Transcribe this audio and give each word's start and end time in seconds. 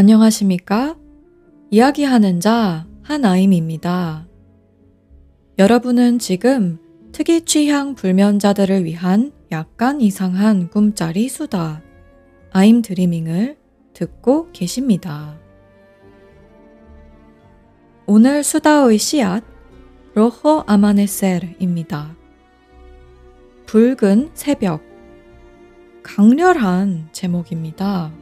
안녕하십니까? 0.00 0.96
이야기하는 1.70 2.40
자 2.40 2.86
한아임입니다. 3.02 4.26
여러분은 5.58 6.18
지금 6.18 6.78
특이 7.12 7.44
취향 7.44 7.94
불면자들을 7.94 8.86
위한 8.86 9.30
약간 9.52 10.00
이상한 10.00 10.70
꿈짜리 10.70 11.28
수다 11.28 11.82
아임 12.50 12.80
드리밍을 12.80 13.58
듣고 13.92 14.50
계십니다. 14.52 15.38
오늘 18.06 18.42
수다의 18.42 18.96
씨앗 18.96 19.44
로호 20.14 20.64
아마네셀입니다. 20.66 22.16
붉은 23.66 24.30
새벽 24.32 24.80
강렬한 26.02 27.10
제목입니다. 27.12 28.19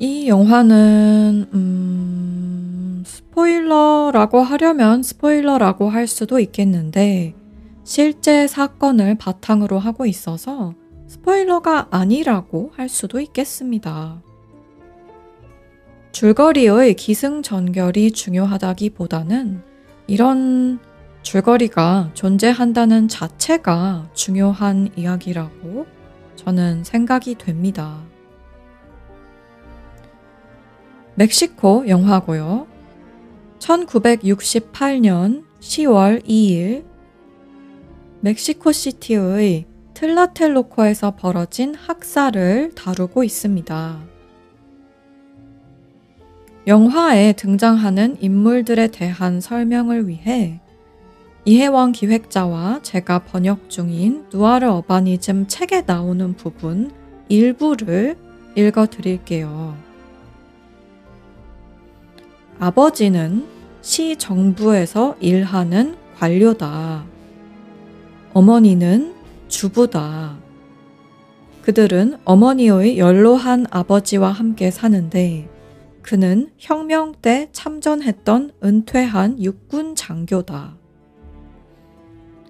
이 0.00 0.28
영화는 0.28 1.48
음, 1.52 3.02
스포일러라고 3.04 4.40
하려면 4.40 5.02
스포일러라고 5.02 5.90
할 5.90 6.06
수도 6.06 6.38
있겠는데 6.38 7.34
실제 7.82 8.46
사건을 8.46 9.16
바탕으로 9.16 9.80
하고 9.80 10.06
있어서 10.06 10.74
스포일러가 11.08 11.88
아니라고 11.90 12.70
할 12.76 12.88
수도 12.88 13.18
있겠습니다. 13.18 14.22
줄거리의 16.12 16.94
기승전결이 16.94 18.12
중요하다기보다는 18.12 19.62
이런 20.06 20.78
줄거리가 21.22 22.10
존재한다는 22.14 23.08
자체가 23.08 24.10
중요한 24.14 24.90
이야기라고 24.96 25.86
저는 26.36 26.84
생각이 26.84 27.34
됩니다. 27.34 28.00
멕시코 31.18 31.88
영화고요. 31.88 32.68
1968년 33.58 35.42
10월 35.58 36.24
2일 36.24 36.84
멕시코 38.20 38.70
시티의 38.70 39.66
틀라텔로코에서 39.94 41.16
벌어진 41.16 41.74
학살을 41.74 42.70
다루고 42.76 43.24
있습니다. 43.24 44.00
영화에 46.68 47.32
등장하는 47.32 48.18
인물들에 48.20 48.86
대한 48.86 49.40
설명을 49.40 50.06
위해 50.06 50.60
이혜원 51.44 51.90
기획자와 51.90 52.82
제가 52.82 53.24
번역 53.24 53.68
중인 53.68 54.26
누아르 54.32 54.68
어바니즘 54.68 55.48
책에 55.48 55.82
나오는 55.84 56.34
부분 56.34 56.92
일부를 57.28 58.16
읽어 58.54 58.86
드릴게요. 58.86 59.87
아버지는 62.58 63.46
시 63.82 64.16
정부에서 64.16 65.16
일하는 65.20 65.96
관료다. 66.18 67.04
어머니는 68.34 69.14
주부다. 69.46 70.38
그들은 71.62 72.18
어머니의 72.24 72.98
연로한 72.98 73.66
아버지와 73.70 74.32
함께 74.32 74.70
사는데 74.70 75.48
그는 76.02 76.50
혁명 76.58 77.14
때 77.20 77.48
참전했던 77.52 78.52
은퇴한 78.64 79.42
육군 79.42 79.94
장교다. 79.94 80.76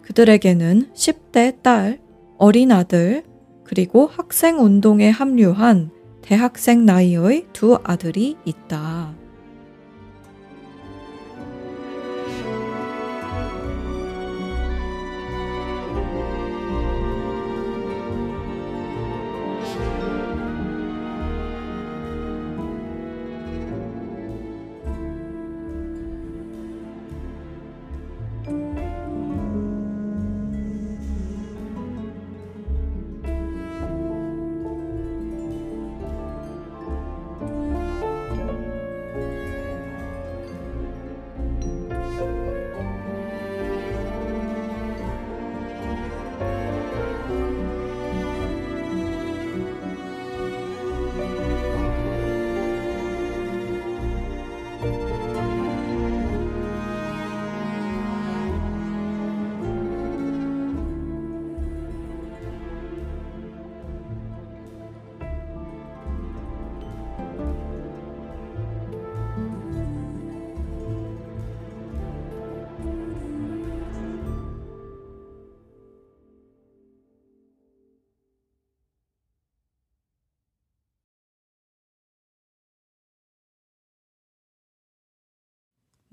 그들에게는 0.03 0.95
10대 0.95 1.62
딸, 1.62 2.01
어린 2.39 2.73
아들, 2.73 3.24
그리고 3.64 4.07
학생 4.07 4.58
운동에 4.64 5.11
합류한 5.11 5.91
대학생 6.23 6.86
나이의 6.86 7.48
두 7.52 7.79
아들이 7.85 8.36
있다. 8.47 9.17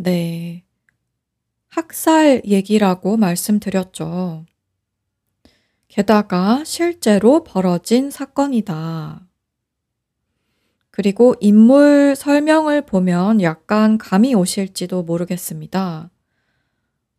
네. 0.05 0.63
학살 1.67 2.43
얘기라고 2.45 3.17
말씀드렸죠. 3.17 4.45
게다가 5.87 6.63
실제로 6.63 7.43
벌어진 7.43 8.11
사건이다. 8.11 9.27
그리고 10.91 11.33
인물 11.39 12.13
설명을 12.15 12.85
보면 12.85 13.41
약간 13.41 13.97
감이 13.97 14.35
오실지도 14.35 15.01
모르겠습니다. 15.01 16.11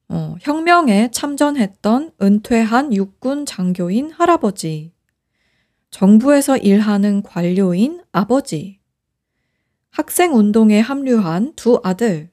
어, 0.09 0.37
혁명에 0.41 1.11
참전했던 1.11 2.13
은퇴한 2.23 2.95
육군 2.95 3.47
장교인 3.47 4.13
할아버지, 4.13 4.93
정부에서 5.91 6.57
일하는 6.57 7.25
관료인 7.25 8.05
아버지, 8.13 8.79
학생 9.91 10.37
운동에 10.37 10.79
합류한 10.79 11.55
두 11.57 11.81
아들, 11.83 12.31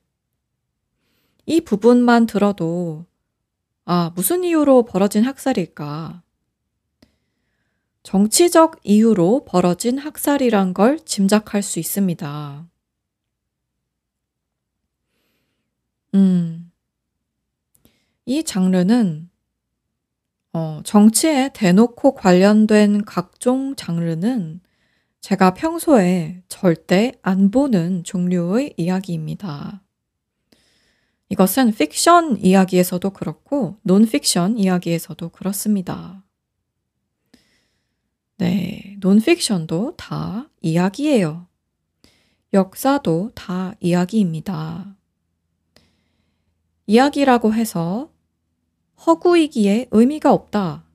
이 1.46 1.62
부분만 1.62 2.26
들어도 2.26 3.06
아, 3.86 4.12
무슨 4.16 4.44
이유로 4.44 4.86
벌어진 4.86 5.24
학살일까? 5.26 6.24
정치적 8.04 8.80
이유로 8.84 9.46
벌어진 9.46 9.98
학살이란 9.98 10.74
걸 10.74 11.00
짐작할 11.00 11.62
수 11.62 11.80
있습니다. 11.80 12.68
음, 16.16 16.72
이 18.26 18.44
장르는 18.44 19.30
어, 20.54 20.82
정치에 20.84 21.50
대놓고 21.54 22.14
관련된 22.14 23.06
각종 23.06 23.76
장르는 23.76 24.62
제가 25.20 25.54
평소에 25.54 26.44
절대 26.48 27.14
안 27.22 27.50
보는 27.50 28.04
종류의 28.04 28.76
이야기입니다. 28.78 29.82
이것은 31.34 31.72
픽션 31.72 32.46
이야기에서도 32.46 33.10
그렇고 33.10 33.78
논픽션 33.82 34.60
이야기에서도 34.60 35.30
그렇습니다. 35.30 36.24
네, 38.38 38.98
논픽션도 39.00 39.96
다 39.98 40.48
이야기예요. 40.62 41.48
역사도 42.54 43.32
다 43.34 43.74
이야기입니다. 43.80 44.96
이야기라고 46.86 47.56
해서 47.56 48.12
허구이기에 49.04 49.88
의미가 49.90 50.32
없다. 50.32 50.86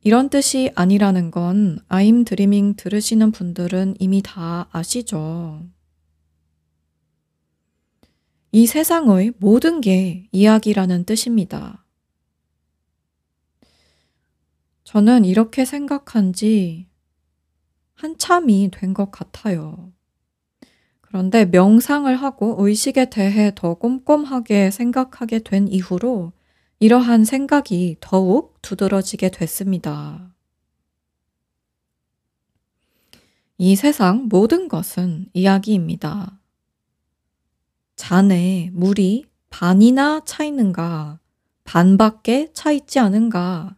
이런 0.00 0.30
뜻이 0.30 0.70
아니라는 0.74 1.30
건 1.30 1.80
아임 1.88 2.24
드리밍 2.24 2.76
들으시는 2.76 3.30
분들은 3.30 3.96
이미 3.98 4.22
다 4.22 4.70
아시죠. 4.72 5.66
이 8.56 8.64
세상의 8.64 9.34
모든 9.36 9.82
게 9.82 10.30
이야기라는 10.32 11.04
뜻입니다. 11.04 11.84
저는 14.84 15.26
이렇게 15.26 15.66
생각한 15.66 16.32
지 16.32 16.88
한참이 17.96 18.70
된 18.72 18.94
것 18.94 19.10
같아요. 19.10 19.92
그런데 21.02 21.44
명상을 21.44 22.16
하고 22.16 22.56
의식에 22.58 23.10
대해 23.10 23.52
더 23.54 23.74
꼼꼼하게 23.74 24.70
생각하게 24.70 25.40
된 25.40 25.68
이후로 25.68 26.32
이러한 26.80 27.26
생각이 27.26 27.98
더욱 28.00 28.56
두드러지게 28.62 29.32
됐습니다. 29.32 30.34
이 33.58 33.76
세상 33.76 34.28
모든 34.30 34.68
것은 34.68 35.26
이야기입니다. 35.34 36.40
잔에 37.96 38.70
물이 38.72 39.24
반이나 39.50 40.20
차 40.24 40.44
있는가, 40.44 41.18
반밖에 41.64 42.52
차 42.52 42.70
있지 42.70 42.98
않은가, 42.98 43.76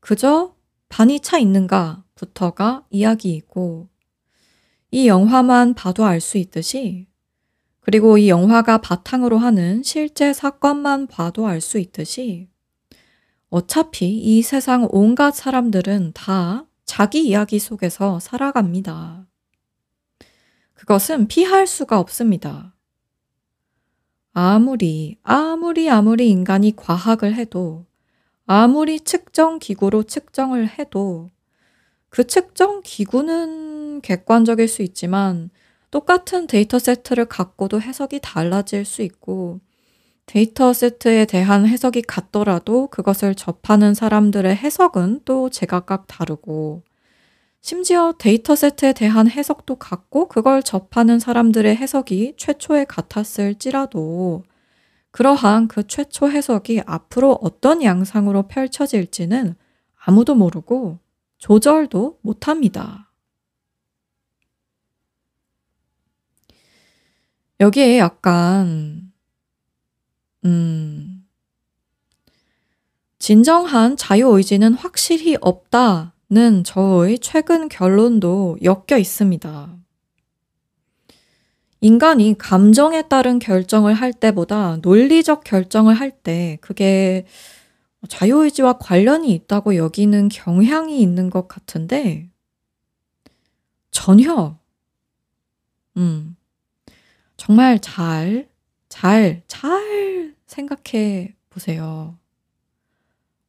그저 0.00 0.54
반이 0.88 1.20
차 1.20 1.38
있는가부터가 1.38 2.86
이야기이고, 2.90 3.88
이 4.92 5.08
영화만 5.08 5.74
봐도 5.74 6.04
알 6.04 6.20
수 6.20 6.38
있듯이, 6.38 7.08
그리고 7.80 8.18
이 8.18 8.28
영화가 8.28 8.78
바탕으로 8.78 9.38
하는 9.38 9.82
실제 9.82 10.32
사건만 10.32 11.06
봐도 11.06 11.46
알 11.46 11.60
수 11.60 11.78
있듯이, 11.78 12.48
어차피 13.48 14.18
이 14.18 14.42
세상 14.42 14.86
온갖 14.90 15.34
사람들은 15.34 16.12
다 16.14 16.66
자기 16.84 17.26
이야기 17.26 17.58
속에서 17.58 18.20
살아갑니다. 18.20 19.26
그것은 20.74 21.26
피할 21.26 21.66
수가 21.66 21.98
없습니다. 21.98 22.75
아무리, 24.38 25.16
아무리, 25.22 25.88
아무리 25.88 26.28
인간이 26.28 26.76
과학을 26.76 27.36
해도, 27.36 27.86
아무리 28.44 29.00
측정 29.00 29.58
기구로 29.58 30.02
측정을 30.02 30.78
해도, 30.78 31.30
그 32.10 32.26
측정 32.26 32.82
기구는 32.84 34.02
객관적일 34.02 34.68
수 34.68 34.82
있지만, 34.82 35.48
똑같은 35.90 36.46
데이터 36.46 36.78
세트를 36.78 37.24
갖고도 37.24 37.80
해석이 37.80 38.20
달라질 38.22 38.84
수 38.84 39.00
있고, 39.00 39.60
데이터 40.26 40.74
세트에 40.74 41.24
대한 41.24 41.66
해석이 41.66 42.02
같더라도 42.02 42.88
그것을 42.88 43.34
접하는 43.34 43.94
사람들의 43.94 44.54
해석은 44.54 45.22
또 45.24 45.48
제각각 45.48 46.08
다르고, 46.08 46.82
심지어 47.68 48.14
데이터 48.16 48.54
세트에 48.54 48.92
대한 48.92 49.28
해석도 49.28 49.74
같고 49.74 50.28
그걸 50.28 50.62
접하는 50.62 51.18
사람들의 51.18 51.74
해석이 51.74 52.34
최초에 52.36 52.84
같았을지라도 52.84 54.44
그러한 55.10 55.66
그 55.66 55.84
최초 55.84 56.30
해석이 56.30 56.82
앞으로 56.86 57.40
어떤 57.42 57.82
양상으로 57.82 58.46
펼쳐질지는 58.46 59.56
아무도 59.96 60.36
모르고 60.36 61.00
조절도 61.38 62.20
못합니다. 62.22 63.10
여기에 67.58 67.98
약간, 67.98 69.10
음, 70.44 71.26
진정한 73.18 73.96
자유의지는 73.96 74.74
확실히 74.74 75.36
없다 75.40 76.12
는 76.28 76.64
저의 76.64 77.18
최근 77.20 77.68
결론도 77.68 78.58
엮여 78.62 78.98
있습니다. 78.98 79.76
인간이 81.80 82.36
감정에 82.36 83.02
따른 83.08 83.38
결정을 83.38 83.94
할 83.94 84.12
때보다 84.12 84.78
논리적 84.82 85.44
결정을 85.44 85.94
할 85.94 86.10
때 86.10 86.58
그게 86.60 87.26
자유의지와 88.08 88.78
관련이 88.78 89.32
있다고 89.34 89.76
여기는 89.76 90.28
경향이 90.28 91.00
있는 91.00 91.30
것 91.30 91.46
같은데 91.48 92.28
전혀, 93.90 94.58
음, 95.96 96.36
정말 97.36 97.78
잘, 97.80 98.48
잘, 98.88 99.42
잘 99.48 100.34
생각해 100.46 101.34
보세요. 101.50 102.18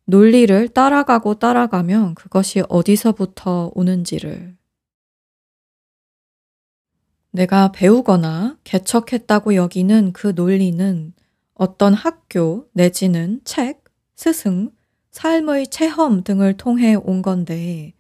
논리를 0.10 0.70
따라가고 0.70 1.36
따라가면 1.36 2.16
그것이 2.16 2.64
어디서부터 2.70 3.72
오는지를 3.76 4.56
내가 7.32 7.74
배우거나 7.74 8.58
개척했다고 8.64 9.56
여기는 9.56 10.14
그 10.14 10.32
논리는 10.34 11.14
어떤 11.54 11.94
학교 11.94 12.70
내지는 12.72 13.42
책, 13.44 13.84
스승, 14.16 14.72
삶의 15.12 15.68
체험 15.68 16.24
등을 16.24 16.56
통해 16.56 16.96
온 16.96 17.22
건데 17.22 17.94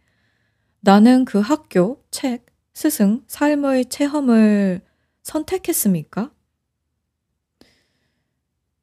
나는 0.80 1.26
그 1.26 1.40
학교, 1.40 2.02
책, 2.10 2.46
스승, 2.74 3.22
삶의 3.28 3.88
체험을 3.88 4.80
선택했습니까? 5.24 6.32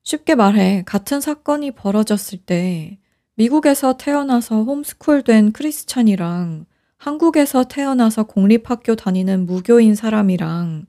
쉽게 0.02 0.34
말해, 0.34 0.82
같은 0.84 1.22
사건이 1.22 1.70
벌어졌을 1.70 2.38
때 2.38 2.98
미국에서 3.36 3.96
태어나서 3.96 4.62
홈스쿨 4.62 5.22
된 5.22 5.52
크리스찬이랑 5.52 6.66
한국에서 6.98 7.64
태어나서 7.64 8.24
공립학교 8.24 8.94
다니는 8.94 9.46
무교인 9.46 9.94
사람이랑 9.94 10.86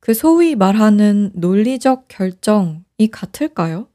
그 0.00 0.14
소위 0.14 0.54
말하는 0.54 1.30
논리적 1.34 2.06
결정이 2.08 3.08
같을까요? 3.10 3.88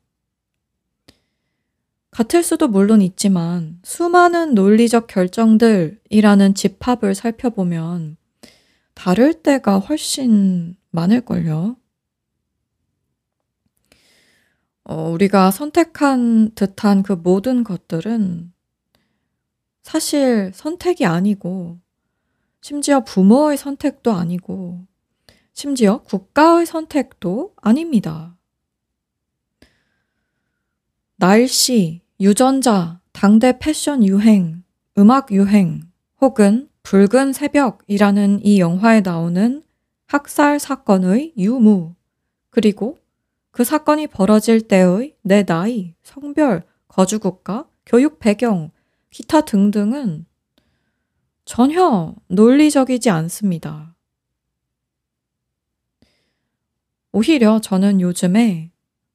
같을 2.12 2.44
수도 2.44 2.68
물론 2.68 3.02
있지만 3.02 3.80
수많은 3.84 4.54
논리적 4.54 5.08
결정들이라는 5.08 6.56
집합을 6.56 7.16
살펴보면 7.16 8.18
다를 8.96 9.34
때가 9.34 9.80
훨씬 9.80 10.76
많을걸요. 10.92 11.78
어, 14.90 15.10
우리가 15.10 15.52
선택한 15.52 16.52
듯한 16.56 17.04
그 17.04 17.12
모든 17.12 17.66
것들은 17.66 18.54
사실 19.84 20.52
선택이 20.54 21.06
아니고, 21.06 21.78
심지어 22.62 23.04
부모의 23.04 23.58
선택도 23.58 24.14
아니고, 24.14 24.86
심지어 25.52 26.04
국가의 26.04 26.66
선택도 26.66 27.54
아닙니다. 27.58 28.38
날씨, 31.18 32.02
유전자, 32.22 33.02
당대 33.12 33.60
패션 33.60 34.06
유행, 34.06 34.64
음악 34.98 35.34
유행, 35.34 35.82
혹은 36.22 36.70
붉은 36.84 37.34
새벽이라는 37.34 38.40
이 38.46 38.62
영화에 38.62 39.02
나오는 39.02 39.64
학살 40.08 40.62
사건의 40.62 41.34
유무, 41.38 41.94
그리고 42.52 42.98
그 43.58 43.64
사건이 43.64 44.06
벌어질 44.06 44.62
때의 44.62 45.16
내 45.24 45.44
나이, 45.44 45.96
성별, 46.04 46.62
거주국가, 46.88 47.68
교육 47.88 48.20
배경, 48.20 48.70
기타 49.10 49.42
등등은 49.42 50.28
전혀 51.44 52.14
논리적이지 52.28 53.10
않습니다. 53.10 53.96
오히려 57.12 57.60
저는 57.60 58.00
요즘에 58.00 58.72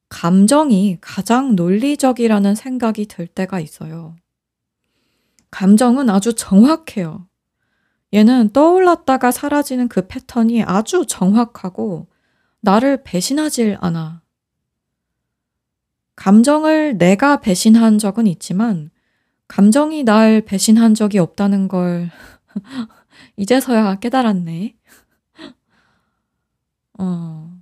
감정이 0.09 0.97
가장 0.99 1.55
논리적이라는 1.55 2.53
생각이 2.55 3.05
들 3.05 3.27
때가 3.27 3.61
있어요. 3.61 4.17
감정은 5.51 6.09
아주 6.09 6.33
정확해요. 6.33 7.29
얘는 8.13 8.49
떠올랐다가 8.51 9.31
사라지는 9.31 9.87
그 9.87 10.05
패턴이 10.05 10.63
아주 10.63 11.05
정확하고 11.07 12.07
나를 12.59 13.03
배신하질 13.03 13.77
않아. 13.79 14.22
감정을 16.15 16.97
내가 16.97 17.39
배신한 17.39 17.97
적은 17.97 18.27
있지만 18.27 18.91
감정이 19.47 20.03
날 20.03 20.41
배신한 20.41 20.95
적이 20.95 21.19
없다는 21.19 21.67
걸 21.67 22.09
이제서야 23.37 23.95
깨달았네. 23.95 24.75
어. 26.99 27.53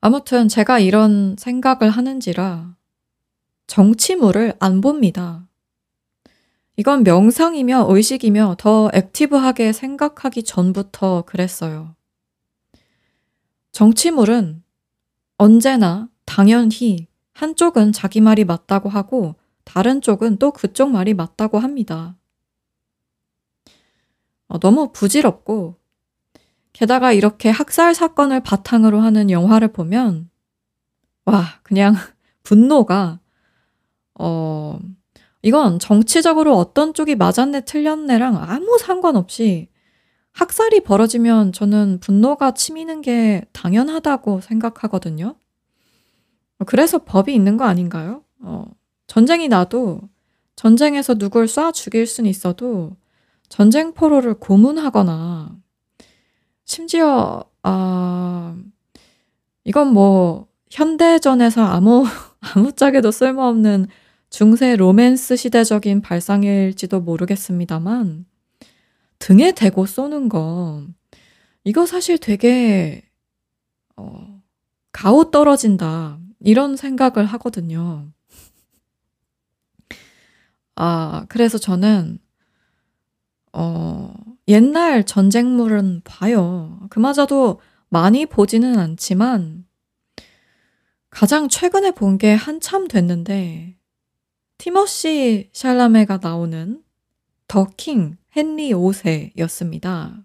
아무튼 0.00 0.48
제가 0.48 0.78
이런 0.78 1.36
생각을 1.38 1.90
하는지라 1.90 2.76
정치물을 3.66 4.54
안 4.58 4.80
봅니다. 4.80 5.46
이건 6.76 7.04
명상이며 7.04 7.86
의식이며 7.90 8.56
더 8.58 8.90
액티브하게 8.94 9.72
생각하기 9.72 10.44
전부터 10.44 11.24
그랬어요. 11.26 11.94
정치물은 13.72 14.62
언제나 15.40 16.10
당연히 16.26 17.06
한쪽은 17.32 17.92
자기 17.92 18.20
말이 18.20 18.44
맞다고 18.44 18.90
하고 18.90 19.36
다른 19.64 20.02
쪽은 20.02 20.36
또 20.36 20.50
그쪽 20.50 20.90
말이 20.90 21.14
맞다고 21.14 21.58
합니다. 21.58 22.14
어, 24.48 24.58
너무 24.58 24.92
부질없고 24.92 25.76
게다가 26.74 27.12
이렇게 27.12 27.48
학살 27.48 27.94
사건을 27.94 28.40
바탕으로 28.40 29.00
하는 29.00 29.30
영화를 29.30 29.68
보면 29.68 30.28
와 31.24 31.44
그냥 31.62 31.94
분노가 32.44 33.18
어 34.18 34.78
이건 35.40 35.78
정치적으로 35.78 36.58
어떤 36.58 36.92
쪽이 36.92 37.14
맞았네 37.14 37.62
틀렸네랑 37.62 38.36
아무 38.36 38.76
상관없이 38.78 39.69
학살이 40.40 40.80
벌어지면 40.80 41.52
저는 41.52 41.98
분노가 42.00 42.52
치미는 42.52 43.02
게 43.02 43.44
당연하다고 43.52 44.40
생각하거든요. 44.40 45.34
그래서 46.64 46.96
법이 47.04 47.34
있는 47.34 47.58
거 47.58 47.66
아닌가요? 47.66 48.24
어, 48.40 48.64
전쟁이 49.06 49.48
나도 49.48 50.00
전쟁에서 50.56 51.16
누굴 51.16 51.44
쏴 51.44 51.74
죽일 51.74 52.06
순 52.06 52.24
있어도 52.24 52.96
전쟁 53.50 53.92
포로를 53.92 54.32
고문하거나 54.32 55.58
심지어 56.64 57.44
아 57.62 58.56
이건 59.64 59.92
뭐 59.92 60.46
현대전에서 60.70 61.62
아무 61.62 62.06
아무짝에도 62.40 63.10
쓸모없는 63.10 63.88
중세 64.30 64.74
로맨스 64.76 65.36
시대적인 65.36 66.00
발상일지도 66.00 67.00
모르겠습니다만 67.00 68.29
등에 69.20 69.52
대고 69.52 69.86
쏘는 69.86 70.28
거 70.28 70.84
이거 71.64 71.86
사실 71.86 72.18
되게 72.18 73.08
어 73.96 74.42
가오 74.92 75.30
떨어진다 75.30 76.18
이런 76.40 76.76
생각을 76.76 77.26
하거든요. 77.26 78.10
아 80.76 81.26
그래서 81.28 81.58
저는 81.58 82.18
어 83.52 84.12
옛날 84.48 85.04
전쟁물은 85.04 86.02
봐요. 86.04 86.80
그마저도 86.90 87.60
많이 87.88 88.26
보지는 88.26 88.78
않지만 88.78 89.66
가장 91.10 91.48
최근에 91.48 91.90
본 91.92 92.18
게 92.18 92.32
한참 92.34 92.88
됐는데 92.88 93.76
티머시 94.58 95.50
샬라메가 95.52 96.18
나오는 96.22 96.82
더 97.48 97.66
킹 97.76 98.16
헨리 98.36 98.72
5세였습니다. 98.72 100.24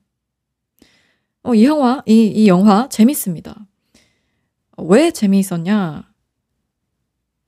어, 1.44 1.54
이 1.54 1.66
영화, 1.66 2.04
이, 2.06 2.26
이 2.28 2.48
영화 2.48 2.88
재밌습니다. 2.90 3.68
왜 4.78 5.12
재미있었냐? 5.12 6.12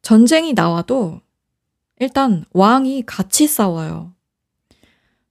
전쟁이 0.01 0.53
나와도 0.53 1.21
일단 1.99 2.45
왕이 2.53 3.03
같이 3.05 3.47
싸워요. 3.47 4.13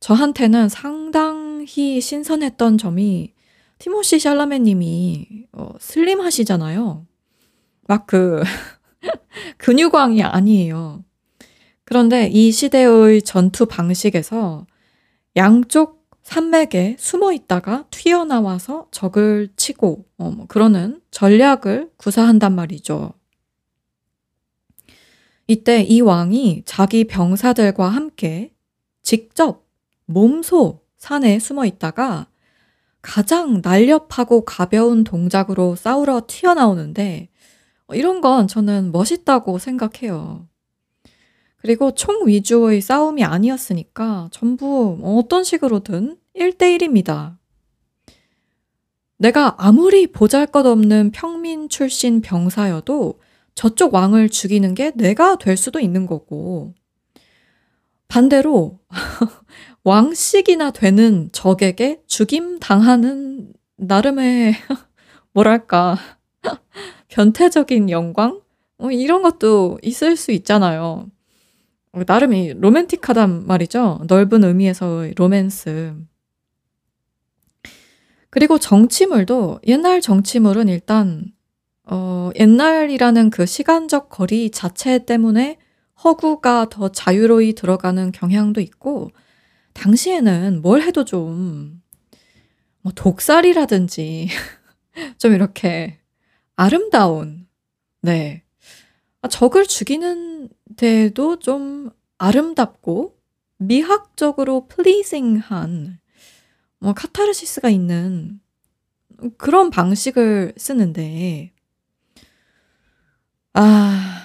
저한테는 0.01 0.69
상당히 0.69 2.01
신선했던 2.01 2.79
점이 2.79 3.33
티모시 3.79 4.19
샬라메님이 4.19 5.47
어, 5.53 5.71
슬림하시잖아요. 5.81 7.07
막 7.89 8.07
그 8.07 8.43
근육왕이 9.59 10.23
아니에요. 10.23 11.05
그런데 11.85 12.27
이 12.27 12.51
시대의 12.51 13.23
전투 13.23 13.67
방식에서 13.67 14.67
양쪽 15.37 16.07
산맥에 16.23 16.97
숨어 16.99 17.33
있다가 17.33 17.85
튀어나와서 17.91 18.89
적을 18.91 19.51
치고 19.57 20.07
어, 20.17 20.31
뭐 20.31 20.47
그러는 20.47 21.01
전략을 21.11 21.93
구사한단 21.99 22.55
말이죠. 22.55 23.13
이때 25.47 25.83
이 25.83 26.01
왕이 26.01 26.63
자기 26.65 27.05
병사들과 27.05 27.89
함께 27.89 28.53
직접 29.03 29.65
몸소 30.07 30.81
산에 30.97 31.39
숨어 31.39 31.67
있다가 31.67 32.27
가장 33.03 33.61
날렵하고 33.63 34.45
가벼운 34.45 35.05
동작으로 35.05 35.77
싸우러 35.77 36.23
튀어나오는데 36.27 37.29
어, 37.87 37.95
이런 37.95 38.21
건 38.21 38.49
저는 38.49 38.91
멋있다고 38.91 39.59
생각해요. 39.59 40.49
그리고 41.67 41.91
총 41.91 42.29
위주의 42.29 42.81
싸움이 42.81 43.25
아니었으니까 43.25 44.29
전부 44.31 45.01
어떤 45.03 45.43
식으로든 45.43 46.17
1대1입니다. 46.37 47.39
내가 49.17 49.57
아무리 49.59 50.07
보잘 50.07 50.47
것 50.47 50.65
없는 50.65 51.11
평민 51.11 51.69
출신 51.69 52.21
병사여도 52.21 53.19
저쪽 53.57 53.95
왕을 53.95 54.29
죽이는 54.29 54.77
게 54.77 54.93
내가 54.93 55.35
될 55.39 55.57
수도 55.57 55.81
있는 55.81 56.07
거고, 56.07 56.73
반대로 58.07 58.79
왕씩이나 59.83 60.71
되는 60.71 61.31
적에게 61.33 62.01
죽임 62.07 62.61
당하는 62.61 63.53
나름의 63.75 64.55
뭐랄까 65.35 65.99
변태적인 67.09 67.91
영광 67.91 68.41
뭐 68.79 68.93
이런 68.93 69.23
것도 69.23 69.81
있을 69.83 70.17
수 70.17 70.31
있잖아요. 70.31 71.11
나름 72.05 72.33
이 72.35 72.53
로맨틱하단 72.53 73.47
말이죠. 73.47 74.01
넓은 74.09 74.45
의미에서의 74.45 75.15
로맨스. 75.17 75.95
그리고 78.31 78.59
정치물도 78.59 79.61
옛날 79.67 80.01
정치물은 80.01 80.69
일단 80.69 81.33
어 81.85 82.31
옛날이라는 82.39 83.31
그 83.31 83.47
시간적 83.47 84.11
거리 84.11 84.51
자체 84.51 85.05
때문에 85.05 85.59
허구가 86.05 86.69
더 86.69 86.91
자유로이 86.91 87.55
들어가는 87.55 88.13
경향도 88.13 88.61
있고 88.61 89.11
당시에는 89.73 90.61
뭘 90.63 90.83
해도 90.83 91.05
좀 91.05 91.87
뭐 92.87 92.93
독살이라든지 92.95 94.29
좀 95.19 95.35
이렇게 95.35 95.99
아름다운 96.55 97.49
네. 98.01 98.45
아 99.23 99.29
적을 99.29 99.67
죽이는 99.67 100.49
데도 100.77 101.39
좀 101.39 101.91
아름답고 102.19 103.19
미학적으로 103.59 104.69
플리징한 104.69 105.99
뭐 106.79 106.93
카타르시스가 106.93 107.71
있는 107.71 108.41
그런 109.39 109.71
방식을 109.71 110.55
쓰는데 110.57 111.53
아 113.55 114.23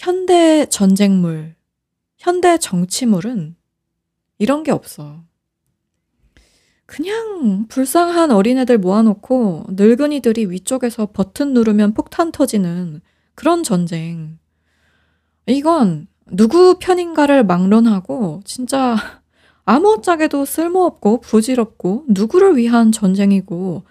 현대 0.00 0.64
전쟁물, 0.66 1.54
현대 2.16 2.56
정치물은 2.56 3.54
이런 4.38 4.62
게 4.62 4.72
없어. 4.72 5.22
그냥 6.86 7.68
불쌍한 7.68 8.32
어린애들 8.32 8.78
모아놓고 8.78 9.66
늙은이들이 9.70 10.46
위쪽에서 10.50 11.12
버튼 11.12 11.52
누르면 11.52 11.94
폭탄 11.94 12.32
터지는 12.32 13.00
그런 13.36 13.62
전쟁. 13.62 14.39
이건 15.50 16.06
누구 16.30 16.78
편인가를 16.78 17.44
막론하고 17.44 18.40
진짜 18.44 18.96
아무짝에도 19.64 20.44
쓸모없고 20.44 21.20
부질없고 21.20 22.04
누구를 22.08 22.56
위한 22.56 22.92
전쟁이고 22.92 23.82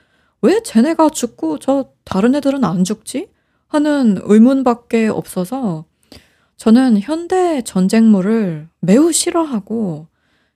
왜 0.41 0.61
쟤네가 0.63 1.09
죽고 1.09 1.59
저 1.59 1.91
다른 2.05 2.35
애들은 2.35 2.63
안 2.63 2.83
죽지? 2.83 3.29
하는 3.67 4.19
의문밖에 4.23 5.07
없어서 5.07 5.85
저는 6.57 6.99
현대 7.01 7.61
전쟁물을 7.61 8.67
매우 8.79 9.11
싫어하고 9.11 10.07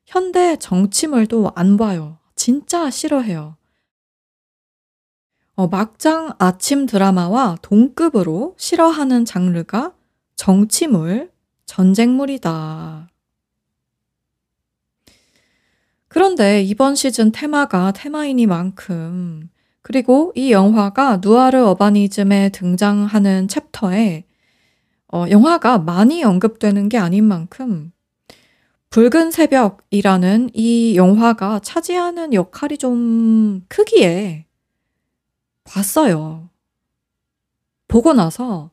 현대 0.06 0.58
정치물도 0.58 1.52
안 1.56 1.78
봐요. 1.78 2.18
진짜 2.36 2.90
싫어해요. 2.90 3.56
어, 5.56 5.68
막장 5.68 6.34
아침 6.40 6.88
드라마와 6.88 7.58
동급으로 7.62 8.56
싫어하는 8.58 9.26
장르가 9.26 9.94
정치물, 10.36 11.32
전쟁물이다. 11.66 13.10
그런데 16.08 16.62
이번 16.62 16.96
시즌 16.96 17.32
테마가 17.32 17.92
테마이니만큼 17.94 19.50
그리고 19.82 20.32
이 20.36 20.52
영화가 20.52 21.20
누아르 21.22 21.58
어바니즘에 21.66 22.50
등장하는 22.50 23.48
챕터에 23.48 24.26
어, 25.12 25.26
영화가 25.30 25.80
많이 25.80 26.24
언급되는 26.24 26.90
게 26.90 26.98
아닌 26.98 27.26
만큼 27.26 27.92
붉은 28.90 29.32
새벽이라는 29.32 30.52
이 30.54 30.96
영화가 30.96 31.60
차지하는 31.60 32.34
역할이 32.36 32.78
좀 32.78 33.66
크기에 33.68 34.46
봤어요. 35.64 36.50
보고 37.88 38.14
나서 38.14 38.70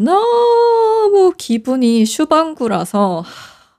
너무 0.00 1.34
기분이 1.36 2.06
슈방구라서 2.06 3.22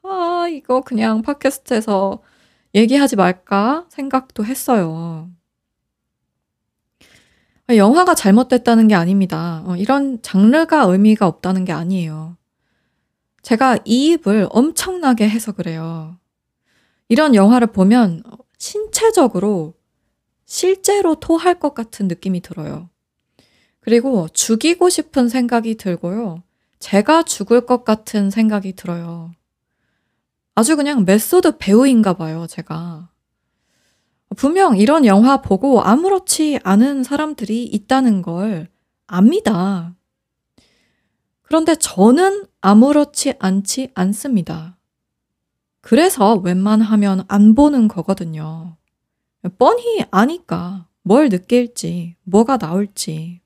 아, 0.03 0.45
이거 0.51 0.81
그냥 0.81 1.23
팟캐스트에서 1.23 2.21
얘기하지 2.75 3.15
말까 3.15 3.87
생각도 3.89 4.45
했어요. 4.45 5.31
영화가 7.69 8.13
잘못됐다는 8.13 8.87
게 8.87 8.93
아닙니다. 8.93 9.63
어, 9.65 9.75
이런 9.75 10.21
장르가 10.21 10.83
의미가 10.83 11.25
없다는 11.25 11.65
게 11.65 11.71
아니에요. 11.71 12.37
제가 13.41 13.79
이 13.85 14.11
입을 14.11 14.47
엄청나게 14.51 15.27
해서 15.27 15.53
그래요. 15.53 16.17
이런 17.09 17.33
영화를 17.33 17.67
보면 17.67 18.21
신체적으로 18.59 19.73
실제로 20.45 21.15
토할 21.15 21.57
것 21.57 21.73
같은 21.73 22.07
느낌이 22.07 22.41
들어요. 22.41 22.90
그리고 23.81 24.27
죽이고 24.29 24.89
싶은 24.89 25.27
생각이 25.27 25.75
들고요. 25.75 26.43
제가 26.79 27.23
죽을 27.23 27.65
것 27.65 27.83
같은 27.83 28.29
생각이 28.29 28.73
들어요. 28.73 29.31
아주 30.55 30.75
그냥 30.75 31.05
메소드 31.05 31.57
배우인가 31.57 32.13
봐요, 32.13 32.45
제가. 32.47 33.09
분명 34.37 34.77
이런 34.77 35.05
영화 35.05 35.41
보고 35.41 35.81
아무렇지 35.81 36.59
않은 36.63 37.03
사람들이 37.03 37.65
있다는 37.65 38.21
걸 38.21 38.69
압니다. 39.07 39.95
그런데 41.41 41.75
저는 41.75 42.45
아무렇지 42.61 43.33
않지 43.39 43.91
않습니다. 43.93 44.77
그래서 45.81 46.35
웬만하면 46.35 47.25
안 47.27 47.55
보는 47.55 47.87
거거든요. 47.87 48.77
뻔히 49.57 50.05
아니까 50.11 50.87
뭘 51.01 51.29
느낄지, 51.29 52.15
뭐가 52.23 52.57
나올지. 52.57 53.40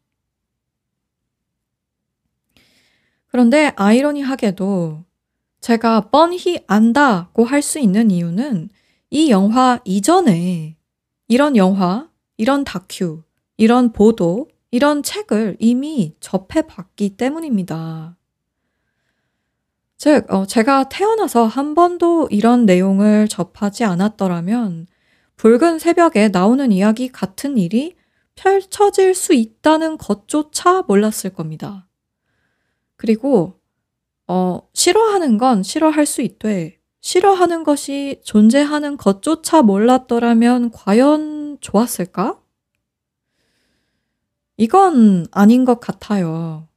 그런데 3.36 3.74
아이러니하게도 3.76 5.04
제가 5.60 6.10
뻔히 6.10 6.64
안다고 6.68 7.44
할 7.44 7.62
수 7.62 7.80
있는 7.80 8.10
이유는 8.10 8.70
이 9.10 9.30
영화 9.30 9.82
이전에 9.84 10.78
이런 11.28 11.58
영화, 11.58 12.10
이런 12.38 12.64
다큐, 12.64 13.24
이런 13.58 13.92
보도, 13.92 14.48
이런 14.72 15.04
책을 15.04 15.58
이미 15.60 16.16
접해봤기 16.22 17.18
때문입니다. 17.18 18.16
즉, 19.98 20.32
어, 20.34 20.46
제가 20.46 20.88
태어나서 20.88 21.46
한 21.46 21.76
번도 21.76 22.30
이런 22.32 22.66
내용을 22.66 23.28
접하지 23.28 23.84
않았더라면 23.84 24.88
붉은 25.36 25.80
새벽에 25.80 26.30
나오는 26.30 26.72
이야기 26.72 27.10
같은 27.10 27.58
일이 27.58 27.98
펼쳐질 28.36 29.14
수 29.14 29.34
있다는 29.34 29.98
것조차 29.98 30.84
몰랐을 30.88 31.34
겁니다. 31.36 31.85
그리고, 32.98 33.60
어, 34.28 34.62
싫어하는 34.74 35.38
건 35.38 35.64
싫어할 35.64 36.06
수 36.06 36.22
있되, 36.22 36.80
싫어하는 37.02 37.64
것이 37.64 38.22
존재하는 38.24 38.98
것조차 38.98 39.62
몰랐더라면 39.62 40.72
과연 40.72 41.58
좋았을까? 41.62 42.40
이건 44.58 45.26
아닌 45.32 45.66
것 45.66 45.80
같아요. 45.80 46.68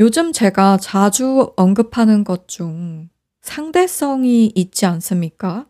요즘 0.00 0.32
제가 0.32 0.76
자주 0.78 1.52
언급하는 1.56 2.24
것 2.24 2.46
중 2.46 3.08
상대성이 3.42 4.52
있지 4.54 4.86
않습니까? 4.86 5.66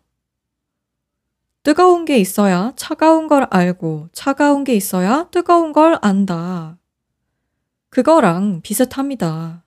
뜨거운 1.68 2.06
게 2.06 2.16
있어야 2.16 2.72
차가운 2.76 3.26
걸 3.26 3.46
알고 3.50 4.08
차가운 4.14 4.64
게 4.64 4.75
있어야 4.75 5.28
뜨거운 5.30 5.75
걸 5.75 5.98
안다. 6.00 6.78
그거랑 7.90 8.62
비슷합니다. 8.62 9.66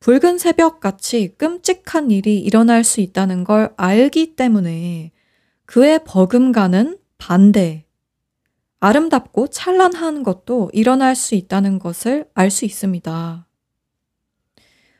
붉은 0.00 0.38
새벽 0.38 0.80
같이 0.80 1.36
끔찍한 1.38 2.10
일이 2.10 2.40
일어날 2.40 2.82
수 2.82 3.00
있다는 3.02 3.44
걸 3.44 3.72
알기 3.76 4.34
때문에 4.34 5.12
그의 5.64 6.02
버금가는 6.04 6.98
반대, 7.16 7.86
아름답고 8.80 9.46
찬란한 9.46 10.24
것도 10.24 10.70
일어날 10.72 11.14
수 11.14 11.36
있다는 11.36 11.78
것을 11.78 12.28
알 12.34 12.50
수 12.50 12.64
있습니다. 12.64 13.43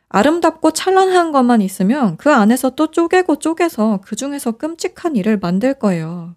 아름답고 0.08 0.70
찬란한 0.72 1.32
것만 1.32 1.60
있으면 1.60 2.16
그 2.16 2.32
안에서 2.32 2.70
또 2.70 2.90
쪼개고 2.90 3.36
쪼개서 3.36 4.00
그 4.04 4.16
중에서 4.16 4.52
끔찍한 4.52 5.16
일을 5.16 5.38
만들 5.38 5.74
거예요. 5.74 6.36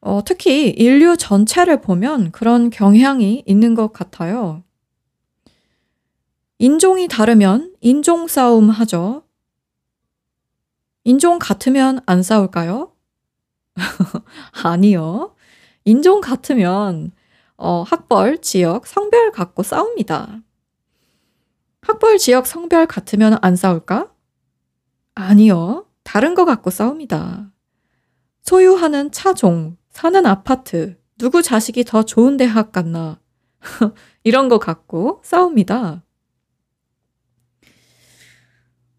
어, 0.00 0.20
특히 0.24 0.70
인류 0.70 1.16
전체를 1.16 1.80
보면 1.80 2.32
그런 2.32 2.70
경향이 2.70 3.44
있는 3.46 3.74
것 3.74 3.92
같아요. 3.92 4.64
인종이 6.58 7.08
다르면 7.08 7.74
인종 7.80 8.26
싸움 8.26 8.70
하죠. 8.70 9.22
인종 11.04 11.38
같으면 11.38 12.00
안 12.06 12.22
싸울까요? 12.22 12.92
아니요. 14.64 15.34
인종 15.84 16.20
같으면 16.20 17.12
어, 17.56 17.82
학벌, 17.82 18.38
지역, 18.42 18.86
성별 18.86 19.30
갖고 19.30 19.62
싸웁니다. 19.62 20.42
학벌, 21.82 22.18
지역, 22.18 22.46
성별 22.46 22.86
같으면 22.86 23.38
안 23.42 23.56
싸울까? 23.56 24.12
아니요. 25.14 25.86
다른 26.04 26.34
거 26.34 26.44
갖고 26.44 26.70
싸웁니다. 26.70 27.52
소유하는 28.42 29.10
차종, 29.12 29.76
사는 29.90 30.26
아파트, 30.26 30.98
누구 31.18 31.42
자식이 31.42 31.84
더 31.84 32.04
좋은 32.04 32.36
대학 32.36 32.72
갔나? 32.72 33.20
이런 34.24 34.48
거 34.48 34.58
갖고 34.58 35.20
싸웁니다. 35.24 36.02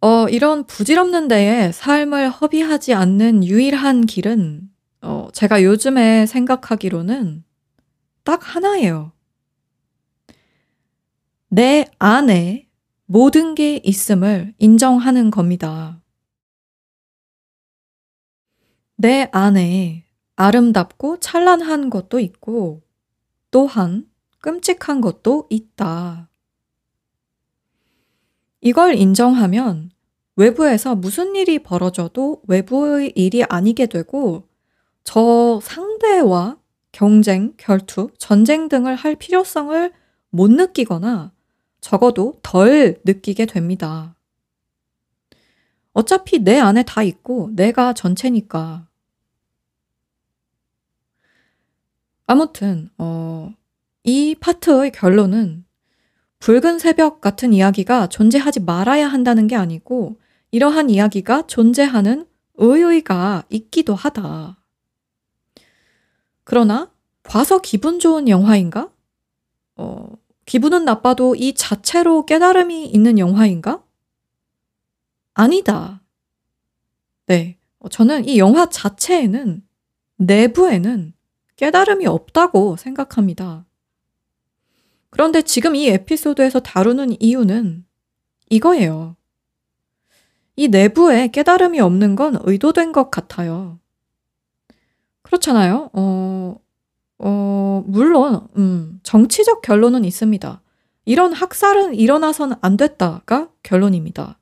어, 0.02 0.28
이런 0.28 0.66
부질없는 0.66 1.30
데에 1.30 1.72
삶을 1.72 2.30
허비하지 2.30 2.94
않는 2.94 3.46
유일한 3.46 4.06
길은 4.06 4.70
어, 5.02 5.30
제가 5.34 5.64
요즘에 5.64 6.26
생각하기로는 6.26 7.44
딱 8.24 8.56
하나예요. 8.56 9.14
내 11.48 11.86
안에 12.00 12.63
모든 13.14 13.54
게 13.54 13.80
있음을 13.84 14.56
인정하는 14.58 15.30
겁니다. 15.30 16.02
내 18.96 19.30
안에 19.32 20.08
아름답고 20.36 21.20
찬란한 21.20 21.92
것도 21.92 22.20
있고, 22.20 22.82
또한 23.52 24.10
끔찍한 24.40 25.00
것도 25.00 25.46
있다. 25.52 26.32
이걸 28.62 28.96
인정하면 28.96 29.92
외부에서 30.36 30.96
무슨 30.96 31.36
일이 31.36 31.60
벌어져도 31.60 32.42
외부의 32.48 33.14
일이 33.16 33.44
아니게 33.44 33.86
되고 33.86 34.50
저 35.04 35.60
상대와 35.62 36.58
경쟁, 36.92 37.54
결투, 37.58 38.10
전쟁 38.18 38.70
등을 38.70 38.96
할 38.96 39.16
필요성을 39.16 39.94
못 40.32 40.50
느끼거나 40.50 41.33
적어도 41.84 42.40
덜 42.42 42.98
느끼게 43.04 43.46
됩니다. 43.46 44.16
어차피 45.92 46.40
내 46.40 46.58
안에 46.58 46.84
다 46.84 47.04
있고 47.04 47.52
내가 47.54 47.92
전체니까. 47.94 48.88
아무튼, 52.26 52.90
어, 52.98 53.54
이 54.06 54.34
파트의 54.40 54.94
결론은 54.94 55.66
붉은 56.40 56.80
새벽 56.80 57.20
같은 57.20 57.52
이야기가 57.52 58.08
존재하지 58.08 58.62
말아야 58.62 59.08
한다는 59.08 59.48
게 59.48 59.58
아니고 59.58 60.16
이러한 60.52 60.90
이야기가 60.90 61.48
존재하는 61.48 62.26
의의가 62.56 63.44
있기도 63.50 63.94
하다. 63.94 64.58
그러나 66.46 66.92
봐서 67.24 67.60
기분 67.60 68.00
좋은 68.00 68.30
영화인가? 68.30 68.90
어, 69.76 70.23
기분은 70.46 70.86
나빠도 70.86 71.36
이 71.36 71.54
자체로 71.54 72.26
깨달음이 72.26 72.86
있는 72.86 73.18
영화인가? 73.20 73.84
아니다. 75.34 76.02
네. 77.26 77.58
어, 77.80 77.90
저는 77.90 78.28
이 78.28 78.38
영화 78.38 78.70
자체에는 78.70 79.64
내부에는 80.18 81.14
깨달음이 81.56 82.06
없다고 82.06 82.78
생각합니다. 82.78 83.66
그런데 85.10 85.42
지금 85.42 85.76
이 85.76 85.88
에피소드에서 85.90 86.60
다루는 86.60 87.22
이유는 87.22 87.86
이거예요. 88.50 89.16
이 90.56 90.68
내부에 90.68 91.30
깨달음이 91.30 91.80
없는 91.80 92.16
건 92.16 92.38
의도된 92.42 92.92
것 92.92 93.10
같아요. 93.10 93.80
그렇잖아요. 95.22 95.90
어, 95.94 96.56
어, 97.26 97.84
물론, 97.88 98.48
음, 98.58 99.00
정치적 99.04 99.62
결론은 99.62 100.04
있습니다. 100.04 100.62
이런 101.06 101.32
학살은 101.32 101.96
일어나서는 101.96 102.58
안 102.62 102.76
됐다가 102.76 103.50
결론입니다. 103.64 104.40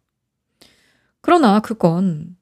그러나 1.21 1.59
그건 1.59 2.35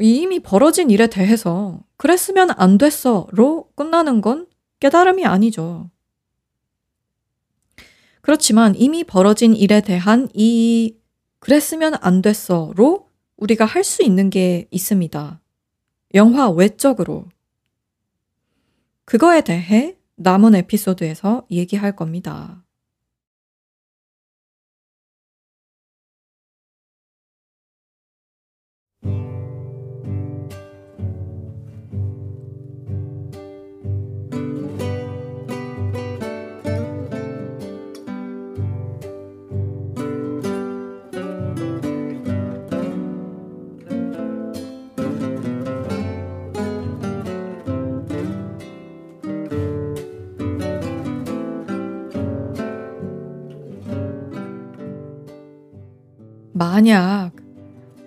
이미 0.00 0.38
벌어진 0.38 0.90
일에 0.90 1.08
대해서 1.08 1.82
그랬으면 1.96 2.50
안 2.56 2.78
됐어로 2.78 3.70
끝나는 3.74 4.20
건 4.20 4.46
깨달음이 4.78 5.24
아니죠. 5.24 5.90
그렇지만 8.20 8.76
이미 8.76 9.02
벌어진 9.02 9.56
일에 9.56 9.80
대한 9.80 10.28
이 10.34 10.94
그랬으면 11.40 11.94
안 12.00 12.22
됐어로 12.22 13.08
우리가 13.36 13.64
할 13.64 13.82
수 13.82 14.04
있는 14.04 14.30
게 14.30 14.68
있습니다. 14.70 15.40
영화 16.14 16.48
외적으로. 16.48 17.26
그거에 19.08 19.40
대해 19.40 19.96
남은 20.16 20.54
에피소드에서 20.54 21.46
얘기할 21.50 21.96
겁니다. 21.96 22.62
만약 56.58 57.30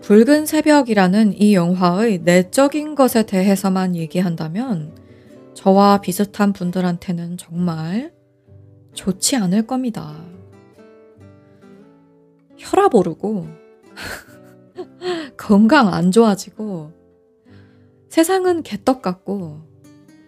붉은 0.01 0.45
새벽이라는 0.45 1.39
이 1.39 1.55
영화의 1.55 2.19
내적인 2.25 2.95
것에 2.95 3.25
대해서만 3.25 3.95
얘기한다면 3.95 4.93
저와 5.53 6.01
비슷한 6.01 6.51
분들한테는 6.51 7.37
정말 7.37 8.11
좋지 8.93 9.37
않을 9.37 9.67
겁니다. 9.67 10.17
혈압 12.57 12.93
오르고, 12.93 13.47
건강 15.37 15.93
안 15.93 16.11
좋아지고, 16.11 16.91
세상은 18.09 18.63
개떡 18.63 19.01
같고, 19.01 19.61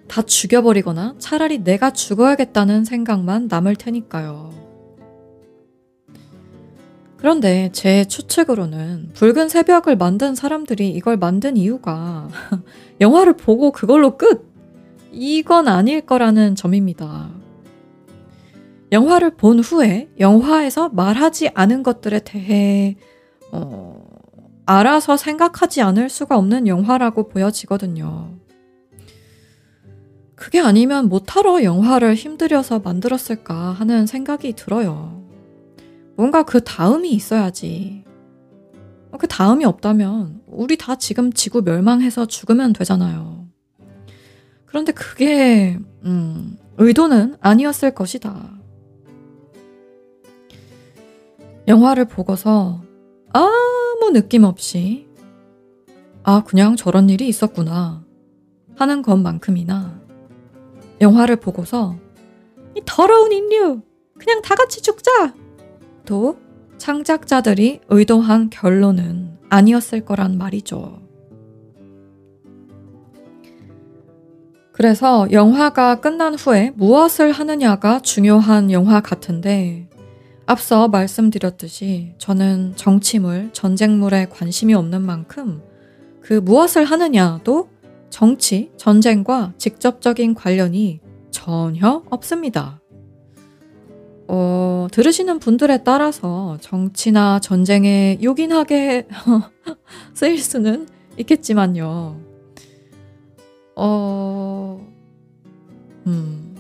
다 0.08 0.22
죽여버리거나 0.22 1.16
차라리 1.20 1.60
내가 1.60 1.92
죽어야겠다는 1.92 2.86
생각만 2.86 3.48
남을 3.50 3.76
테니까요. 3.76 4.73
그런데 7.24 7.70
제 7.72 8.04
추측으로는 8.04 9.12
붉은 9.14 9.48
새벽을 9.48 9.96
만든 9.96 10.36
사람들이 10.36 10.90
이걸 10.90 11.16
만든 11.16 11.56
이유가 11.56 12.28
영화를 13.00 13.38
보고 13.38 13.72
그걸로 13.72 14.18
끝! 14.18 14.46
이건 15.14 15.70
아닐 15.70 16.02
거라는 16.02 16.56
점입니다. 16.56 17.30
영화를 18.92 19.38
본 19.38 19.60
후에 19.60 20.10
영화에서 20.20 20.90
말하지 20.90 21.52
않은 21.54 21.82
것들에 21.82 22.20
대해 22.26 22.98
어, 23.54 24.06
알아서 24.66 25.16
생각하지 25.16 25.82
않을 25.82 26.10
수가 26.10 26.38
없는 26.38 26.68
영화라고 26.68 27.30
보여지거든요. 27.30 28.34
그게 30.36 30.60
아니면 30.60 31.08
못하러 31.08 31.64
영화를 31.64 32.16
힘들여서 32.16 32.80
만들었을까 32.80 33.56
하는 33.56 34.08
생각이 34.08 34.52
들어요. 34.58 35.23
뭔가 36.16 36.44
그 36.44 36.64
다음이 36.64 37.12
있어야지. 37.12 38.04
그 39.18 39.28
다음이 39.28 39.66
없다면 39.66 40.42
우리 40.48 40.78
다 40.78 40.96
지금 40.96 41.32
지구 41.32 41.62
멸망해서 41.62 42.26
죽으면 42.26 42.74
되잖아요. 42.74 43.48
그런데 44.66 44.92
그게 44.92 45.78
음, 46.04 46.58
의도는 46.78 47.38
아니었을 47.40 47.94
것이다. 47.94 48.52
영화를 51.68 52.06
보고서 52.06 52.82
아무 53.32 54.12
느낌 54.12 54.44
없이 54.44 55.08
아, 56.24 56.44
그냥 56.44 56.76
저런 56.76 57.10
일이 57.10 57.28
있었구나 57.28 58.04
하는 58.76 59.02
것만큼이나 59.02 60.02
영화를 61.02 61.36
보고서 61.36 61.96
이 62.76 62.82
더러운 62.86 63.32
인류 63.32 63.82
그냥 64.18 64.42
다 64.42 64.56
같이 64.56 64.82
죽자 64.82 65.34
또 66.06 66.38
창작자들이 66.78 67.82
의도한 67.90 68.50
결론은 68.50 69.38
아니었을 69.50 70.06
거란 70.06 70.38
말이죠. 70.38 71.02
그래서 74.72 75.28
영화가 75.32 76.02
끝난 76.02 76.34
후에 76.34 76.72
무엇을 76.76 77.32
하느냐가 77.32 78.00
중요한 78.00 78.72
영화 78.72 79.02
같은데 79.02 79.88
앞서 80.46 80.88
말씀드렸듯이 80.88 82.14
저는 82.18 82.74
정치물, 82.76 83.52
전쟁물에 83.54 84.26
관심이 84.30 84.74
없는 84.74 85.02
만큼 85.02 85.62
그 86.22 86.34
무엇을 86.34 86.86
하느냐도 86.86 87.70
정치, 88.10 88.72
전쟁과 88.78 89.54
직접적인 89.58 90.34
관련이 90.34 91.00
전혀 91.32 92.04
없습니다. 92.10 92.83
어, 94.28 94.88
들으시는 94.92 95.40
분들에 95.40 95.84
따라서 95.84 96.58
정치나 96.62 97.40
전쟁에 97.40 98.20
요긴하게 98.22 99.08
쓰일 100.14 100.40
수는 100.40 100.88
있겠지만요. 101.18 102.20
어, 103.76 104.88
음. 106.08 106.56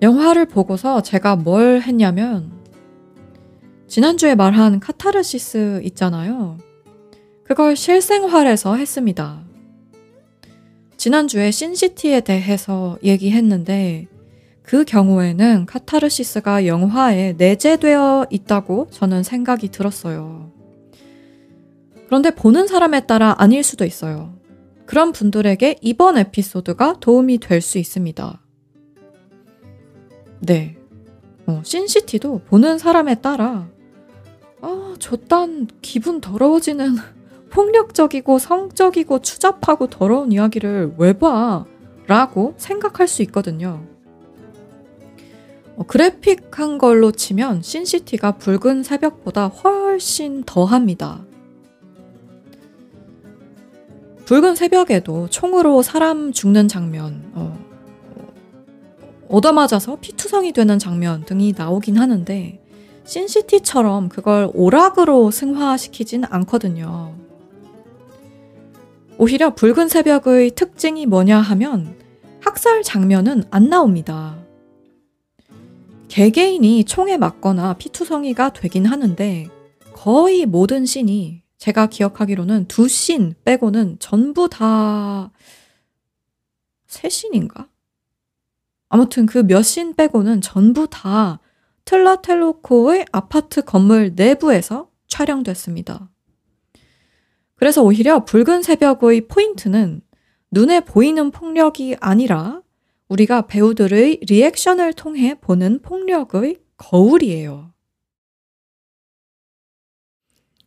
영화를 0.00 0.46
보고서 0.46 1.02
제가 1.02 1.36
뭘 1.36 1.80
했냐면, 1.82 2.52
지난주에 3.88 4.34
말한 4.34 4.80
카타르시스 4.80 5.80
있잖아요. 5.84 6.58
그걸 7.42 7.74
실생활에서 7.74 8.76
했습니다. 8.76 9.42
지난주에 10.96 11.50
신시티에 11.50 12.20
대해서 12.20 12.98
얘기했는데, 13.02 14.06
그 14.68 14.84
경우에는 14.84 15.64
카타르시스가 15.64 16.66
영화에 16.66 17.32
내재되어 17.38 18.26
있다고 18.28 18.88
저는 18.90 19.22
생각이 19.22 19.70
들었어요. 19.70 20.52
그런데 22.04 22.30
보는 22.30 22.66
사람에 22.66 23.06
따라 23.06 23.34
아닐 23.38 23.62
수도 23.62 23.86
있어요. 23.86 24.34
그런 24.84 25.12
분들에게 25.12 25.76
이번 25.80 26.18
에피소드가 26.18 26.96
도움이 27.00 27.38
될 27.38 27.62
수 27.62 27.78
있습니다. 27.78 28.42
네. 30.40 30.76
어, 31.46 31.62
신시티도 31.64 32.42
보는 32.48 32.76
사람에 32.76 33.22
따라 33.22 33.70
아, 34.60 34.94
저딴 34.98 35.68
기분 35.80 36.20
더러워지는 36.20 36.96
폭력적이고 37.48 38.38
성적이고 38.38 39.20
추잡하고 39.20 39.86
더러운 39.86 40.30
이야기를 40.30 40.96
왜 40.98 41.14
봐? 41.14 41.64
라고 42.06 42.52
생각할 42.58 43.08
수 43.08 43.22
있거든요. 43.22 43.97
어, 45.78 45.84
그래픽 45.86 46.58
한 46.58 46.76
걸로 46.76 47.12
치면 47.12 47.62
신시티가 47.62 48.32
붉은 48.32 48.82
새벽보다 48.82 49.46
훨씬 49.46 50.42
더 50.42 50.64
합니다. 50.64 51.24
붉은 54.24 54.56
새벽에도 54.56 55.28
총으로 55.30 55.82
사람 55.82 56.32
죽는 56.32 56.66
장면, 56.66 57.30
어, 57.32 57.56
얻어맞아서 59.28 59.98
피투성이 60.00 60.52
되는 60.52 60.78
장면 60.78 61.24
등이 61.24 61.54
나오긴 61.56 61.96
하는데 61.96 62.60
신시티처럼 63.04 64.08
그걸 64.08 64.50
오락으로 64.52 65.30
승화시키진 65.30 66.24
않거든요. 66.24 67.14
오히려 69.16 69.54
붉은 69.54 69.88
새벽의 69.88 70.50
특징이 70.52 71.06
뭐냐 71.06 71.38
하면 71.38 71.94
학살 72.40 72.82
장면은 72.82 73.44
안 73.50 73.68
나옵니다. 73.68 74.47
개개인이 76.08 76.84
총에 76.84 77.16
맞거나 77.18 77.74
피투성이가 77.74 78.52
되긴 78.54 78.86
하는데 78.86 79.46
거의 79.92 80.46
모든 80.46 80.86
씬이 80.86 81.42
제가 81.58 81.86
기억하기로는 81.88 82.66
두 82.66 82.88
씬 82.88 83.34
빼고는 83.44 83.98
전부 83.98 84.48
다 84.48 85.30
세 86.86 87.08
씬인가? 87.10 87.68
아무튼 88.88 89.26
그몇신 89.26 89.94
빼고는 89.94 90.40
전부 90.40 90.86
다 90.88 91.38
틀라텔로코의 91.84 93.04
아파트 93.12 93.62
건물 93.62 94.12
내부에서 94.16 94.90
촬영됐습니다. 95.06 96.08
그래서 97.56 97.82
오히려 97.82 98.24
붉은 98.24 98.62
새벽의 98.62 99.28
포인트는 99.28 100.00
눈에 100.50 100.80
보이는 100.80 101.30
폭력이 101.30 101.96
아니라 102.00 102.62
우리가 103.08 103.46
배우들의 103.46 104.20
리액션을 104.28 104.92
통해 104.92 105.34
보는 105.40 105.80
폭력의 105.82 106.60
거울이에요. 106.76 107.72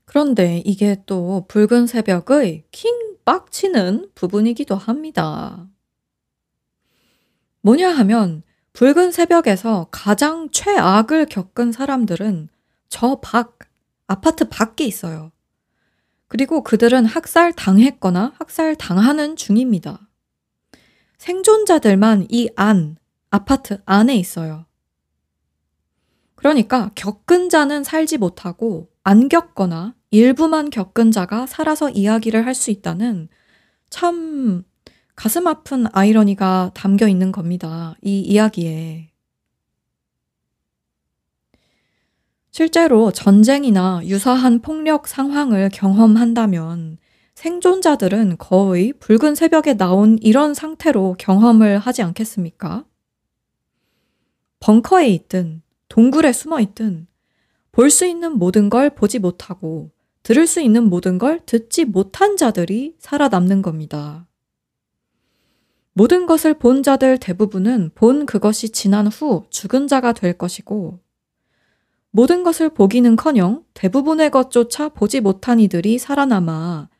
그런데 0.05 0.61
이게 0.65 1.01
또 1.05 1.45
붉은 1.47 1.87
새벽의 1.87 2.65
킹 2.71 3.15
빡치는 3.23 4.11
부분이기도 4.15 4.75
합니다. 4.75 5.69
뭐냐 7.61 7.89
하면 7.91 8.43
붉은 8.73 9.11
새벽에서 9.11 9.87
가장 9.91 10.49
최악을 10.51 11.27
겪은 11.27 11.71
사람들은 11.71 12.49
저 12.89 13.19
밖, 13.21 13.59
아파트 14.07 14.49
밖에 14.49 14.83
있어요. 14.83 15.31
그리고 16.27 16.63
그들은 16.63 17.05
학살 17.05 17.53
당했거나 17.53 18.33
학살 18.37 18.75
당하는 18.75 19.35
중입니다. 19.35 20.10
생존자들만 21.21 22.25
이 22.31 22.49
안, 22.55 22.97
아파트 23.29 23.79
안에 23.85 24.15
있어요. 24.15 24.65
그러니까 26.33 26.89
겪은 26.95 27.49
자는 27.49 27.83
살지 27.83 28.17
못하고 28.17 28.89
안 29.03 29.29
겪거나 29.29 29.93
일부만 30.09 30.71
겪은 30.71 31.11
자가 31.11 31.45
살아서 31.45 31.91
이야기를 31.91 32.47
할 32.47 32.55
수 32.55 32.71
있다는 32.71 33.29
참 33.91 34.63
가슴 35.15 35.45
아픈 35.45 35.85
아이러니가 35.93 36.71
담겨 36.73 37.07
있는 37.07 37.31
겁니다. 37.31 37.93
이 38.01 38.19
이야기에. 38.21 39.11
실제로 42.49 43.11
전쟁이나 43.11 44.01
유사한 44.05 44.59
폭력 44.59 45.07
상황을 45.07 45.69
경험한다면 45.71 46.97
생존자들은 47.41 48.37
거의 48.37 48.93
붉은 48.93 49.33
새벽에 49.33 49.73
나온 49.73 50.19
이런 50.21 50.53
상태로 50.53 51.15
경험을 51.17 51.79
하지 51.79 52.03
않겠습니까? 52.03 52.85
벙커에 54.59 55.07
있든 55.07 55.63
동굴에 55.89 56.33
숨어 56.33 56.59
있든 56.59 57.07
볼 57.71 57.89
수 57.89 58.05
있는 58.05 58.37
모든 58.37 58.69
걸 58.69 58.91
보지 58.91 59.17
못하고 59.17 59.89
들을 60.21 60.45
수 60.45 60.61
있는 60.61 60.87
모든 60.87 61.17
걸 61.17 61.39
듣지 61.47 61.85
못한 61.85 62.37
자들이 62.37 62.97
살아남는 62.99 63.63
겁니다. 63.63 64.27
모든 65.93 66.27
것을 66.27 66.53
본 66.53 66.83
자들 66.83 67.17
대부분은 67.17 67.89
본 67.95 68.27
그것이 68.27 68.69
지난 68.69 69.07
후 69.07 69.45
죽은 69.49 69.87
자가 69.87 70.13
될 70.13 70.37
것이고, 70.37 70.99
모든 72.11 72.43
것을 72.43 72.69
보기는 72.69 73.15
커녕 73.15 73.65
대부분의 73.73 74.29
것조차 74.29 74.89
보지 74.89 75.21
못한 75.21 75.59
이들이 75.59 75.97
살아남아 75.97 76.90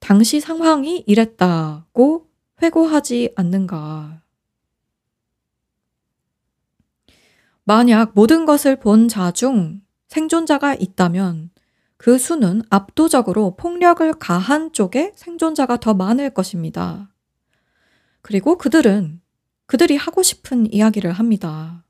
당시 0.00 0.40
상황이 0.40 1.02
이랬다고 1.06 2.28
회고하지 2.62 3.32
않는가. 3.36 4.22
만약 7.64 8.12
모든 8.14 8.44
것을 8.46 8.76
본 8.76 9.08
자 9.08 9.32
중 9.32 9.82
생존자가 10.08 10.74
있다면 10.74 11.50
그 11.96 12.18
수는 12.18 12.62
압도적으로 12.70 13.56
폭력을 13.56 14.12
가한 14.14 14.72
쪽에 14.72 15.12
생존자가 15.16 15.78
더 15.78 15.94
많을 15.94 16.30
것입니다. 16.30 17.10
그리고 18.22 18.56
그들은 18.58 19.20
그들이 19.66 19.96
하고 19.96 20.22
싶은 20.22 20.72
이야기를 20.72 21.12
합니다. 21.12 21.84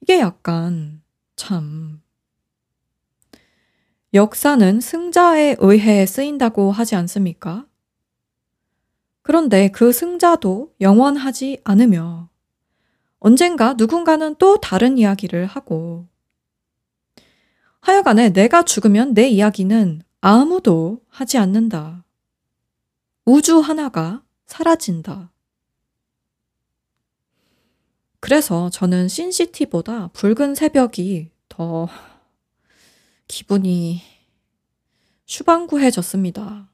이게 0.00 0.20
약간 0.20 1.02
참 1.34 1.95
역사는 4.16 4.80
승자에 4.80 5.56
의해 5.60 6.06
쓰인다고 6.06 6.72
하지 6.72 6.96
않습니까? 6.96 7.66
그런데 9.22 9.68
그 9.70 9.92
승자도 9.92 10.74
영원하지 10.80 11.60
않으며 11.64 12.30
언젠가 13.18 13.74
누군가는 13.74 14.34
또 14.38 14.58
다른 14.58 14.98
이야기를 14.98 15.46
하고 15.46 16.08
하여간에 17.80 18.30
내가 18.30 18.62
죽으면 18.64 19.14
내 19.14 19.28
이야기는 19.28 20.02
아무도 20.20 21.02
하지 21.08 21.38
않는다. 21.38 22.04
우주 23.24 23.58
하나가 23.58 24.22
사라진다. 24.46 25.30
그래서 28.20 28.70
저는 28.70 29.08
신시티보다 29.08 30.08
붉은 30.08 30.54
새벽이 30.54 31.30
더 31.48 31.88
기분이 33.28 34.02
슈방구해졌습니다. 35.26 36.68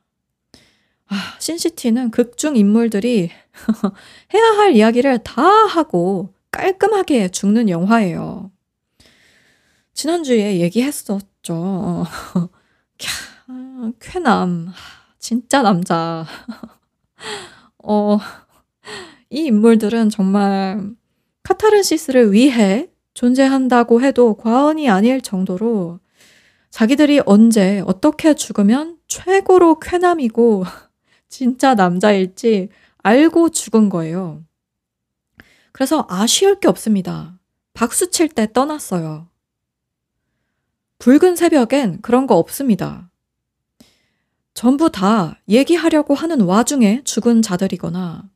아, 1.09 1.37
신시티는 1.39 2.11
극중 2.11 2.57
인물들이 2.57 3.31
해야 4.35 4.43
할 4.57 4.75
이야기를 4.75 5.23
다 5.23 5.43
하고 5.43 6.35
깔끔하게 6.51 7.31
죽는 7.31 7.69
영화예요. 7.69 8.51
지난주에 9.95 10.61
얘기했었죠. 10.61 12.05
캬, 12.99 13.95
쾌남. 14.01 14.73
진짜 15.19 15.63
남자. 15.63 16.27
어, 17.85 18.19
이 19.31 19.47
인물들은 19.47 20.11
정말 20.11 20.95
카타르시스를 21.43 22.33
위해 22.33 22.89
존재한다고 23.15 24.01
해도 24.01 24.35
과언이 24.35 24.89
아닐 24.89 25.21
정도로 25.21 26.01
자기들이 26.73 27.21
언제 27.27 27.83
어떻게 27.87 28.35
죽으면 28.35 28.97
최고로 29.07 29.79
쾌남이고 29.79 30.65
진짜 31.29 31.75
남자일지 31.75 32.71
알고 33.03 33.51
죽은 33.51 33.91
거예요. 33.91 34.43
그래서 35.73 36.07
아쉬울 36.09 36.59
게 36.61 36.69
없습니다. 36.69 37.39
박수 37.75 38.11
칠 38.11 38.29
때 38.29 38.51
떠났어요. 38.51 39.29
붉은 40.99 41.37
새벽엔 41.37 42.01
그런 42.01 42.27
거 42.27 42.37
없습니다. 42.37 43.11
전부 44.55 44.91
다 44.91 45.39
얘기하려고 45.49 46.15
하는 46.15 46.41
와중에 46.41 47.03
죽은 47.05 47.43
자들이거나 47.43 48.31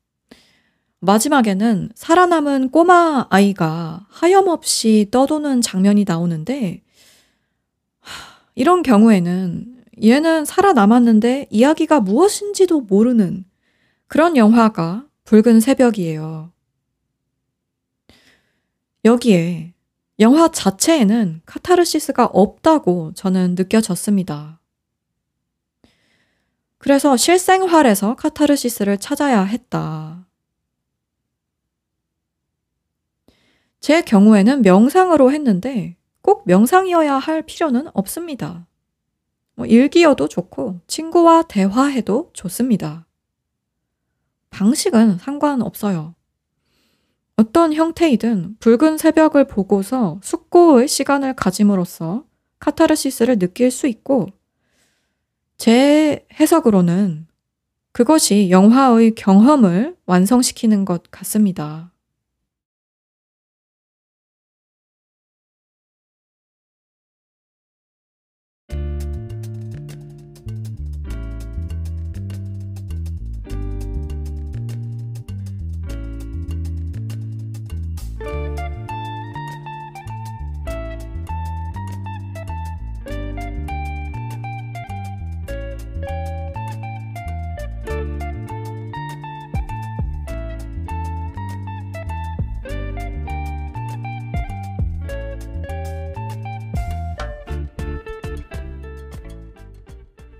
마지막에는 1.00 1.90
살아남은 1.94 2.70
꼬마 2.70 3.26
아이가 3.30 4.06
하염없이 4.10 5.08
떠도는 5.10 5.62
장면이 5.62 6.04
나오는데 6.06 6.82
이런 8.56 8.82
경우에는 8.82 9.84
얘는 10.02 10.44
살아남았는데 10.46 11.48
이야기가 11.50 12.00
무엇인지도 12.00 12.80
모르는 12.80 13.44
그런 14.08 14.36
영화가 14.36 15.06
붉은 15.24 15.60
새벽이에요. 15.60 16.52
여기에 19.04 19.74
영화 20.18 20.48
자체에는 20.48 21.42
카타르시스가 21.44 22.26
없다고 22.26 23.12
저는 23.14 23.56
느껴졌습니다. 23.56 24.58
그래서 26.78 27.16
실생활에서 27.16 28.16
카타르시스를 28.16 28.96
찾아야 28.98 29.42
했다. 29.42 30.26
제 33.80 34.00
경우에는 34.00 34.62
명상으로 34.62 35.30
했는데 35.30 35.95
꼭 36.26 36.42
명상이어야 36.46 37.14
할 37.18 37.42
필요는 37.42 37.86
없습니다. 37.94 38.66
뭐 39.54 39.64
일기여도 39.64 40.26
좋고 40.26 40.80
친구와 40.88 41.42
대화해도 41.42 42.30
좋습니다. 42.32 43.06
방식은 44.50 45.18
상관없어요. 45.18 46.16
어떤 47.36 47.72
형태이든 47.72 48.56
붉은 48.58 48.98
새벽을 48.98 49.46
보고서 49.46 50.18
숙고의 50.20 50.88
시간을 50.88 51.36
가짐으로써 51.36 52.24
카타르시스를 52.58 53.38
느낄 53.38 53.70
수 53.70 53.86
있고, 53.86 54.26
제 55.58 56.26
해석으로는 56.40 57.28
그것이 57.92 58.50
영화의 58.50 59.14
경험을 59.14 59.96
완성시키는 60.06 60.86
것 60.86 61.04
같습니다. 61.12 61.92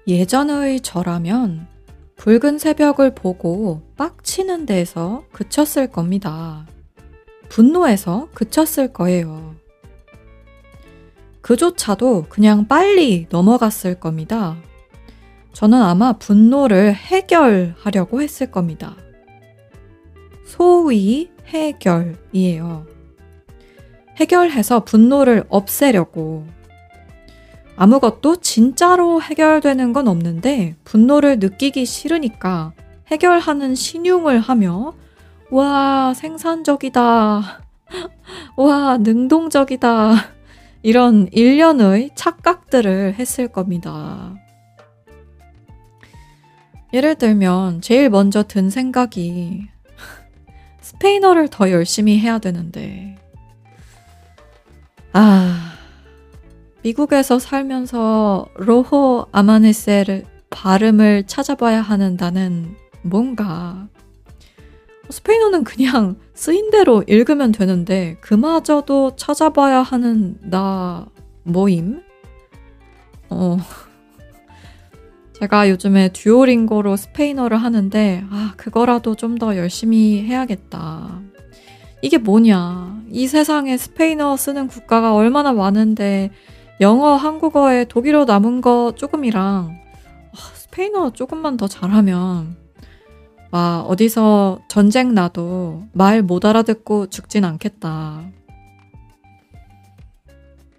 예전의 0.08 0.80
저라면 0.80 1.66
붉은 2.14 2.58
새벽을 2.58 3.14
보고 3.14 3.82
빡치는 3.96 4.64
데서 4.64 5.24
그쳤을 5.32 5.88
겁니다. 5.88 6.64
분노해서 7.48 8.28
그쳤을 8.32 8.92
거예요. 8.92 9.56
그조차도 11.40 12.26
그냥 12.28 12.68
빨리 12.68 13.26
넘어갔을 13.30 13.98
겁니다. 13.98 14.56
저는 15.52 15.80
아마 15.80 16.12
분노를 16.12 16.94
해결하려고 16.94 18.22
했을 18.22 18.50
겁니다. 18.50 18.94
소위 20.44 21.30
해결이에요. 21.46 22.86
해결해서 24.16 24.84
분노를 24.84 25.44
없애려고 25.48 26.46
아무것도 27.76 28.36
진짜로 28.36 29.20
해결되는 29.20 29.92
건 29.92 30.08
없는데 30.08 30.76
분노를 30.84 31.38
느끼기 31.38 31.84
싫으니까 31.84 32.72
해결하는 33.08 33.74
신용을 33.74 34.40
하며 34.40 34.94
와, 35.50 36.12
생산적이다. 36.14 37.00
와, 38.56 38.98
능동적이다. 38.98 40.14
이런 40.82 41.28
일련의 41.30 42.10
착각들을 42.16 43.14
했을 43.14 43.48
겁니다. 43.48 44.34
예를 46.92 47.14
들면, 47.14 47.80
제일 47.80 48.10
먼저 48.10 48.42
든 48.42 48.70
생각이 48.70 49.68
스페인어를 50.80 51.48
더 51.48 51.70
열심히 51.70 52.18
해야 52.18 52.38
되는데, 52.38 53.16
아, 55.12 55.75
미국에서 56.86 57.40
살면서 57.40 58.46
로호 58.54 59.26
아마네세를 59.32 60.24
발음을 60.50 61.24
찾아봐야 61.26 61.80
나는 62.16 62.76
뭔가 63.02 63.88
스페인어는 65.10 65.64
그냥 65.64 66.14
쓰인 66.34 66.70
대로 66.70 67.02
읽으면 67.08 67.50
되는데 67.50 68.16
그마저도 68.20 69.16
찾아봐야 69.16 69.82
하는 69.82 70.38
나 70.42 71.06
모임? 71.42 72.02
어. 73.30 73.56
제가 75.40 75.68
요즘에 75.68 76.10
듀오링고로 76.12 76.96
스페인어를 76.96 77.56
하는데 77.56 78.24
아, 78.30 78.54
그거라도 78.56 79.16
좀 79.16 79.38
더 79.38 79.56
열심히 79.56 80.22
해야겠다. 80.22 81.20
이게 82.00 82.16
뭐냐? 82.18 83.02
이 83.10 83.26
세상에 83.26 83.76
스페인어 83.76 84.36
쓰는 84.36 84.68
국가가 84.68 85.16
얼마나 85.16 85.52
많은데 85.52 86.30
영어, 86.80 87.14
한국어에 87.16 87.84
독일어 87.86 88.24
남은 88.24 88.60
거 88.60 88.92
조금이랑 88.96 89.80
아, 90.32 90.36
스페인어 90.54 91.12
조금만 91.12 91.56
더 91.56 91.66
잘하면 91.68 92.56
와, 93.50 93.80
어디서 93.82 94.60
전쟁 94.68 95.14
나도 95.14 95.84
말 95.92 96.22
못 96.22 96.44
알아듣고 96.44 97.06
죽진 97.08 97.44
않겠다. 97.44 98.28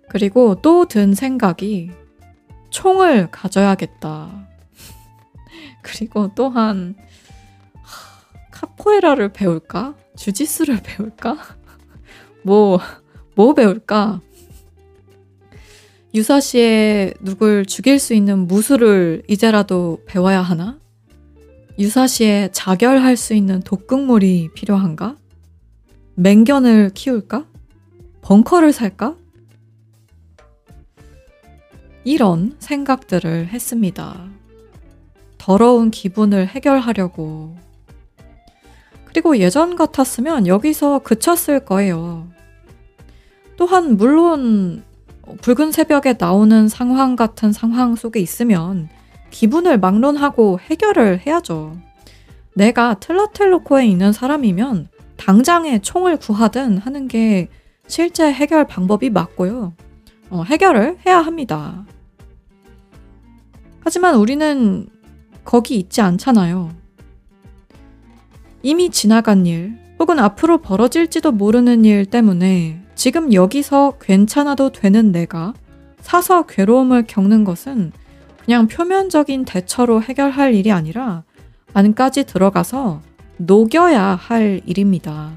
그리고 0.09 0.55
또 0.61 0.85
든 0.85 1.13
생각이 1.15 1.91
총을 2.69 3.31
가져야겠다. 3.31 4.47
그리고 5.81 6.29
또한 6.35 6.95
카포에라를 8.51 9.29
배울까? 9.33 9.95
주짓수를 10.15 10.81
배울까? 10.83 11.37
뭐, 12.43 12.79
뭐 13.35 13.53
배울까? 13.53 14.21
유사시에 16.17 17.13
누굴 17.19 17.63
죽일 17.67 17.99
수 17.99 18.15
있는 18.15 18.47
무술을 18.47 19.21
이제라도 19.27 20.01
배워야 20.07 20.41
하나? 20.41 20.79
유사시에 21.77 22.49
자결할 22.51 23.15
수 23.15 23.35
있는 23.35 23.61
독극물이 23.61 24.49
필요한가? 24.55 25.15
맹견을 26.15 26.89
키울까? 26.95 27.45
벙커를 28.21 28.73
살까? 28.73 29.15
이런 32.03 32.55
생각들을 32.57 33.49
했습니다. 33.49 34.27
더러운 35.37 35.91
기분을 35.91 36.47
해결하려고. 36.47 37.55
그리고 39.05 39.37
예전 39.37 39.75
같았으면 39.75 40.47
여기서 40.47 40.99
그쳤을 40.99 41.59
거예요. 41.59 42.27
또한, 43.55 43.97
물론, 43.97 44.83
붉은 45.41 45.71
새벽에 45.71 46.15
나오는 46.17 46.67
상황 46.67 47.15
같은 47.15 47.51
상황 47.51 47.95
속에 47.95 48.19
있으면 48.19 48.89
기분을 49.29 49.79
막론하고 49.79 50.59
해결을 50.59 51.21
해야죠. 51.25 51.77
내가 52.53 52.95
틀라텔로코에 52.95 53.85
있는 53.85 54.13
사람이면 54.13 54.89
당장에 55.17 55.79
총을 55.79 56.17
구하든 56.17 56.77
하는 56.77 57.07
게 57.07 57.49
실제 57.87 58.31
해결 58.31 58.65
방법이 58.65 59.09
맞고요. 59.09 59.73
어, 60.29 60.43
해결을 60.43 60.97
해야 61.05 61.19
합니다. 61.19 61.85
하지만 63.81 64.15
우리는 64.15 64.87
거기 65.43 65.77
있지 65.77 66.01
않잖아요. 66.01 66.71
이미 68.63 68.89
지나간 68.89 69.45
일, 69.45 69.77
혹은 69.99 70.19
앞으로 70.19 70.57
벌어질지도 70.59 71.31
모르는 71.31 71.85
일 71.85 72.05
때문에 72.05 72.81
지금 72.97 73.31
여기서 73.31 73.99
괜찮아도 74.01 74.71
되는 74.71 75.11
내가 75.11 75.53
사서 76.01 76.47
괴로움을 76.47 77.05
겪는 77.05 77.43
것은 77.43 77.91
그냥 78.43 78.67
표면적인 78.67 79.45
대처로 79.45 80.01
해결할 80.01 80.55
일이 80.55 80.71
아니라 80.71 81.23
안까지 81.73 82.23
들어가서 82.23 83.01
녹여야 83.37 84.15
할 84.15 84.61
일입니다. 84.65 85.31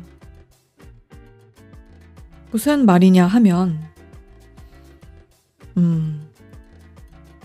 무슨 2.50 2.86
말이냐 2.86 3.26
하면, 3.26 3.78
음, 5.76 6.26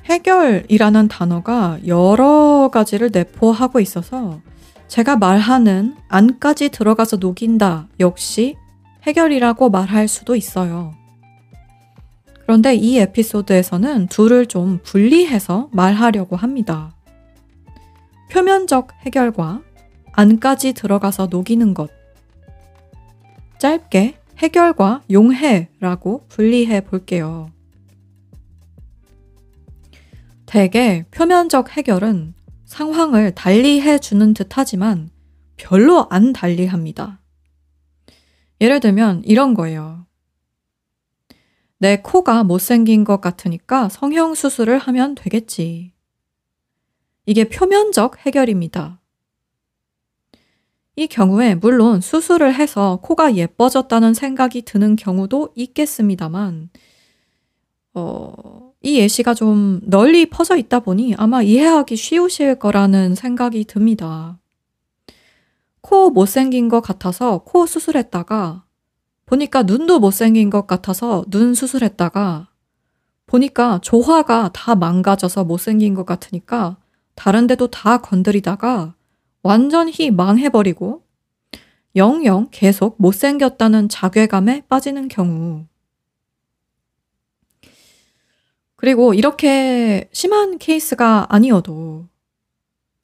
해결이라는 0.06 1.10
단어가 1.10 1.78
여러 1.86 2.69
가지를 2.71 3.10
내포하고 3.12 3.82
있어서 3.82 4.39
제가 4.88 5.17
말하는 5.17 5.97
안까지 6.08 6.69
들어가서 6.69 7.17
녹인다 7.17 7.89
역시 7.99 8.56
해결이라고 9.06 9.70
말할 9.70 10.08
수도 10.08 10.36
있어요. 10.36 10.94
그런데 12.41 12.76
이 12.76 13.00
에피소드에서는 13.00 14.08
둘을 14.08 14.46
좀 14.46 14.80
분리해서 14.84 15.70
말하려고 15.72 16.36
합니다. 16.36 16.96
표면적 18.32 18.89
해결과 19.02 19.62
안까지 20.12 20.74
들어가서 20.74 21.28
녹이는 21.28 21.74
것. 21.74 21.89
짧게 23.58 24.18
해결과 24.38 25.04
용해라고 25.12 26.26
분리해 26.28 26.82
볼게요. 26.82 27.50
대개 30.46 31.06
표면적 31.12 31.76
해결은 31.76 32.34
상황을 32.65 33.34
달리해 33.34 34.00
주는 34.00 34.34
듯 34.34 34.50
하지만 34.52 35.10
별로 35.58 36.08
안 36.10 36.34
달리합니다. 36.34 37.20
예를 38.62 38.80
들면 38.80 39.24
이런 39.26 39.54
거예요. 39.54 40.06
내 41.78 42.02
코가 42.02 42.44
못생긴 42.44 43.04
것 43.04 43.20
같으니까 43.22 43.89
성형수술을 43.89 44.78
하면 44.80 45.15
되겠지. 45.15 45.94
이게 47.26 47.50
표면적 47.50 48.26
해결입니다. 48.26 49.02
이 50.96 51.08
경우에 51.08 51.56
물론 51.56 52.00
수술을 52.00 52.54
해서 52.56 53.00
코가 53.02 53.36
예뻐졌다는 53.36 54.13
생각이 54.13 54.62
드는 54.62 54.96
경우도 54.96 55.50
있겠습니다만, 55.56 56.70
어, 57.94 58.74
이 58.82 59.00
예시가 59.00 59.34
좀 59.34 59.82
널리 59.84 60.30
퍼져 60.30 60.56
있다 60.56 60.80
보니 60.80 61.15
아마 61.18 61.41
이해하기 61.41 61.96
쉬우실 61.96 62.60
거라는 62.60 63.15
생각이 63.15 63.65
듭니다. 63.65 64.39
코 65.86 66.10
못생긴 66.10 66.67
것 66.67 66.82
같아서 66.82 67.43
코 67.45 67.67
수술했다가 67.67 68.63
보니까 69.28 69.62
눈도 69.62 70.00
못생긴 70.00 70.50
것 70.50 70.65
같아서 70.65 71.24
눈 71.30 71.54
수술했다가 71.54 72.50
보니까 73.28 73.80
조화가 73.84 74.50
다 74.52 74.74
망가져서 74.74 75.43
못생긴 75.43 75.93
것 75.93 76.04
같으니까 76.08 76.78
다른 77.13 77.45
데도 77.45 77.67
다 77.67 78.00
건드리다가 78.00 78.95
완전히 79.43 80.10
망해버리고 80.10 81.04
영영 81.95 82.48
계속 82.50 82.95
못생겼다는 82.98 83.88
자괴감에 83.88 84.63
빠지는 84.67 85.08
경우. 85.08 85.67
그리고 88.76 89.13
이렇게 89.13 90.10
심한 90.12 90.58
케이스가 90.58 91.28
아니어도, 91.30 92.08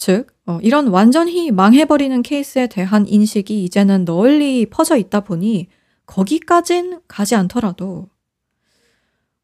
즉, 0.02 0.26
어, 0.48 0.58
이런 0.64 0.88
완전히 0.88 1.52
망해버리는 1.52 2.24
케이스에 2.24 2.66
대한 2.66 3.06
인식이 3.08 3.64
이제는 3.64 4.04
널리 4.04 4.66
퍼져 4.66 4.97
있다 4.97 5.20
보니 5.20 5.68
거기까진 6.08 6.99
가지 7.08 7.36
않더라도 7.36 8.10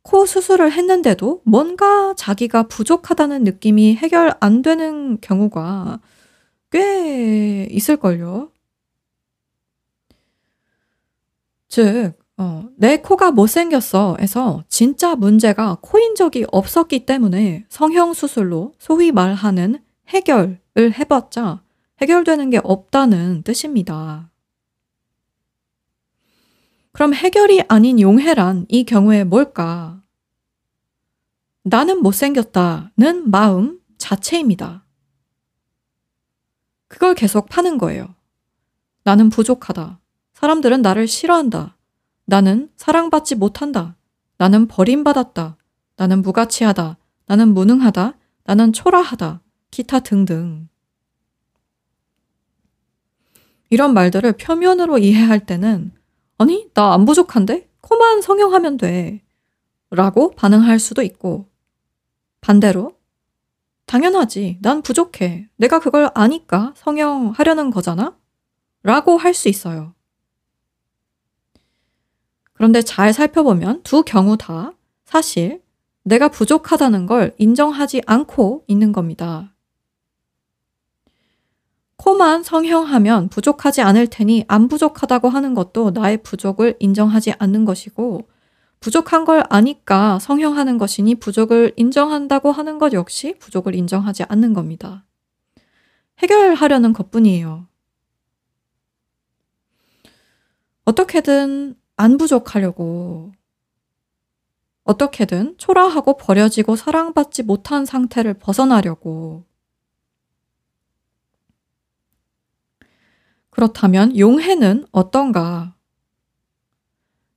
코 0.01 0.26
수술을 0.26 0.72
했는데도 0.72 1.41
뭔가 1.43 2.16
자기가 2.16 2.64
부족하다는 2.70 3.43
느낌이 3.43 3.97
해결 3.97 4.34
안 4.39 4.64
되는 4.64 5.22
경우가 5.22 5.99
꽤 6.72 7.68
있을걸요. 7.70 8.49
즉, 11.68 12.14
어, 12.38 12.66
내 12.78 12.97
코가 12.97 13.30
못생겼어 13.30 14.18
에서 14.22 14.64
진짜 14.70 15.16
문제가 15.16 15.78
코인 15.82 16.16
적이 16.16 16.47
없었기 16.51 17.05
때문에 17.05 17.66
성형수술로 17.70 18.74
소위 18.80 19.12
말하는 19.12 19.86
해결을 20.08 20.60
해봤자 20.78 21.64
해결되는 22.01 22.49
게 22.49 22.60
없다는 22.64 23.43
뜻입니다. 23.43 24.30
그럼 26.91 27.14
해결이 27.14 27.64
아닌 27.68 27.99
용해란 27.99 28.66
이 28.70 28.84
경우에 28.84 29.24
뭘까? 29.24 30.01
나는 31.64 32.01
못생겼다는 32.01 33.30
마음 33.30 33.80
자체입니다. 33.97 34.86
그걸 36.88 37.14
계속 37.14 37.49
파는 37.49 37.78
거예요. 37.78 38.16
나는 39.03 39.30
부족하다. 39.30 39.99
사람들은 40.34 40.82
나를 40.82 41.08
싫어한다. 41.08 41.78
나는 42.26 42.72
사랑받지 42.78 43.36
못한다. 43.36 43.95
나는 44.38 44.68
버림받았다. 44.68 45.58
나는 45.97 46.22
무가치하다. 46.22 46.97
나는 47.26 47.53
무능하다. 47.53 48.14
나는 48.43 48.74
초라하다. 48.74 49.41
기타 49.72 49.99
등등. 49.99 50.68
이런 53.70 53.93
말들을 53.93 54.34
표면으로 54.34 54.97
이해할 54.97 55.45
때는 55.45 55.91
아니, 56.38 56.70
나 56.74 56.93
안 56.93 57.05
부족한데? 57.05 57.68
코만 57.82 58.22
성형하면 58.22 58.78
돼. 58.78 59.24
라고 59.89 60.32
반응할 60.32 60.80
수도 60.80 61.01
있고, 61.01 61.49
반대로, 62.41 62.95
당연하지. 63.88 64.59
난 64.61 64.82
부족해. 64.84 65.49
내가 65.55 65.80
그걸 65.80 66.09
아니까 66.13 66.74
성형하려는 66.78 67.72
거잖아? 67.72 68.15
라고 68.84 69.18
할 69.18 69.34
수 69.34 69.49
있어요. 69.49 69.95
그런데 72.53 72.82
잘 72.82 73.13
살펴보면 73.13 73.82
두 73.84 74.03
경우 74.03 74.38
다 74.38 74.74
사실 75.05 75.63
내가 76.03 76.28
부족하다는 76.28 77.05
걸 77.05 77.34
인정하지 77.38 78.01
않고 78.05 78.65
있는 78.68 78.91
겁니다. 78.91 79.53
코만 82.08 82.41
성형하면 82.41 83.28
부족하지 83.28 83.82
않을 83.82 84.08
테니 84.08 84.45
안 84.47 84.70
부족하다고 84.70 85.28
하는 85.28 85.53
것도 85.53 85.91
나의 85.91 86.24
부족을 86.24 86.78
인정하지 86.80 87.34
않는 87.38 87.66
것이고 87.66 88.30
부족한 88.80 89.26
걸 89.26 89.43
아니까 89.49 90.18
성형하는 90.20 90.78
것이니 90.78 91.16
부족을 91.16 91.74
인정한다고 91.76 92.53
하는 92.53 92.78
것 92.78 92.93
역시 92.93 93.36
부족을 93.39 93.76
인정하지 93.76 94.24
않는 94.24 94.53
겁니다. 94.53 95.03
해결하려는 96.20 96.93
것 96.93 97.12
뿐이에요. 97.12 97.68
어떻게든 100.86 101.76
안 101.97 102.18
부족하려고 102.18 103.34
어떻게든 104.86 105.55
초라하고 105.58 106.16
버려지고 106.16 106.78
사랑받지 106.78 107.43
못한 107.43 107.84
상태를 107.84 108.36
벗어나려고 108.36 109.47
그렇다면 113.58 114.16
용해는 114.20 114.86
어떤가? 114.91 115.74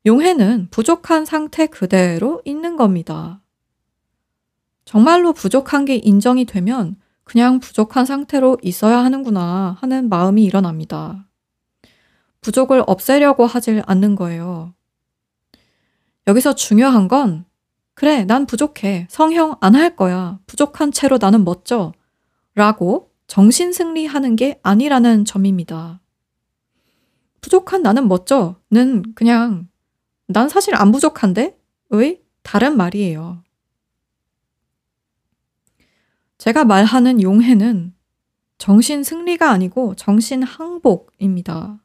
용해는 0.04 0.68
부족한 0.70 1.24
상태 1.24 1.66
그대로 1.66 2.42
있는 2.44 2.76
겁니다. 2.76 3.40
정말로 4.84 5.32
부족한 5.32 5.86
게 5.86 5.96
인정이 5.96 6.44
되면 6.44 6.96
그냥 7.24 7.58
부족한 7.58 8.04
상태로 8.04 8.58
있어야 8.60 8.98
하는구나 8.98 9.78
하는 9.80 10.10
마음이 10.10 10.44
일어납니다. 10.44 11.26
부족을 12.42 12.84
없애려고 12.86 13.46
하질 13.46 13.82
않는 13.86 14.14
거예요. 14.14 14.74
여기서 16.26 16.54
중요한 16.54 17.08
건, 17.08 17.46
그래, 17.94 18.26
난 18.26 18.44
부족해. 18.44 19.06
성형 19.08 19.56
안 19.62 19.74
할 19.74 19.96
거야. 19.96 20.38
부족한 20.46 20.92
채로 20.92 21.16
나는 21.18 21.44
멋져. 21.46 21.94
라고 22.54 23.10
정신 23.26 23.72
승리하는 23.72 24.36
게 24.36 24.60
아니라는 24.62 25.24
점입니다. 25.24 26.00
부족한 27.40 27.82
나는 27.82 28.08
멋져.는 28.08 29.14
그냥 29.14 29.68
난 30.26 30.48
사실 30.48 30.74
안 30.74 30.92
부족한데? 30.92 31.58
의 31.90 32.22
다른 32.42 32.76
말이에요. 32.76 33.42
제가 36.38 36.64
말하는 36.64 37.20
용해는 37.20 37.94
정신 38.58 39.02
승리가 39.02 39.50
아니고 39.50 39.94
정신 39.96 40.42
항복입니다. 40.42 41.82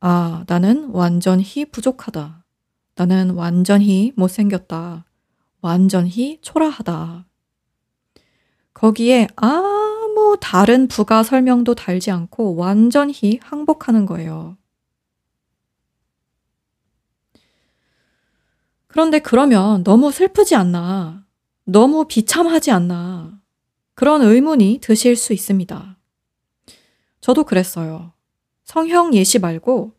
아, 0.00 0.44
나는 0.46 0.88
완전히 0.90 1.64
부족하다. 1.64 2.44
나는 2.94 3.30
완전히 3.30 4.12
못생겼다. 4.16 5.04
완전히 5.60 6.38
초라하다. 6.42 7.26
거기에 8.74 9.28
아 9.36 9.81
무 10.22 10.36
다른 10.40 10.86
부가 10.86 11.24
설명도 11.24 11.74
달지 11.74 12.12
않고 12.12 12.54
완전히 12.54 13.40
항복하는 13.42 14.06
거예요. 14.06 14.56
그런데 18.86 19.18
그러면 19.18 19.82
너무 19.82 20.12
슬프지 20.12 20.54
않나? 20.54 21.26
너무 21.64 22.06
비참하지 22.06 22.70
않나? 22.70 23.40
그런 23.94 24.22
의문이 24.22 24.78
드실 24.80 25.16
수 25.16 25.32
있습니다. 25.32 25.98
저도 27.20 27.44
그랬어요. 27.44 28.12
성형 28.64 29.14
예시 29.14 29.38
말고 29.40 29.92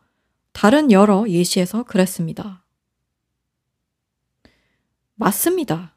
다른 0.53 0.91
여러 0.91 1.28
예시에서 1.28 1.84
그랬습니다. 1.84 2.63
맞습니다. 5.15 5.95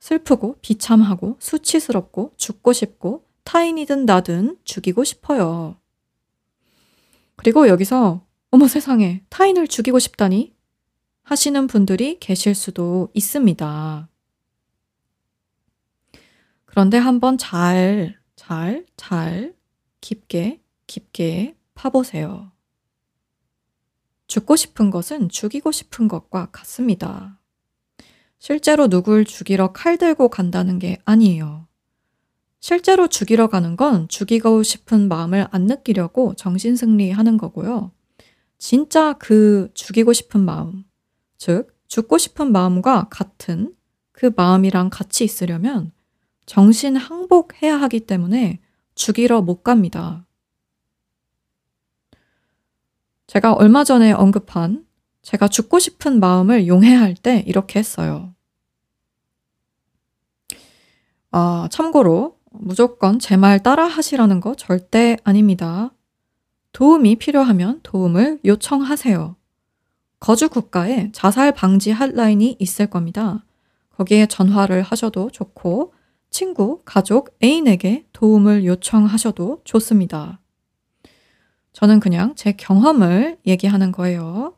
슬프고 0.00 0.58
비참하고 0.60 1.36
수치스럽고 1.38 2.34
죽고 2.36 2.72
싶고 2.72 3.27
타인이든 3.48 4.04
나든 4.04 4.58
죽이고 4.64 5.04
싶어요. 5.04 5.80
그리고 7.36 7.66
여기서 7.66 8.26
어머 8.50 8.68
세상에 8.68 9.24
타인을 9.30 9.68
죽이고 9.68 9.98
싶다니 9.98 10.54
하시는 11.22 11.66
분들이 11.66 12.18
계실 12.18 12.54
수도 12.54 13.08
있습니다. 13.14 14.10
그런데 16.66 16.98
한번 16.98 17.38
잘, 17.38 18.18
잘, 18.36 18.84
잘, 18.98 19.54
깊게, 20.02 20.60
깊게 20.86 21.56
파보세요. 21.74 22.52
죽고 24.26 24.56
싶은 24.56 24.90
것은 24.90 25.30
죽이고 25.30 25.72
싶은 25.72 26.06
것과 26.06 26.50
같습니다. 26.50 27.40
실제로 28.38 28.88
누굴 28.88 29.24
죽이러 29.24 29.72
칼 29.72 29.96
들고 29.96 30.28
간다는 30.28 30.78
게 30.78 30.98
아니에요. 31.06 31.67
실제로 32.60 33.06
죽이러 33.06 33.48
가는 33.48 33.76
건 33.76 34.08
죽이고 34.08 34.62
싶은 34.62 35.08
마음을 35.08 35.46
안 35.50 35.66
느끼려고 35.66 36.34
정신 36.34 36.76
승리 36.76 37.10
하는 37.10 37.36
거고요. 37.36 37.92
진짜 38.58 39.12
그 39.14 39.70
죽이고 39.74 40.12
싶은 40.12 40.40
마음, 40.40 40.84
즉, 41.36 41.68
죽고 41.86 42.18
싶은 42.18 42.52
마음과 42.52 43.08
같은 43.10 43.74
그 44.12 44.32
마음이랑 44.34 44.90
같이 44.90 45.24
있으려면 45.24 45.92
정신 46.44 46.96
항복해야 46.96 47.80
하기 47.82 48.00
때문에 48.00 48.60
죽이러 48.94 49.42
못 49.42 49.62
갑니다. 49.62 50.26
제가 53.28 53.52
얼마 53.52 53.84
전에 53.84 54.10
언급한 54.12 54.86
제가 55.22 55.48
죽고 55.48 55.78
싶은 55.78 56.18
마음을 56.18 56.66
용해할 56.66 57.14
때 57.14 57.44
이렇게 57.46 57.78
했어요. 57.78 58.34
아, 61.30 61.68
참고로 61.70 62.37
무조건 62.60 63.18
제 63.18 63.36
말 63.36 63.62
따라 63.62 63.86
하시라는 63.86 64.40
거 64.40 64.54
절대 64.54 65.16
아닙니다. 65.24 65.92
도움이 66.72 67.16
필요하면 67.16 67.80
도움을 67.82 68.40
요청하세요. 68.44 69.36
거주 70.20 70.48
국가에 70.48 71.10
자살 71.12 71.52
방지 71.52 71.90
핫라인이 71.90 72.56
있을 72.58 72.86
겁니다. 72.88 73.44
거기에 73.96 74.26
전화를 74.26 74.82
하셔도 74.82 75.30
좋고, 75.30 75.92
친구, 76.30 76.82
가족, 76.84 77.36
애인에게 77.42 78.06
도움을 78.12 78.64
요청하셔도 78.64 79.60
좋습니다. 79.64 80.40
저는 81.72 82.00
그냥 82.00 82.34
제 82.34 82.52
경험을 82.52 83.38
얘기하는 83.46 83.92
거예요. 83.92 84.54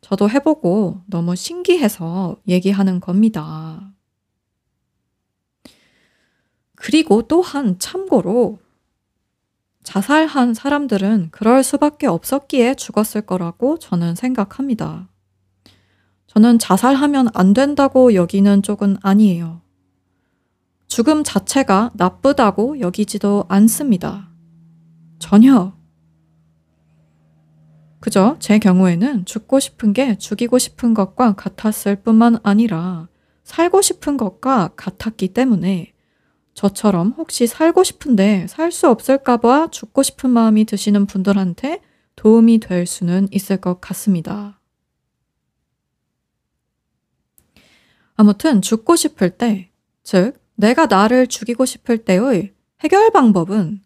저도 0.00 0.30
해보고 0.30 1.00
너무 1.06 1.34
신기해서 1.34 2.36
얘기하는 2.46 3.00
겁니다. 3.00 3.85
그리고 6.86 7.22
또한 7.22 7.80
참고로 7.80 8.60
자살한 9.82 10.54
사람들은 10.54 11.30
그럴 11.32 11.64
수밖에 11.64 12.06
없었기에 12.06 12.76
죽었을 12.76 13.22
거라고 13.22 13.76
저는 13.80 14.14
생각합니다. 14.14 15.08
저는 16.28 16.60
자살하면 16.60 17.30
안 17.34 17.54
된다고 17.54 18.14
여기는 18.14 18.62
쪽은 18.62 18.98
아니에요. 19.02 19.62
죽음 20.86 21.24
자체가 21.24 21.90
나쁘다고 21.94 22.78
여기지도 22.78 23.46
않습니다. 23.48 24.28
전혀. 25.18 25.76
그저 27.98 28.36
제 28.38 28.60
경우에는 28.60 29.24
죽고 29.24 29.58
싶은 29.58 29.92
게 29.92 30.16
죽이고 30.18 30.58
싶은 30.58 30.94
것과 30.94 31.34
같았을 31.34 31.96
뿐만 31.96 32.38
아니라 32.44 33.08
살고 33.42 33.82
싶은 33.82 34.16
것과 34.16 34.70
같았기 34.76 35.32
때문에 35.32 35.95
저처럼 36.56 37.12
혹시 37.18 37.46
살고 37.46 37.84
싶은데 37.84 38.46
살 38.48 38.72
수 38.72 38.88
없을까봐 38.88 39.68
죽고 39.70 40.02
싶은 40.02 40.30
마음이 40.30 40.64
드시는 40.64 41.04
분들한테 41.04 41.82
도움이 42.16 42.60
될 42.60 42.86
수는 42.86 43.28
있을 43.30 43.58
것 43.58 43.78
같습니다. 43.80 44.58
아무튼 48.14 48.62
죽고 48.62 48.96
싶을 48.96 49.36
때, 49.36 49.70
즉, 50.02 50.40
내가 50.54 50.86
나를 50.86 51.26
죽이고 51.26 51.66
싶을 51.66 51.98
때의 51.98 52.54
해결 52.80 53.10
방법은 53.10 53.82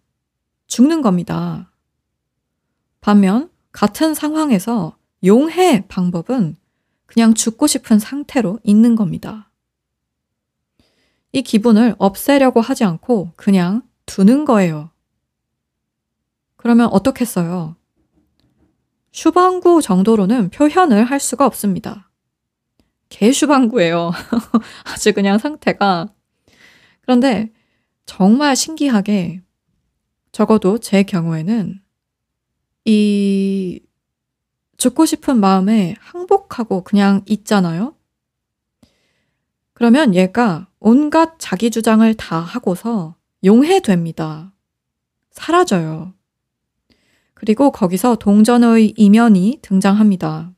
죽는 0.69 1.03
겁니다. 1.03 1.73
반면, 3.01 3.51
같은 3.73 4.15
상황에서 4.15 4.97
용해 5.25 5.87
방법은 5.89 6.57
그냥 7.07 7.35
죽고 7.35 7.67
싶은 7.67 7.99
상태로 7.99 8.61
있는 8.63 8.95
겁니다. 8.95 9.50
이 11.33 11.43
기분을 11.43 11.95
없애려고 11.99 12.61
하지 12.61 12.85
않고 12.85 13.33
그냥 13.37 13.83
두는 14.07 14.45
거예요. 14.45 14.91
그러면 16.57 16.89
어떻겠어요? 16.89 17.77
슈방구 19.13 19.83
정도로는 19.83 20.51
표현을 20.51 21.05
할 21.05 21.21
수가 21.21 21.47
없습니다. 21.47 22.11
개슈방구예요. 23.09 24.13
아주 24.85 25.13
그냥 25.13 25.39
상태가. 25.39 26.13
그런데 27.03 27.53
정말 28.07 28.57
신기하게 28.57 29.43
적어도 30.33 30.79
제 30.79 31.03
경우에는 31.03 31.81
이 32.85 33.81
죽고 34.77 35.07
싶은 35.07 35.39
마음에 35.39 35.95
항복하고 36.01 36.85
그냥 36.85 37.23
있잖아요. 37.27 37.95
그러면 39.81 40.15
얘가 40.15 40.69
온갖 40.79 41.37
자기 41.39 41.71
주장을 41.71 42.13
다 42.19 42.39
하고서 42.39 43.17
용해됩니다. 43.43 44.53
사라져요. 45.31 46.13
그리고 47.33 47.73
거기서 47.73 48.17
동전의 48.17 48.93
이면이 48.99 49.61
등장합니다. 49.63 50.53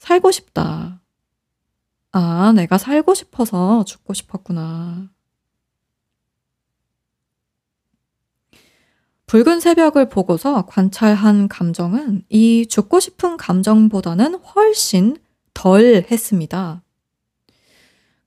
살고 0.00 0.32
싶다. 0.32 1.00
아, 2.10 2.52
내가 2.56 2.76
살고 2.76 3.14
싶어서 3.14 3.84
죽고 3.84 4.14
싶었구나. 4.14 5.08
붉은 9.26 9.60
새벽을 9.60 10.08
보고서 10.08 10.66
관찰한 10.66 11.46
감정은 11.46 12.24
이 12.30 12.66
죽고 12.66 12.98
싶은 12.98 13.36
감정보다는 13.36 14.40
훨씬 14.40 15.18
덜 15.54 16.04
했습니다. 16.10 16.82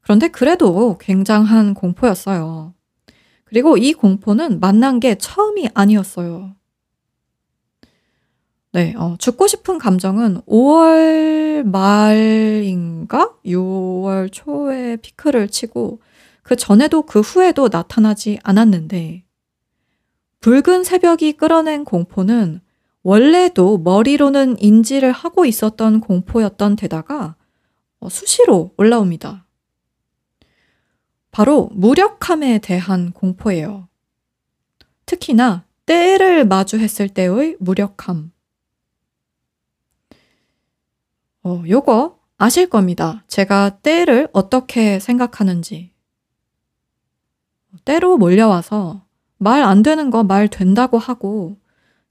그런데 0.05 0.27
그래도 0.27 0.99
굉장한 0.99 1.73
공포였어요. 1.73 2.75
그리고 3.43 3.75
이 3.75 3.91
공포는 3.91 4.59
만난 4.59 4.99
게 4.99 5.15
처음이 5.15 5.69
아니었어요. 5.73 6.55
네, 8.71 8.93
어, 8.97 9.15
죽고 9.17 9.47
싶은 9.47 9.79
감정은 9.79 10.41
5월 10.41 11.63
말인가? 11.63 13.33
6월 13.43 14.29
초에 14.31 14.97
피크를 14.97 15.47
치고 15.47 16.01
그 16.43 16.55
전에도 16.55 17.01
그 17.01 17.21
후에도 17.21 17.69
나타나지 17.71 18.37
않았는데 18.43 19.23
붉은 20.41 20.83
새벽이 20.83 21.33
끌어낸 21.33 21.83
공포는 21.83 22.61
원래도 23.01 23.79
머리로는 23.79 24.61
인지를 24.61 25.11
하고 25.11 25.47
있었던 25.47 25.99
공포였던 25.99 26.75
데다가 26.75 27.35
어, 27.99 28.09
수시로 28.09 28.71
올라옵니다. 28.77 29.44
바로 31.35 31.67
무력함에 31.73 32.59
대한 32.59 33.11
공포예요. 33.11 33.89
특히나 35.05 35.65
때를 35.85 36.45
마주했을 36.45 37.09
때의 37.09 37.57
무력함. 37.59 38.31
어, 41.43 41.63
요거 41.67 42.17
아실 42.37 42.69
겁니다. 42.69 43.25
제가 43.27 43.79
때를 43.81 44.29
어떻게 44.31 44.97
생각하는지. 45.01 45.91
때로 47.83 48.17
몰려와서 48.17 49.05
말 49.37 49.61
안 49.61 49.83
되는 49.83 50.09
거 50.11 50.23
말 50.23 50.47
된다고 50.47 50.97
하고 50.97 51.57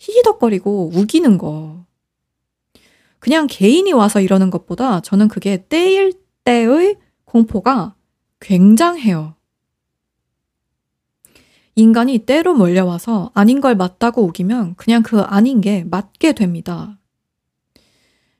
히히덕거리고 0.00 0.90
우기는 0.92 1.38
거. 1.38 1.86
그냥 3.20 3.46
개인이 3.48 3.90
와서 3.94 4.20
이러는 4.20 4.50
것보다 4.50 5.00
저는 5.00 5.28
그게 5.28 5.66
때일 5.66 6.12
때의 6.44 6.98
공포가 7.24 7.94
굉장해요. 8.44 9.34
인간이 11.76 12.18
때로 12.18 12.54
몰려와서 12.54 13.32
아닌 13.34 13.60
걸 13.60 13.74
맞다고 13.74 14.22
우기면 14.22 14.76
그냥 14.76 15.02
그 15.02 15.22
아닌 15.22 15.60
게 15.60 15.82
맞게 15.84 16.34
됩니다. 16.34 17.00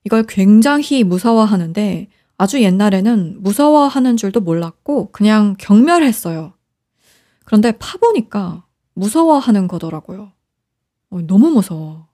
이걸 0.05 0.25
굉장히 0.29 1.03
무서워하는데 1.03 2.09
아주 2.37 2.63
옛날에는 2.63 3.43
무서워하는 3.43 4.17
줄도 4.17 4.41
몰랐고 4.41 5.11
그냥 5.11 5.57
경멸했어요. 5.59 6.53
그런데 7.45 7.73
파보니까 7.73 8.67
무서워하는 8.93 9.67
거더라고요. 9.67 10.33
어, 11.11 11.21
너무 11.23 11.51
무서워. 11.51 12.09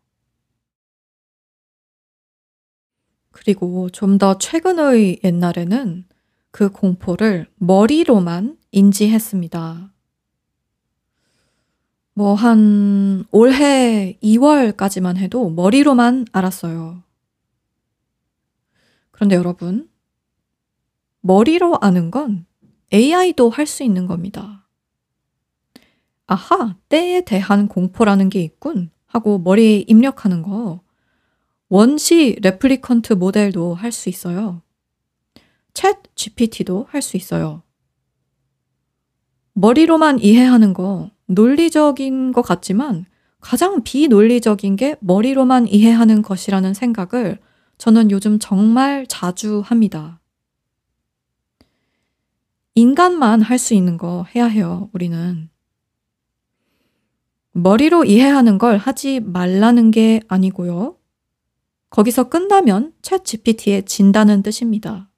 그리고 3.32 3.90
좀 3.90 4.18
더 4.18 4.38
최근의 4.38 5.20
옛날에는 5.24 6.04
그 6.50 6.70
공포를 6.70 7.46
머리로만 7.56 8.56
인지했습니다. 8.72 9.92
뭐 12.14 12.34
한 12.34 13.24
올해 13.30 14.18
2월까지만 14.22 15.16
해도 15.16 15.48
머리로만 15.50 16.26
알았어요. 16.32 17.02
그런데 19.10 19.36
여러분, 19.36 19.88
머리로 21.22 21.78
아는 21.80 22.10
건 22.10 22.46
AI도 22.92 23.50
할 23.50 23.66
수 23.66 23.82
있는 23.84 24.06
겁니다. 24.06 24.66
아하, 26.26 26.76
때에 26.88 27.22
대한 27.24 27.68
공포라는 27.68 28.28
게 28.28 28.42
있군 28.42 28.90
하고 29.06 29.38
머리에 29.38 29.84
입력하는 29.88 30.42
거 30.42 30.80
원시 31.68 32.36
replicant 32.42 33.14
모델도 33.14 33.74
할 33.74 33.92
수 33.92 34.08
있어요. 34.08 34.62
ChatGPT도 35.74 36.86
할 36.90 37.02
수 37.02 37.16
있어요. 37.16 37.62
머리로만 39.54 40.20
이해하는 40.20 40.72
거 40.72 41.10
논리적인 41.26 42.32
것 42.32 42.42
같지만 42.42 43.06
가장 43.40 43.82
비논리적인 43.82 44.76
게 44.76 44.96
머리로만 45.00 45.66
이해하는 45.68 46.22
것이라는 46.22 46.74
생각을 46.74 47.38
저는 47.78 48.10
요즘 48.10 48.38
정말 48.38 49.06
자주 49.08 49.60
합니다. 49.64 50.20
인간만 52.74 53.42
할 53.42 53.58
수 53.58 53.74
있는 53.74 53.96
거 53.96 54.24
해야 54.34 54.46
해요, 54.46 54.88
우리는. 54.92 55.48
머리로 57.52 58.04
이해하는 58.04 58.58
걸 58.58 58.76
하지 58.76 59.20
말라는 59.20 59.90
게 59.90 60.20
아니고요. 60.28 60.96
거기서 61.90 62.28
끝나면 62.28 62.92
챗 63.02 63.24
GPT에 63.24 63.82
진다는 63.82 64.42
뜻입니다. 64.42 65.09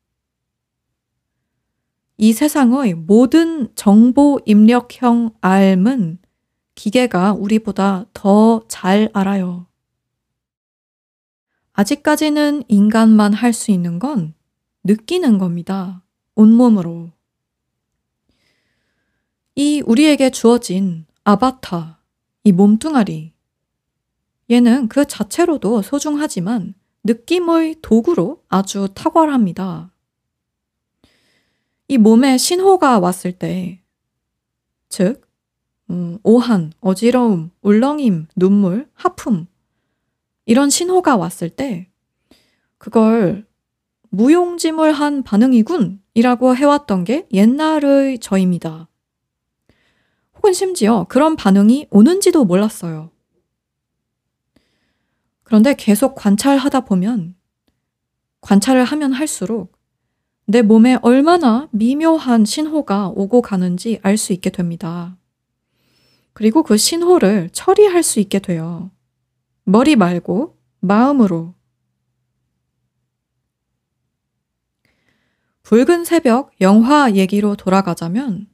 이 2.22 2.32
세상의 2.32 2.94
모든 2.94 3.68
정보 3.74 4.38
입력형 4.46 5.34
알은 5.40 6.20
기계가 6.76 7.32
우리보다 7.32 8.06
더 8.14 8.62
잘 8.68 9.10
알아요. 9.12 9.66
아직까지는 11.72 12.62
인간만 12.68 13.32
할 13.32 13.52
수 13.52 13.72
있는 13.72 13.98
건 13.98 14.34
느끼는 14.84 15.38
겁니다. 15.38 16.04
온몸으로. 16.36 17.10
이 19.56 19.82
우리에게 19.84 20.30
주어진 20.30 21.06
아바타, 21.24 21.98
이 22.44 22.52
몸뚱아리. 22.52 23.32
얘는 24.48 24.86
그 24.86 25.06
자체로도 25.08 25.82
소중하지만 25.82 26.74
느낌의 27.02 27.78
도구로 27.82 28.44
아주 28.48 28.86
탁월합니다. 28.94 29.91
이 31.92 31.98
몸에 31.98 32.38
신호가 32.38 33.00
왔을 33.00 33.32
때, 33.32 33.82
즉, 34.88 35.28
음, 35.90 36.18
오한, 36.22 36.72
어지러움, 36.80 37.50
울렁임, 37.60 38.28
눈물, 38.34 38.88
하품, 38.94 39.46
이런 40.46 40.70
신호가 40.70 41.18
왔을 41.18 41.50
때, 41.50 41.90
그걸 42.78 43.46
무용지물한 44.08 45.22
반응이군! 45.22 46.00
이라고 46.14 46.56
해왔던 46.56 47.04
게 47.04 47.28
옛날의 47.30 48.20
저입니다. 48.20 48.88
혹은 50.36 50.54
심지어 50.54 51.04
그런 51.10 51.36
반응이 51.36 51.88
오는지도 51.90 52.46
몰랐어요. 52.46 53.10
그런데 55.42 55.74
계속 55.76 56.14
관찰하다 56.14 56.86
보면 56.86 57.34
관찰을 58.40 58.82
하면 58.82 59.12
할수록 59.12 59.81
내 60.46 60.62
몸에 60.62 60.98
얼마나 61.02 61.68
미묘한 61.72 62.44
신호가 62.44 63.08
오고 63.08 63.42
가는지 63.42 64.00
알 64.02 64.16
수 64.16 64.32
있게 64.32 64.50
됩니다. 64.50 65.16
그리고 66.32 66.62
그 66.62 66.76
신호를 66.76 67.50
처리할 67.50 68.02
수 68.02 68.20
있게 68.20 68.38
돼요. 68.38 68.90
머리 69.64 69.96
말고 69.96 70.58
마음으로. 70.80 71.54
붉은 75.62 76.04
새벽 76.04 76.50
영화 76.60 77.12
얘기로 77.14 77.54
돌아가자면 77.56 78.48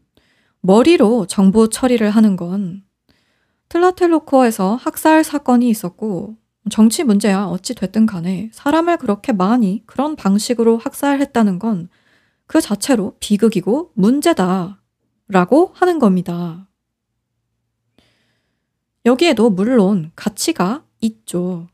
머리로 0.61 1.27
정보 1.27 1.69
처리를 1.69 2.11
하는 2.11 2.37
건 2.37 2.85
틀라텔로코에서 3.71 4.77
학살 4.77 5.25
사건이 5.25 5.69
있었고 5.69 6.37
정치 6.71 7.05
문제야 7.05 7.45
어찌 7.45 7.75
됐든 7.75 8.07
간에 8.07 8.51
사람을 8.53 8.99
그렇게 8.99 9.33
많이 9.33 9.83
그런 9.87 10.17
방식으로 10.17 10.79
학살했다는 10.79 11.59
건 11.59 11.89
그 12.49 12.63
자체로 12.63 13.15
비극이고 13.21 13.93
문제다 13.95 14.81
라고 15.29 15.71
하는 15.75 15.99
겁니다. 15.99 16.67
여기에도 19.05 19.51
물론 19.51 20.11
가치가 20.17 20.83
있죠. 21.01 21.69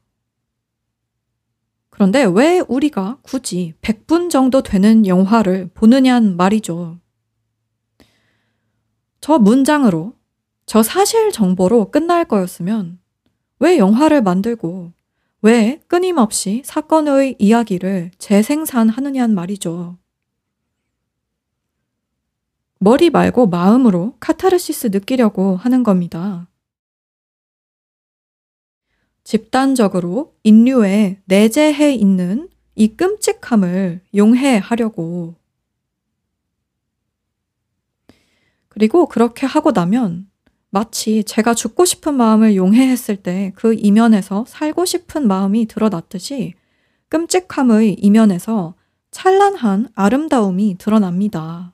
그런데 1.90 2.24
왜 2.24 2.58
우리가 2.58 3.18
굳이 3.22 3.74
100분 3.82 4.28
정도 4.30 4.62
되는 4.62 5.06
영화를 5.06 5.70
보느냐는 5.72 6.36
말이죠. 6.36 6.98
저 9.20 9.38
문장으로 9.38 10.14
저 10.66 10.82
사실 10.82 11.30
정보로 11.30 11.92
끝날 11.92 12.24
거였으면 12.24 12.98
왜 13.60 13.78
영화를 13.78 14.22
만들고 14.22 14.92
왜 15.42 15.80
끊임없이 15.88 16.62
사건의 16.64 17.36
이야기를 17.38 18.12
재생산하느냐는 18.18 19.34
말이죠. 19.34 19.98
머리 22.78 23.10
말고 23.10 23.46
마음으로 23.46 24.16
카타르시스 24.20 24.88
느끼려고 24.88 25.56
하는 25.56 25.82
겁니다. 25.82 26.48
집단적으로 29.22 30.34
인류에 30.42 31.22
내재해 31.24 31.94
있는 31.94 32.50
이 32.74 32.88
끔찍함을 32.96 34.02
용해하려고. 34.14 35.34
그리고 38.68 39.06
그렇게 39.06 39.46
하고 39.46 39.72
나면 39.72 40.28
마치 40.74 41.22
제가 41.22 41.54
죽고 41.54 41.84
싶은 41.84 42.14
마음을 42.14 42.56
용해했을 42.56 43.14
때 43.16 43.52
그 43.54 43.74
이면에서 43.74 44.44
살고 44.48 44.84
싶은 44.84 45.28
마음이 45.28 45.66
드러났듯이 45.66 46.54
끔찍함의 47.10 47.94
이면에서 47.94 48.74
찬란한 49.12 49.88
아름다움이 49.94 50.76
드러납니다. 50.78 51.72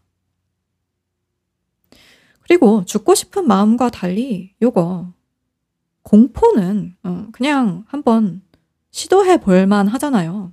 그리고 2.43 2.85
죽고 2.85 3.15
싶은 3.15 3.47
마음과 3.49 3.89
달리 3.89 4.53
요거 4.61 5.15
공포는 6.03 6.95
어, 7.03 7.29
그냥 7.33 7.85
한번 7.89 8.43
시도해 8.91 9.41
볼만 9.41 9.89
하잖아요. 9.89 10.53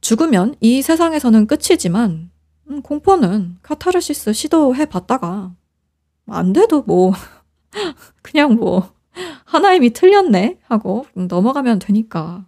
죽으면 0.00 0.54
이 0.60 0.80
세상에서는 0.80 1.48
끝이지만 1.48 2.30
음, 2.70 2.82
공포는 2.82 3.56
카타르시스 3.62 4.32
시도해 4.32 4.86
봤다가 4.86 5.56
안 6.26 6.52
돼도 6.52 6.82
뭐 6.82 7.12
그냥 8.22 8.54
뭐 8.54 8.94
하나임이 9.44 9.90
틀렸네 9.90 10.58
하고 10.64 11.06
넘어가면 11.14 11.78
되니까. 11.78 12.46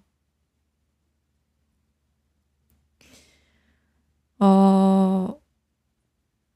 어, 4.39 5.35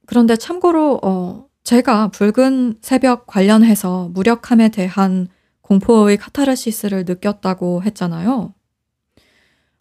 그런데 0.07 0.37
참고로 0.37 1.01
어, 1.03 1.49
제가 1.65 2.09
붉은 2.09 2.79
새벽 2.81 3.27
관련해서 3.27 4.09
무력함에 4.15 4.71
대한 4.71 5.29
공포의 5.61 6.17
카타르시스를 6.17 7.05
느꼈다고 7.07 7.83
했잖아요. 7.83 8.55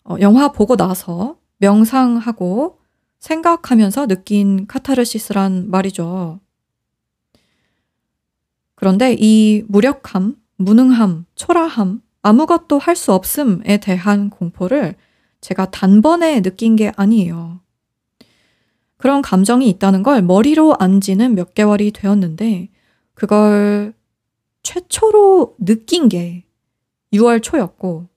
어, 0.03 0.15
영화 0.19 0.51
보고 0.51 0.75
나서 0.75 1.37
명상하고 1.59 2.79
생각하면서 3.19 4.07
느낀 4.07 4.67
카타르시스란 4.67 5.69
말이죠. 5.69 6.39
그런데 8.77 9.15
이 9.17 9.63
무력함, 9.67 10.35
무능함, 10.57 11.25
초라함, 11.33 12.01
아무것도 12.21 12.77
할 12.77 12.95
수 12.95 13.11
없음에 13.11 13.77
대한 13.77 14.29
공포를 14.29 14.95
제가 15.41 15.71
단번에 15.71 16.41
느낀 16.41 16.75
게 16.75 16.91
아니에요. 16.95 17.59
그런 18.97 19.23
감정이 19.23 19.67
있다는 19.69 20.03
걸 20.03 20.21
머리로 20.21 20.75
안 20.77 21.01
지는 21.01 21.33
몇 21.33 21.55
개월이 21.55 21.91
되었는데, 21.91 22.69
그걸 23.15 23.93
최초로 24.61 25.55
느낀 25.59 26.07
게 26.07 26.45
6월 27.13 27.41
초였고, 27.41 28.07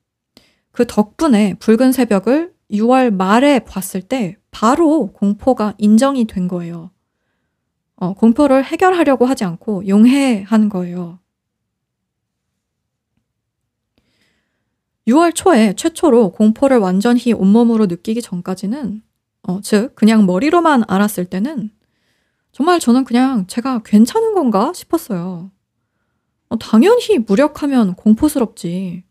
그 0.73 0.87
덕분에 0.87 1.55
붉은 1.55 1.93
새벽을 1.93 2.53
6월 2.71 3.11
말에 3.11 3.61
봤을 3.61 4.03
때 4.03 4.37
바로 4.51 5.07
공포가 5.13 5.75
인정이 5.79 6.27
된 6.27 6.49
거예요. 6.49 6.91
어, 8.01 8.15
공포를 8.15 8.65
해결하려고 8.65 9.27
하지 9.27 9.45
않고 9.45 9.87
용해한 9.87 10.71
거예요. 10.71 11.19
6월 15.07 15.35
초에 15.35 15.75
최초로 15.75 16.33
공포를 16.33 16.79
완전히 16.79 17.33
온몸으로 17.35 17.87
느끼기 17.87 18.23
전까지는, 18.23 19.03
어, 19.43 19.61
즉, 19.63 19.95
그냥 19.95 20.25
머리로만 20.25 20.85
알았을 20.89 21.27
때는 21.27 21.71
정말 22.53 22.81
저는 22.81 23.05
그냥 23.05 23.47
제가 23.47 23.83
괜찮은 23.85 24.35
건가 24.35 24.73
싶었어요. 24.75 25.51
어, 26.49 26.59
당연히 26.59 27.19
무력하면 27.19 27.95
공포스럽지. 27.97 29.05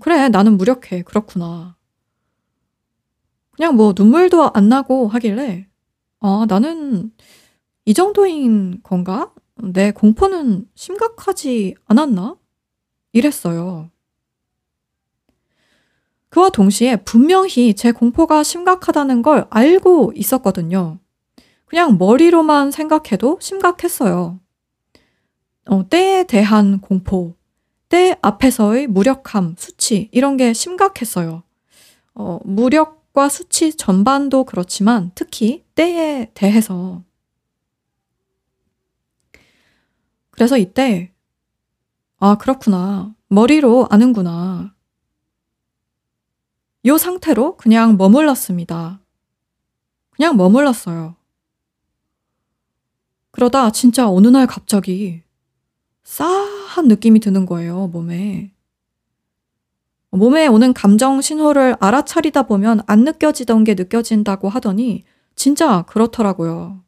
그래, 0.00 0.28
나는 0.28 0.56
무력해. 0.56 1.02
그렇구나. 1.02 1.76
그냥 3.50 3.74
뭐 3.76 3.92
눈물도 3.96 4.52
안 4.54 4.68
나고 4.68 5.08
하길래, 5.08 5.66
아, 6.20 6.46
나는 6.48 7.12
이 7.90 7.92
정도인 7.92 8.84
건가? 8.84 9.32
내 9.56 9.90
공포는 9.90 10.68
심각하지 10.76 11.74
않았나? 11.86 12.36
이랬어요. 13.12 13.90
그와 16.28 16.50
동시에 16.50 16.98
분명히 16.98 17.74
제 17.74 17.90
공포가 17.90 18.44
심각하다는 18.44 19.22
걸 19.22 19.48
알고 19.50 20.12
있었거든요. 20.14 21.00
그냥 21.64 21.98
머리로만 21.98 22.70
생각해도 22.70 23.38
심각했어요. 23.40 24.38
어, 25.66 25.88
때에 25.88 26.22
대한 26.22 26.80
공포, 26.80 27.34
때 27.88 28.16
앞에서의 28.22 28.86
무력함, 28.86 29.56
수치, 29.58 30.08
이런 30.12 30.36
게 30.36 30.52
심각했어요. 30.52 31.42
어, 32.14 32.38
무력과 32.44 33.28
수치 33.28 33.74
전반도 33.74 34.44
그렇지만 34.44 35.10
특히 35.16 35.64
때에 35.74 36.30
대해서 36.34 37.02
그래서 40.40 40.56
이때, 40.56 41.12
아, 42.18 42.38
그렇구나. 42.38 43.14
머리로 43.28 43.88
아는구나. 43.90 44.74
요 46.86 46.96
상태로 46.96 47.58
그냥 47.58 47.98
머물렀습니다. 47.98 49.02
그냥 50.08 50.38
머물렀어요. 50.38 51.14
그러다 53.32 53.70
진짜 53.72 54.08
어느 54.08 54.28
날 54.28 54.46
갑자기 54.46 55.20
싸한 56.04 56.88
느낌이 56.88 57.20
드는 57.20 57.44
거예요, 57.44 57.88
몸에. 57.88 58.50
몸에 60.08 60.46
오는 60.46 60.72
감정 60.72 61.20
신호를 61.20 61.76
알아차리다 61.80 62.44
보면 62.44 62.80
안 62.86 63.04
느껴지던 63.04 63.64
게 63.64 63.74
느껴진다고 63.74 64.48
하더니 64.48 65.04
진짜 65.36 65.82
그렇더라고요. 65.82 66.82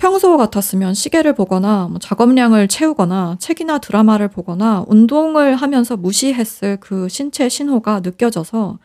평소 0.00 0.38
같았으면 0.38 0.94
시계를 0.94 1.34
보거나 1.34 1.86
뭐 1.88 1.98
작업량을 1.98 2.68
채우거나 2.68 3.36
책이나 3.38 3.78
드라마를 3.78 4.28
보거나 4.28 4.86
운동을 4.88 5.56
하면서 5.56 5.94
무시했을 5.94 6.78
그 6.80 7.08
신체 7.10 7.50
신호가 7.50 8.00
느껴져서 8.00 8.78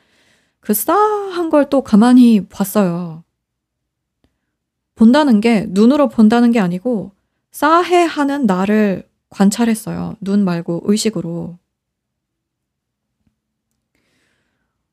그 0.60 0.74
싸한 0.74 1.50
걸 1.50 1.70
또 1.70 1.82
가만히 1.84 2.46
봤어요. 2.48 3.24
본다는 4.96 5.40
게 5.40 5.66
눈으로 5.70 6.10
본다는 6.10 6.52
게 6.52 6.60
아니고 6.60 7.14
싸해 7.52 8.04
하는 8.04 8.46
나를 8.46 9.08
관찰했어요. 9.30 10.18
눈 10.20 10.44
말고 10.44 10.82
의식으로. 10.84 11.58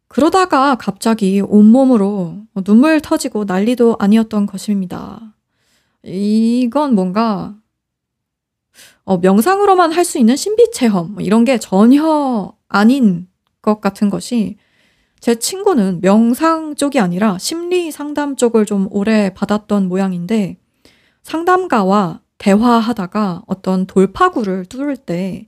그러다가 0.07 0.77
갑자기 0.77 1.41
온몸으로 1.41 2.43
눈물 2.65 3.01
터지고 3.01 3.45
난리도 3.45 3.97
아니었던 3.99 4.47
것입니다. 4.47 5.33
이건 6.05 6.95
뭔가 6.95 7.57
어, 9.05 9.19
명상으로만 9.19 9.93
할 9.93 10.05
수 10.05 10.19
있는 10.19 10.37
신비 10.37 10.71
체험 10.73 11.15
뭐 11.15 11.23
이런 11.23 11.45
게 11.45 11.59
전혀 11.59 12.53
아닌 12.69 13.29
것 13.61 13.81
같은 13.81 14.11
것이 14.11 14.57
제 15.21 15.37
친구는 15.37 16.01
명상 16.01 16.75
쪽이 16.75 16.99
아니라 16.99 17.39
심리 17.39 17.91
상담 17.93 18.35
쪽을 18.37 18.67
좀 18.67 18.89
오래 18.91 19.33
받았던 19.35 19.89
모양인데 19.89 20.59
상담가와 21.23 22.21
대화하다가 22.39 23.45
어떤 23.47 23.87
돌파구를 23.87 24.65
뚫을 24.67 24.97
때 24.97 25.47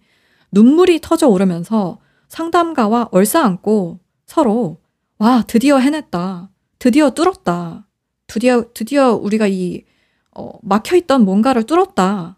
눈물이 0.52 1.00
터져 1.00 1.28
오르면서 1.28 1.98
상담가와 2.28 3.08
얼싸안고 3.10 3.98
서로 4.26 4.78
와 5.18 5.42
드디어 5.46 5.78
해냈다. 5.78 6.50
드디어 6.78 7.10
뚫었다. 7.10 7.86
드디어 8.28 8.64
드디어 8.74 9.14
우리가 9.14 9.48
이 9.48 9.82
어, 10.34 10.58
막혀있던 10.62 11.24
뭔가를 11.24 11.64
뚫었다고 11.64 12.36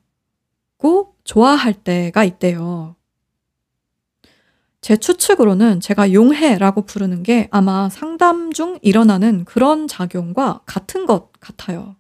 좋아할 1.25 1.73
때가 1.73 2.25
있대요. 2.25 2.97
제 4.81 4.97
추측으로는 4.97 5.81
제가 5.81 6.13
용해라고 6.13 6.83
부르는 6.83 7.25
게 7.25 7.49
아마 7.51 7.89
상담 7.89 8.53
중 8.53 8.79
일어나는 8.83 9.45
그런 9.45 9.89
작용과 9.89 10.61
같은 10.65 11.07
것 11.07 11.33
같아요. 11.41 11.97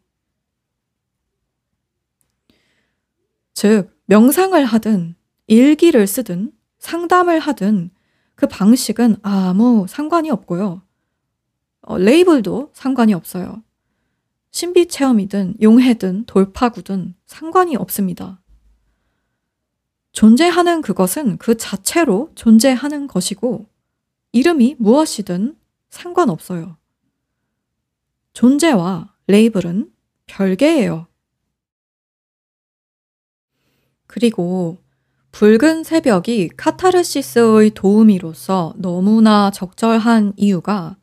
즉, 3.55 3.91
명상을 4.05 4.65
하든, 4.65 5.17
일기를 5.47 6.07
쓰든, 6.07 6.53
상담을 6.79 7.41
하든, 7.41 7.91
그 8.37 8.47
방식은 8.47 9.17
아무 9.23 9.87
상관이 9.89 10.31
없고요. 10.31 10.83
어, 11.81 11.99
레이블도 11.99 12.71
상관이 12.75 13.15
없어요. 13.15 13.63
신비 14.57 14.89
체험이든 14.89 15.57
용해든 15.61 16.25
돌파구든 16.25 17.15
상관이 17.27 17.77
없습니다. 17.77 18.41
존재하는 20.13 20.81
그것은 20.81 21.37
그 21.37 21.59
자체로 21.59 22.31
존재하는 22.35 23.07
것이고 23.07 23.67
이름이 24.33 24.77
무엇이든 24.79 25.59
상관없어요. 25.91 26.79
존재와 28.33 29.13
레이블은 29.27 29.93
별개예요. 30.25 31.07
그리고 34.07 34.79
붉은 35.33 35.85
새벽이 35.85 36.49
카타르시스의 36.57 37.73
도우미로서 37.75 38.73
너무나 38.79 39.51
적절한 39.51 40.33
이유가 40.39 40.97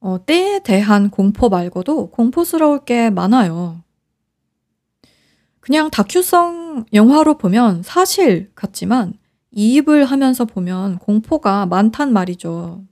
어, 0.00 0.24
때에 0.24 0.60
대한 0.60 1.10
공포 1.10 1.48
말고도 1.48 2.10
공포스러울 2.10 2.84
게 2.84 3.10
많아요. 3.10 3.82
그냥 5.60 5.90
다큐성 5.90 6.86
영화로 6.92 7.36
보면 7.36 7.82
사실 7.82 8.50
같지만 8.54 9.14
이입을 9.50 10.04
하면서 10.04 10.44
보면 10.44 10.98
공포가 10.98 11.66
많단 11.66 12.12
말이죠. 12.12 12.84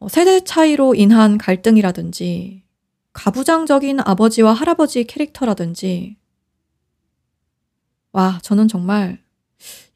어, 0.00 0.08
세대 0.08 0.40
차이로 0.40 0.94
인한 0.96 1.38
갈등이라든지, 1.38 2.64
가부장적인 3.12 4.00
아버지와 4.00 4.52
할아버지 4.52 5.04
캐릭터라든지, 5.04 6.16
와, 8.12 8.38
저는 8.42 8.68
정말 8.68 9.22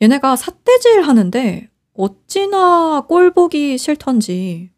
얘네가 0.01 0.37
삿대질 0.37 1.03
하는데 1.03 1.69
어찌나 1.95 3.05
꼴 3.09 3.33
보기 3.33 3.77
싫던지. 3.79 4.76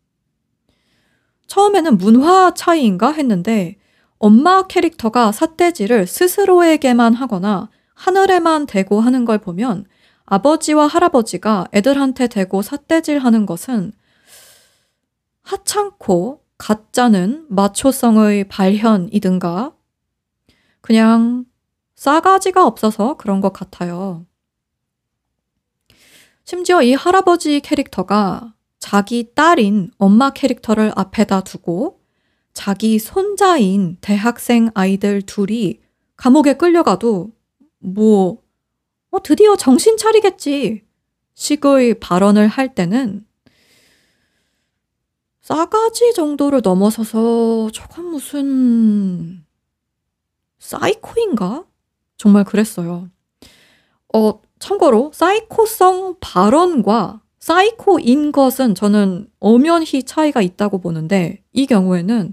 처음에는 1.48 1.98
문화 1.98 2.54
차이인가 2.54 3.10
했는데 3.10 3.76
엄마 4.18 4.66
캐릭터가 4.66 5.32
삿대질을 5.32 6.06
스스로에게만 6.06 7.14
하거나 7.14 7.68
하늘에만 7.94 8.66
대고 8.66 9.00
하는 9.00 9.24
걸 9.24 9.38
보면 9.38 9.86
아버지와 10.24 10.86
할아버지가 10.86 11.68
애들한테 11.72 12.28
대고 12.28 12.62
삿대질 12.62 13.18
하는 13.18 13.46
것은 13.46 13.92
하찮고 15.42 16.44
가짜는 16.58 17.46
마초성의 17.48 18.48
발현이든가 18.48 19.72
그냥 20.80 21.46
싸가지가 21.94 22.66
없어서 22.66 23.16
그런 23.16 23.40
것 23.40 23.52
같아요. 23.52 24.26
심지어 26.44 26.82
이 26.82 26.94
할아버지 26.94 27.60
캐릭터가 27.60 28.54
자기 28.88 29.34
딸인 29.34 29.90
엄마 29.98 30.30
캐릭터를 30.30 30.92
앞에다 30.96 31.42
두고 31.42 32.00
자기 32.54 32.98
손자인 32.98 33.98
대학생 34.00 34.70
아이들 34.72 35.20
둘이 35.20 35.80
감옥에 36.16 36.54
끌려가도 36.54 37.30
뭐, 37.80 38.42
어, 39.10 39.22
드디어 39.22 39.56
정신 39.56 39.98
차리겠지. 39.98 40.86
식의 41.34 42.00
발언을 42.00 42.48
할 42.48 42.74
때는 42.74 43.26
싸가지 45.42 46.14
정도를 46.14 46.62
넘어서서 46.64 47.68
저건 47.74 48.06
무슨 48.06 49.44
사이코인가? 50.60 51.66
정말 52.16 52.44
그랬어요. 52.44 53.10
어, 54.14 54.40
참고로 54.58 55.10
사이코성 55.12 56.16
발언과 56.20 57.20
사이코인 57.40 58.32
것은 58.32 58.74
저는 58.74 59.28
엄연히 59.40 60.02
차이가 60.02 60.42
있다고 60.42 60.78
보는데 60.80 61.42
이 61.52 61.66
경우에는 61.66 62.32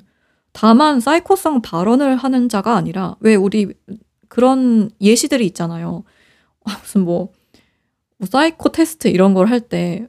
다만 0.54 1.00
사이코성 1.00 1.62
발언을 1.62 2.16
하는 2.18 2.50
자가 2.50 2.76
아니라 2.76 3.16
왜 3.20 3.36
우리 3.36 3.74
그런 4.30 4.90
예시들이 5.02 5.46
있잖아요. 5.48 6.04
무슨 6.82 7.02
뭐, 7.06 7.32
뭐 8.18 8.28
사이코 8.30 8.70
테스트 8.72 9.08
이런 9.10 9.34
걸 9.34 9.48
할 9.50 9.62
때 9.70 10.08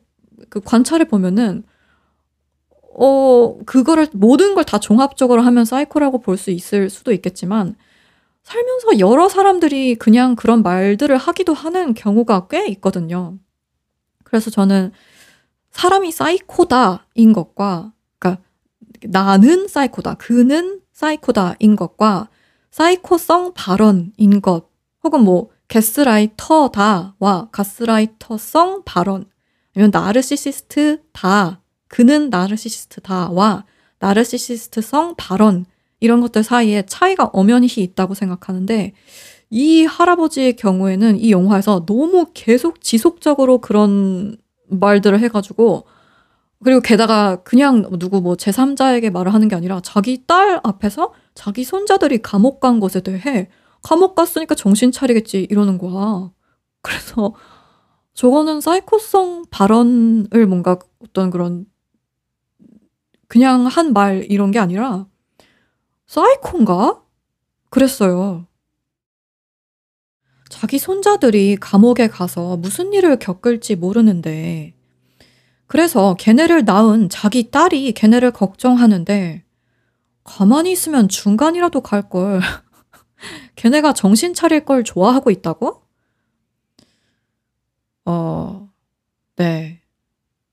그 0.51 0.61
관찰해 0.61 1.07
보면은 1.09 1.64
어 2.99 3.59
그거를 3.66 4.09
모든 4.14 4.55
걸 4.55 4.64
다 4.64 4.78
종합적으로 4.78 5.42
하면 5.42 5.64
사이코라고 5.64 6.20
볼 6.20 6.36
수 6.38 6.51
있을 6.51 6.88
수도 6.90 7.12
있겠지만 7.12 7.76
살면서 8.44 8.99
여러 9.01 9.28
사람들이 9.28 9.97
그냥 9.97 10.36
그런 10.36 10.62
말들을 10.62 11.16
하기도 11.16 11.55
하는 11.55 11.94
경우가 11.94 12.49
꽤 12.49 12.66
있거든요. 12.68 13.38
그래서 14.26 14.50
저는 14.50 14.90
사람이 15.70 16.10
사이코다인 16.10 17.32
것과, 17.32 17.92
그러니까 18.18 18.42
나는 19.04 19.68
사이코다, 19.68 20.14
그는 20.14 20.80
사이코다인 20.92 21.76
것과 21.76 22.28
사이코성 22.72 23.54
발언인 23.54 24.40
것, 24.42 24.68
혹은 25.04 25.22
뭐 25.22 25.50
게스라이터다와 25.68 27.50
가스라이터성 27.52 28.82
발언, 28.84 29.26
아니면 29.74 29.90
나르시시스트다, 29.92 31.62
그는 31.86 32.28
나르시시스트다와 32.28 33.64
나르시시스트성 34.00 35.14
발언 35.16 35.66
이런 36.00 36.20
것들 36.20 36.42
사이에 36.42 36.84
차이가 36.86 37.30
엄연히 37.32 37.68
있다고 37.68 38.14
생각하는데 38.14 38.92
이 39.51 39.84
할아버지의 39.84 40.57
경우에는 40.57 41.18
이 41.18 41.30
영화에서 41.30 41.84
너무 41.86 42.26
계속 42.34 42.80
지속적으로 42.80 43.59
그런 43.59 44.36
말들을 44.68 45.18
해가지고 45.20 45.86
그리고 46.64 46.80
게다가 46.80 47.36
그냥 47.44 47.86
누구 47.99 48.20
뭐 48.20 48.34
제3자에게 48.34 49.11
말을 49.11 49.34
하는 49.34 49.49
게 49.49 49.57
아니라 49.57 49.80
자기 49.82 50.26
딸 50.26 50.61
앞에서 50.64 51.12
자기 51.34 51.64
손자들이 51.64 52.22
감옥 52.22 52.61
간 52.61 52.80
것에 52.80 53.01
대해 53.03 53.49
감옥 53.82 54.14
갔으니까 54.16 54.55
정신 54.55 54.92
차리겠지 54.92 55.47
이러는 55.51 55.78
거야. 55.78 56.30
그래서 56.82 57.34
저거는 58.14 58.61
사이코성 58.61 59.47
발언을 59.51 60.47
뭔가 60.49 60.78
어떤 61.05 61.30
그런 61.30 61.66
그냥 63.28 63.66
한 63.66 63.92
말 63.92 64.24
이런 64.28 64.51
게 64.51 64.59
아니라 64.59 65.07
사이콘가? 66.07 67.03
그랬어요. 67.70 68.45
자기 70.59 70.78
손자들이 70.78 71.57
감옥에 71.57 72.09
가서 72.09 72.57
무슨 72.57 72.94
일을 72.94 73.18
겪을지 73.18 73.76
모르는데, 73.76 74.72
그래서 75.66 76.14
걔네를 76.14 76.64
낳은 76.64 77.11
자기 77.11 77.50
딸이 77.50 77.92
걔네를 77.92 78.30
걱정하는데, 78.30 79.44
가만히 80.24 80.72
있으면 80.72 81.11
중간이라도 81.11 81.82
갈 81.82 82.09
걸. 82.09 82.40
걔네가 83.57 83.92
정신 83.92 84.32
차릴 84.32 84.64
걸 84.64 84.82
좋아하고 84.82 85.30
있다고? 85.30 85.82
어, 88.07 88.70
네. 89.36 89.82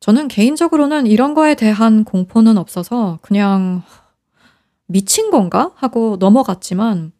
저는 0.01 0.27
개인적으로는 0.27 1.07
이런 1.07 1.33
거에 1.33 1.55
대한 1.55 2.03
공포는 2.03 2.57
없어서 2.57 3.19
그냥 3.21 3.83
미친 4.85 5.31
건가? 5.31 5.71
하고 5.75 6.17
넘어갔지만 6.19 7.13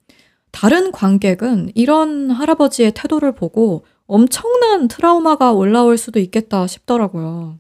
다른 0.54 0.92
관객은 0.92 1.72
이런 1.74 2.30
할아버지의 2.30 2.94
태도를 2.94 3.34
보고 3.34 3.86
엄청난 4.06 4.88
트라우마가 4.88 5.52
올라올 5.52 5.98
수도 5.98 6.20
있겠다 6.20 6.68
싶더라고요. 6.68 7.60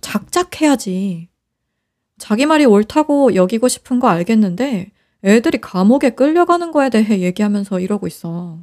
작작해야지. 0.00 1.28
자기 2.18 2.44
말이 2.46 2.66
옳다고 2.66 3.34
여기고 3.34 3.68
싶은 3.68 4.00
거 4.00 4.08
알겠는데 4.08 4.92
애들이 5.24 5.60
감옥에 5.60 6.10
끌려가는 6.10 6.72
거에 6.72 6.90
대해 6.90 7.20
얘기하면서 7.20 7.80
이러고 7.80 8.06
있어. 8.06 8.58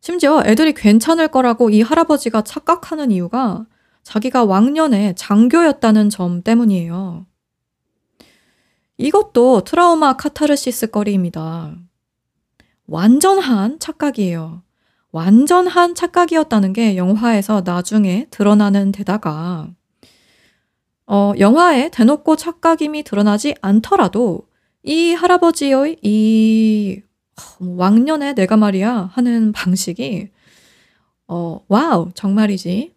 심지어 0.00 0.42
애들이 0.46 0.74
괜찮을 0.74 1.28
거라고 1.28 1.70
이 1.70 1.82
할아버지가 1.82 2.42
착각하는 2.42 3.10
이유가 3.10 3.66
자기가 4.04 4.44
왕년에 4.44 5.14
장교였다는 5.16 6.08
점 6.08 6.42
때문이에요. 6.42 7.26
이것도 9.02 9.62
트라우마 9.64 10.12
카타르시스 10.16 10.92
거리입니다. 10.92 11.74
완전한 12.86 13.80
착각이에요. 13.80 14.62
완전한 15.10 15.96
착각이었다는 15.96 16.72
게 16.72 16.96
영화에서 16.96 17.62
나중에 17.64 18.28
드러나는 18.30 18.92
데다가, 18.92 19.68
어, 21.06 21.32
영화에 21.36 21.90
대놓고 21.90 22.36
착각임이 22.36 23.02
드러나지 23.02 23.56
않더라도 23.60 24.46
이 24.84 25.14
할아버지의 25.14 25.96
이 26.02 27.02
어, 27.40 27.66
왕년에 27.76 28.34
내가 28.34 28.56
말이야 28.56 29.10
하는 29.14 29.50
방식이, 29.50 30.28
어, 31.26 31.60
와우, 31.66 32.12
정말이지. 32.14 32.94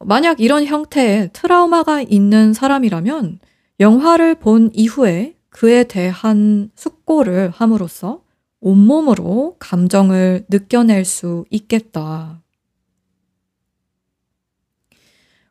만약 0.00 0.40
이런 0.40 0.64
형태의 0.64 1.30
트라우마가 1.32 2.02
있는 2.02 2.52
사람이라면 2.52 3.38
영화를 3.80 4.34
본 4.34 4.70
이후에 4.74 5.36
그에 5.48 5.84
대한 5.84 6.70
숙고를 6.74 7.48
함으로써 7.48 8.22
온몸으로 8.60 9.56
감정을 9.58 10.44
느껴낼 10.50 11.06
수 11.06 11.46
있겠다. 11.50 12.42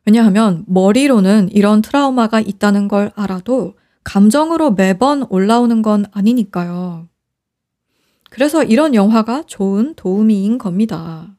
왜냐하면 0.06 0.64
머리로는 0.68 1.50
이런 1.50 1.82
트라우마가 1.82 2.40
있다는 2.40 2.86
걸 2.86 3.10
알아도 3.16 3.74
감정으로 4.04 4.72
매번 4.72 5.26
올라오는 5.28 5.82
건 5.82 6.06
아니니까요. 6.12 7.08
그래서 8.30 8.62
이런 8.62 8.94
영화가 8.94 9.42
좋은 9.48 9.94
도우미인 9.96 10.58
겁니다. 10.58 11.36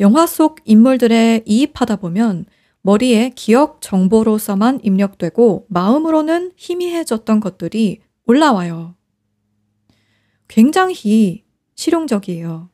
영화 0.00 0.26
속 0.26 0.60
인물들에 0.64 1.42
이입하다 1.44 1.96
보면 1.96 2.46
머리에 2.82 3.30
기억 3.30 3.80
정보로서만 3.80 4.80
입력되고 4.82 5.66
마음으로는 5.68 6.52
희미해졌던 6.56 7.40
것들이 7.40 8.00
올라와요. 8.26 8.96
굉장히 10.48 11.44
실용적이에요. 11.76 12.68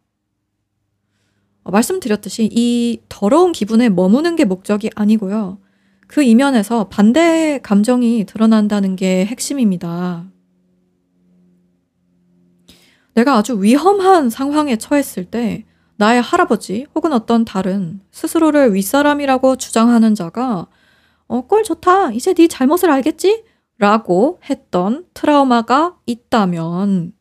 어, 1.63 1.71
말씀드렸듯이 1.71 2.49
이 2.51 3.01
더러운 3.09 3.53
기분에 3.53 3.91
머무는 3.91 4.35
게 4.35 4.45
목적이 4.45 4.91
아니고요. 4.95 5.61
그 6.07 6.23
이면에서 6.23 6.89
반대 6.89 7.61
감정이 7.63 8.25
드러난다는 8.25 8.97
게 8.97 9.27
핵심입니다. 9.27 10.31
내가 13.13 13.37
아주 13.37 13.63
위험한 13.63 14.31
상황에 14.31 14.77
처했을 14.77 15.27
때 15.27 15.67
나의 15.99 16.23
할아버지 16.23 16.87
혹은 16.95 17.13
어떤 17.13 17.45
다른 17.45 18.01
스스로를 18.13 18.73
윗사람이라고 18.73 19.57
주장하는 19.57 20.15
자가 20.15 20.69
어, 21.27 21.41
꼴 21.43 21.65
좋다. 21.65 22.13
이제 22.13 22.33
네 22.35 22.47
잘못을 22.47 22.89
알겠지? 22.89 23.45
라고 23.79 24.41
했던 24.49 25.07
트라우마가 25.13 25.97
있다면 26.07 27.13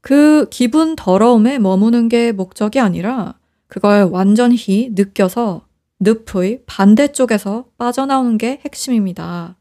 그 0.00 0.48
기분 0.50 0.96
더러움에 0.96 1.58
머무는 1.58 2.08
게 2.08 2.32
목적이 2.32 2.80
아니라 2.80 3.38
그걸 3.68 4.04
완전히 4.04 4.90
느껴서 4.94 5.66
늪의 6.00 6.62
반대쪽에서 6.64 7.66
빠져나오는 7.76 8.38
게 8.38 8.60
핵심입니다. 8.64 9.56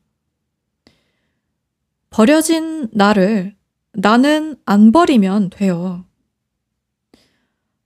버려진 2.09 2.87
나를 2.93 3.55
나는 3.91 4.55
안 4.65 4.93
버리면 4.93 5.49
돼요. 5.49 6.05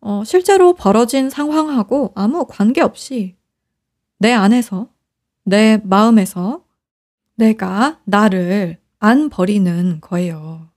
어, 0.05 0.21
실제로 0.25 0.73
벌어진 0.73 1.29
상황하고 1.29 2.11
아무 2.13 2.45
관계없이 2.45 3.37
내 4.17 4.33
안에서, 4.33 4.89
내 5.45 5.79
마음에서 5.81 6.65
내가 7.35 8.01
나를 8.03 8.79
안 8.99 9.29
버리는 9.29 10.01
거예요. 10.01 10.72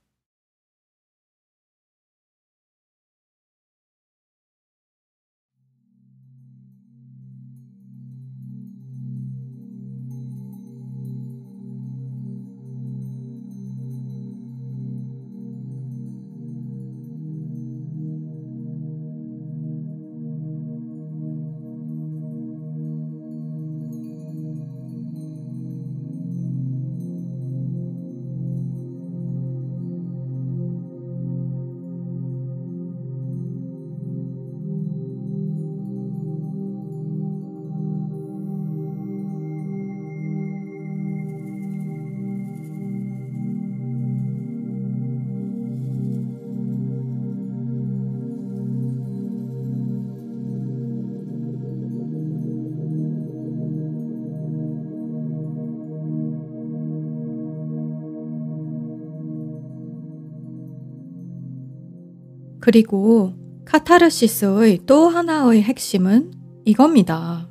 그리고 62.67 63.33
카타르시스의 63.63 64.79
또 64.85 65.07
하나의 65.07 65.63
핵심은 65.63 66.33
이겁니다. 66.65 67.47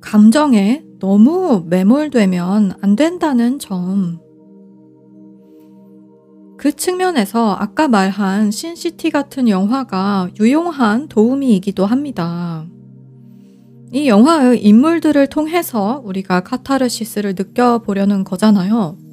감정에 0.00 0.82
너무 0.98 1.66
매몰되면 1.68 2.78
안 2.80 2.96
된다는 2.96 3.58
점. 3.58 4.20
그 6.56 6.72
측면에서 6.72 7.52
아까 7.52 7.86
말한 7.86 8.52
신시티 8.52 9.10
같은 9.10 9.50
영화가 9.50 10.30
유용한 10.40 11.06
도우미이기도 11.08 11.84
합니다. 11.84 12.66
이 13.92 14.08
영화의 14.08 14.64
인물들을 14.64 15.26
통해서 15.26 16.00
우리가 16.06 16.40
카타르시스를 16.40 17.34
느껴보려는 17.36 18.24
거잖아요. 18.24 19.03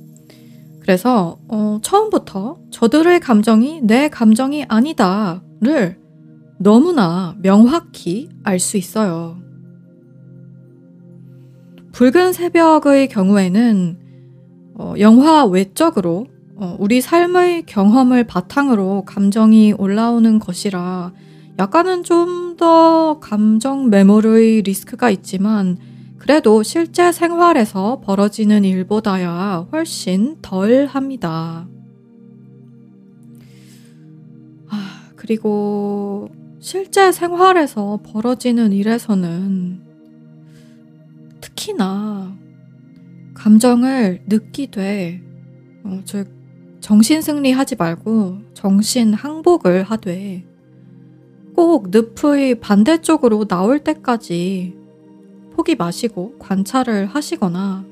그래서 0.82 1.40
어, 1.48 1.80
처음부터 1.82 2.60
저들의 2.72 3.20
감정이 3.20 3.82
내 3.82 4.10
감정이 4.10 4.66
아니다를 4.68 6.00
너무나 6.60 7.36
명확히 7.42 8.30
알 8.44 8.60
수 8.60 8.78
있어요. 8.78 9.38
붉은 11.92 12.34
새벽의 12.34 13.10
경우에는 13.10 14.00
어, 14.76 14.94
영화 15.00 15.46
외적으로 15.46 16.28
어, 16.56 16.76
우리 16.80 17.02
삶의 17.02 17.66
경험을 17.66 18.26
바탕으로 18.26 19.04
감정이 19.06 19.74
올라오는 19.74 20.40
것이라 20.40 21.14
약간은 21.60 22.04
좀 22.04 22.42
더 22.62 23.18
감정 23.20 23.90
메모의 23.90 24.62
리스크가 24.62 25.10
있지만 25.10 25.80
그래도 26.22 26.62
실제 26.62 27.12
생활에서 27.12 28.00
벌어지는 28.02 28.64
일보다야 28.64 29.70
훨씬 29.72 30.38
덜 30.40 30.86
합니다. 30.86 31.68
아, 34.70 35.10
그리고 35.16 36.30
실제 36.60 37.12
생활에서 37.12 38.02
벌어지는 38.04 38.72
일에서는 38.72 39.82
특히나 41.42 42.38
감정을 43.34 44.22
느끼되, 44.28 45.24
어, 45.84 46.02
즉, 46.06 46.28
정신 46.82 47.24
승리하지 47.24 47.78
말고 47.78 48.42
정신 48.54 49.16
항복을 49.16 49.82
하되, 49.82 50.46
꼭 51.56 51.90
늪의 51.90 52.60
반대쪽으로 52.60 53.46
나올 53.46 53.80
때까지 53.80 54.81
포기 55.62 55.76
마시고 55.76 56.38
관찰을 56.40 57.06
하시거나 57.06 57.86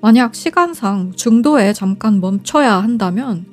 만약 0.00 0.34
시간상 0.34 1.12
중도에 1.12 1.74
잠깐 1.74 2.18
멈춰야 2.18 2.76
한다면 2.76 3.44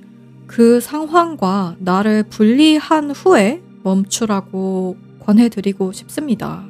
그 0.48 0.80
상황과 0.80 1.76
나를 1.80 2.24
분리한 2.24 3.12
후에 3.12 3.62
멈추라고 3.84 4.96
권해드리고 5.20 5.92
싶습니다. 5.92 6.64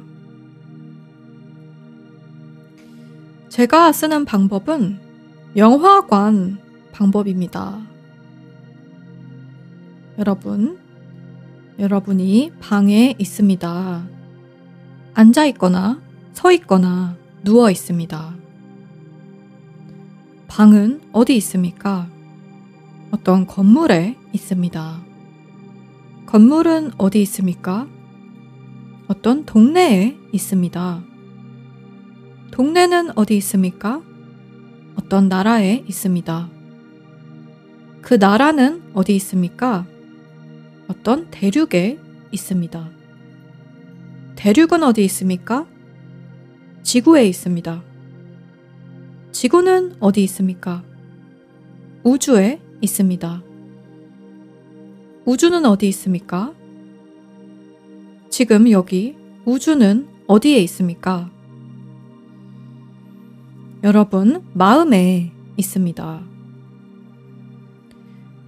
제가 3.48 3.92
쓰는 3.92 4.24
방법은 4.24 4.98
영화관 5.56 6.58
방법입니다. 6.90 7.78
여러분, 10.18 10.78
여러분이 11.78 12.54
방에 12.58 13.14
있습니다. 13.18 14.04
앉아 15.14 15.46
있거나 15.46 16.05
서 16.36 16.52
있거나 16.52 17.16
누워 17.42 17.70
있습니다. 17.70 18.34
방은 20.48 21.00
어디 21.10 21.34
있습니까? 21.38 22.10
어떤 23.10 23.46
건물에 23.46 24.18
있습니다. 24.34 25.00
건물은 26.26 26.90
어디 26.98 27.22
있습니까? 27.22 27.88
어떤 29.08 29.46
동네에 29.46 30.14
있습니다. 30.30 31.02
동네는 32.50 33.16
어디 33.16 33.38
있습니까? 33.38 34.02
어떤 34.96 35.30
나라에 35.30 35.84
있습니다. 35.88 36.50
그 38.02 38.12
나라는 38.12 38.82
어디 38.92 39.16
있습니까? 39.16 39.86
어떤 40.88 41.30
대륙에 41.30 41.98
있습니다. 42.30 42.90
대륙은 44.36 44.82
어디 44.82 45.02
있습니까? 45.06 45.66
지구에 46.86 47.26
있습니다. 47.26 47.82
지구는 49.32 49.96
어디 49.98 50.22
있습니까? 50.22 50.84
우주에 52.04 52.62
있습니다. 52.80 53.42
우주는 55.24 55.66
어디 55.66 55.88
있습니까? 55.88 56.54
지금 58.30 58.70
여기 58.70 59.16
우주는 59.44 60.06
어디에 60.28 60.58
있습니까? 60.58 61.28
여러분, 63.82 64.44
마음에 64.52 65.32
있습니다. 65.56 66.22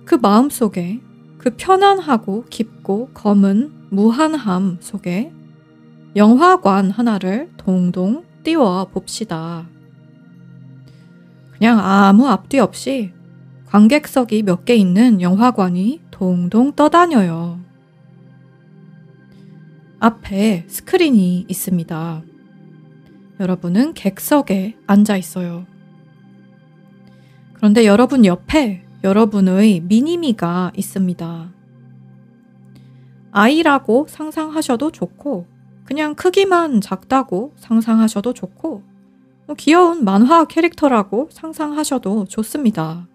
그 0.04 0.14
마음 0.14 0.48
속에 0.48 1.00
그 1.38 1.56
편안하고 1.56 2.44
깊고 2.48 3.10
검은 3.14 3.88
무한함 3.90 4.76
속에 4.78 5.32
영화관 6.14 6.92
하나를 6.92 7.50
동동 7.56 8.27
띄워 8.48 8.86
봅시다. 8.86 9.68
그냥 11.52 11.78
아무 11.80 12.26
앞뒤 12.28 12.58
없이 12.58 13.12
관객석이 13.66 14.42
몇 14.42 14.64
개 14.64 14.74
있는 14.74 15.20
영화관이 15.20 16.00
동동 16.10 16.72
떠다녀요. 16.72 17.60
앞에 20.00 20.64
스크린이 20.66 21.44
있습니다. 21.46 22.22
여러분은 23.38 23.92
객석에 23.92 24.78
앉아 24.86 25.18
있어요. 25.18 25.66
그런데 27.52 27.84
여러분 27.84 28.24
옆에 28.24 28.82
여러분의 29.04 29.80
미니미가 29.80 30.72
있습니다. 30.74 31.52
아이라고 33.30 34.06
상상하셔도 34.08 34.90
좋고, 34.90 35.57
그냥 35.88 36.14
크기만 36.14 36.82
작다고 36.82 37.54
상상하셔도 37.56 38.34
좋고, 38.34 38.82
뭐 39.46 39.56
귀여운 39.56 40.04
만화 40.04 40.44
캐릭터라고 40.44 41.30
상상하셔도 41.32 42.26
좋습니다. 42.26 43.08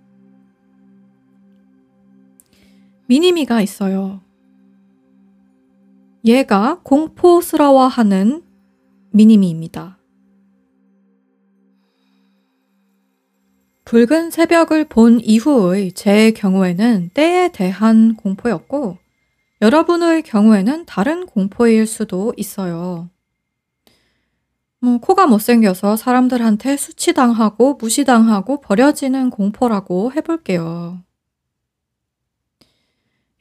미니미가 3.06 3.62
있어요. 3.62 4.22
얘가 6.26 6.80
공포스러워하는 6.82 8.42
미니미입니다. 9.12 10.00
붉은 13.86 14.32
새벽을 14.32 14.86
본 14.86 15.20
이후의 15.20 15.92
제 15.92 16.32
경우에는 16.32 17.12
때에 17.14 17.52
대한 17.52 18.16
공포였고, 18.16 19.03
여러분의 19.64 20.24
경우에는 20.24 20.86
다른 20.86 21.26
공포일 21.26 21.88
수도 21.88 22.34
있어요. 22.36 23.10
뭐, 24.82 24.98
코가 24.98 25.26
못생겨서 25.26 25.96
사람들한테 25.96 26.76
수치당하고 26.76 27.76
무시당하고 27.76 28.60
버려지는 28.60 29.30
공포라고 29.30 30.12
해볼게요. 30.12 31.02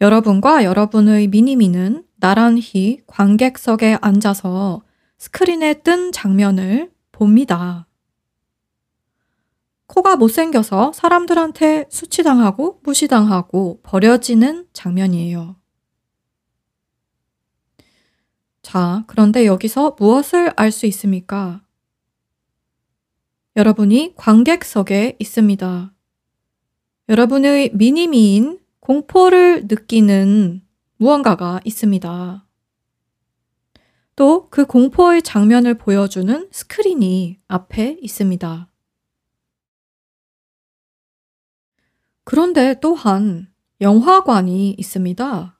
여러분과 0.00 0.62
여러분의 0.62 1.26
미니미는 1.26 2.04
나란히 2.20 3.00
관객석에 3.08 3.98
앉아서 4.00 4.82
스크린에 5.18 5.82
뜬 5.82 6.12
장면을 6.12 6.92
봅니다. 7.10 7.88
코가 9.88 10.14
못생겨서 10.14 10.92
사람들한테 10.92 11.86
수치당하고 11.90 12.78
무시당하고 12.84 13.80
버려지는 13.82 14.66
장면이에요. 14.72 15.56
자, 18.62 19.04
그런데 19.06 19.46
여기서 19.46 19.96
무엇을 19.98 20.52
알 20.56 20.70
수 20.70 20.86
있습니까? 20.86 21.62
여러분이 23.56 24.14
관객석에 24.16 25.16
있습니다. 25.18 25.92
여러분의 27.08 27.70
미니미인 27.74 28.60
공포를 28.80 29.66
느끼는 29.66 30.62
무언가가 30.96 31.60
있습니다. 31.64 32.46
또 34.16 34.48
그 34.50 34.66
공포의 34.66 35.22
장면을 35.22 35.74
보여주는 35.74 36.48
스크린이 36.52 37.40
앞에 37.48 37.98
있습니다. 38.00 38.70
그런데 42.24 42.78
또한 42.80 43.52
영화관이 43.80 44.76
있습니다. 44.78 45.58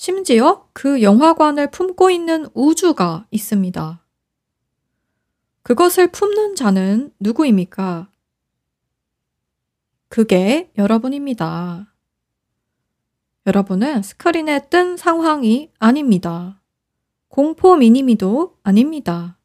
심지어 0.00 0.68
그 0.72 1.02
영화관을 1.02 1.72
품고 1.72 2.10
있는 2.10 2.46
우주가 2.54 3.26
있습니다. 3.32 4.00
그것을 5.64 6.12
품는 6.12 6.54
자는 6.54 7.12
누구입니까? 7.18 8.08
그게 10.08 10.70
여러분입니다. 10.78 11.92
여러분은 13.44 14.04
스크린에 14.04 14.68
뜬 14.68 14.96
상황이 14.96 15.72
아닙니다. 15.80 16.62
공포 17.26 17.74
미니미도 17.74 18.56
아닙니다. 18.62 19.36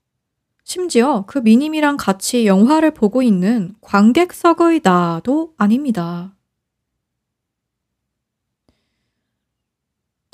심지어 0.64 1.26
그 1.26 1.40
미님이랑 1.40 1.98
같이 1.98 2.46
영화를 2.46 2.92
보고 2.92 3.24
있는 3.24 3.74
관객석의 3.82 4.82
나도 4.84 5.56
아닙니다. 5.58 6.36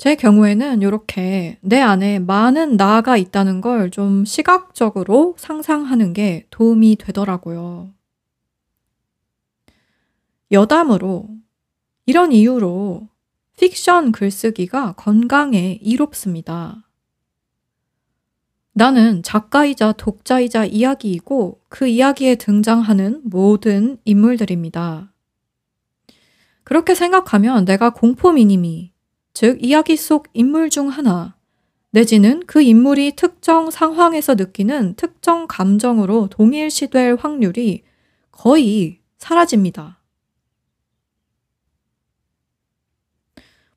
제 0.00 0.14
경우에는 0.14 0.80
이렇게 0.80 1.58
내 1.60 1.78
안에 1.78 2.20
많은 2.20 2.78
나가 2.78 3.18
있다는 3.18 3.60
걸 3.60 3.90
좀 3.90 4.24
시각적으로 4.24 5.34
상상하는 5.36 6.14
게 6.14 6.46
도움이 6.48 6.96
되더라고요. 6.96 7.92
여담으로 10.50 11.28
이런 12.06 12.32
이유로 12.32 13.08
픽션 13.58 14.12
글쓰기가 14.12 14.92
건강에 14.92 15.78
이롭습니다. 15.82 16.88
나는 18.72 19.22
작가이자 19.22 19.92
독자이자 19.92 20.64
이야기이고 20.64 21.60
그 21.68 21.86
이야기에 21.86 22.36
등장하는 22.36 23.20
모든 23.24 23.98
인물들입니다. 24.06 25.12
그렇게 26.64 26.94
생각하면 26.94 27.66
내가 27.66 27.90
공포 27.90 28.32
미니미, 28.32 28.92
즉 29.32 29.58
이야기 29.62 29.96
속 29.96 30.28
인물 30.32 30.70
중 30.70 30.88
하나, 30.88 31.36
내지는 31.90 32.44
그 32.46 32.62
인물이 32.62 33.16
특정 33.16 33.70
상황에서 33.70 34.34
느끼는 34.34 34.94
특정 34.94 35.46
감정으로 35.48 36.28
동일시될 36.28 37.16
확률이 37.16 37.82
거의 38.30 39.00
사라집니다. 39.18 40.00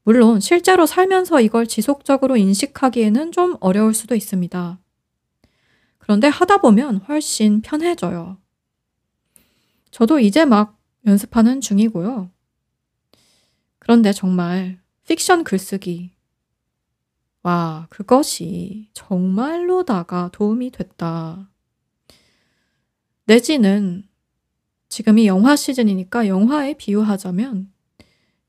물론 0.03 0.39
실제로 0.39 0.85
살면서 0.85 1.39
이걸 1.41 1.65
지속적으로 1.65 2.35
인식하기에는 2.35 3.31
좀 3.31 3.55
어려울 3.61 3.93
수도 3.93 4.15
있습니다. 4.15 4.79
그런데 5.97 6.27
하다 6.27 6.57
보면 6.57 6.97
훨씬 6.97 7.61
편해져요. 7.61 8.37
저도 9.91 10.19
이제 10.19 10.43
막 10.43 10.77
연습하는 11.05 11.61
중이고요. 11.61 12.29
그런데 13.79 14.11
정말 14.11 14.82
픽션 15.07 15.43
글쓰기. 15.43 16.11
와, 17.43 17.87
그것이 17.89 18.89
정말로다가 18.93 20.29
도움이 20.31 20.71
됐다. 20.71 21.49
내지는 23.25 24.07
지금이 24.87 25.27
영화 25.27 25.55
시즌이니까 25.55 26.27
영화에 26.27 26.75
비유하자면 26.75 27.71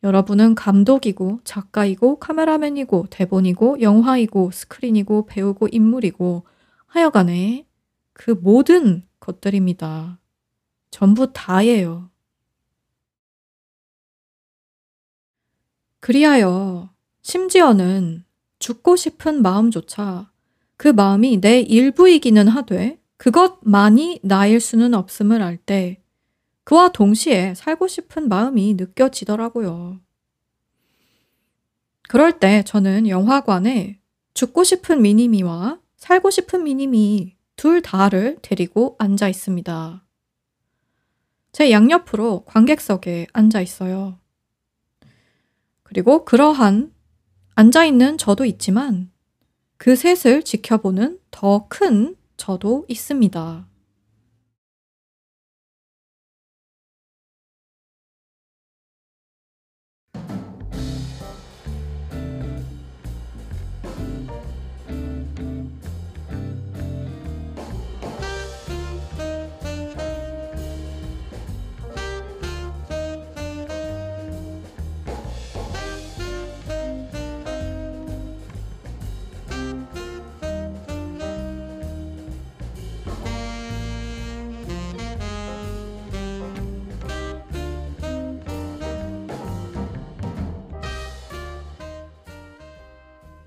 여러분은 0.05 0.55
감독이고 0.55 1.40
작가이고 1.44 2.18
카메라맨이고 2.18 3.07
대본이고 3.09 3.80
영화이고 3.80 4.50
스크린이고 4.52 5.26
배우고 5.26 5.68
인물이고 5.72 6.44
하여간에 6.86 7.66
그 8.12 8.30
모든 8.30 9.07
것들입니다. 9.18 10.20
전부 10.90 11.32
다예요. 11.32 12.11
그리하여 16.05 16.90
심지어는 17.22 18.24
죽고 18.59 18.94
싶은 18.94 19.40
마음조차 19.40 20.30
그 20.76 20.88
마음이 20.88 21.40
내 21.40 21.61
일부이기는 21.61 22.46
하되 22.46 23.00
그것만이 23.16 24.20
나일 24.22 24.61
수는 24.61 24.92
없음을 24.92 25.40
알 25.40 25.57
때 25.57 26.02
그와 26.64 26.90
동시에 26.90 27.55
살고 27.55 27.88
싶은 27.88 28.28
마음이 28.28 28.74
느껴지더라고요. 28.74 29.98
그럴 32.07 32.38
때 32.38 32.62
저는 32.64 33.09
영화관에 33.09 33.98
죽고 34.34 34.62
싶은 34.62 35.00
미니미와 35.00 35.80
살고 35.96 36.28
싶은 36.28 36.64
미님이 36.64 37.34
둘 37.57 37.80
다를 37.80 38.36
데리고 38.42 38.96
앉아 38.98 39.30
있습니다. 39.30 40.05
제 41.52 41.70
양옆으로 41.70 42.44
관객석에 42.44 43.28
앉아 43.32 43.62
있어요. 43.62 44.18
그리고 45.95 46.24
그러한 46.24 46.92
앉아 47.55 47.84
있는 47.84 48.18
저도 48.18 48.45
있지만 48.45 49.12
그 49.76 49.95
셋을 49.95 50.42
지켜보는 50.42 51.20
더 51.30 51.68
큰 51.68 52.16
저도 52.36 52.84
있습니다. 52.88 53.68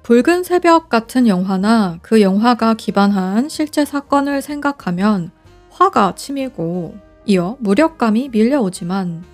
붉은 0.07 0.43
새벽 0.43 0.87
같은 0.87 1.27
영화나 1.27 1.99
그 2.01 2.21
영화가 2.21 2.75
기반한 2.75 3.49
실제 3.49 3.83
사건을 3.83 4.41
생각하면 4.41 5.31
화가 5.69 6.15
치밀고 6.15 6.95
이어 7.25 7.57
무력감이 7.59 8.29
밀려오지만 8.29 9.25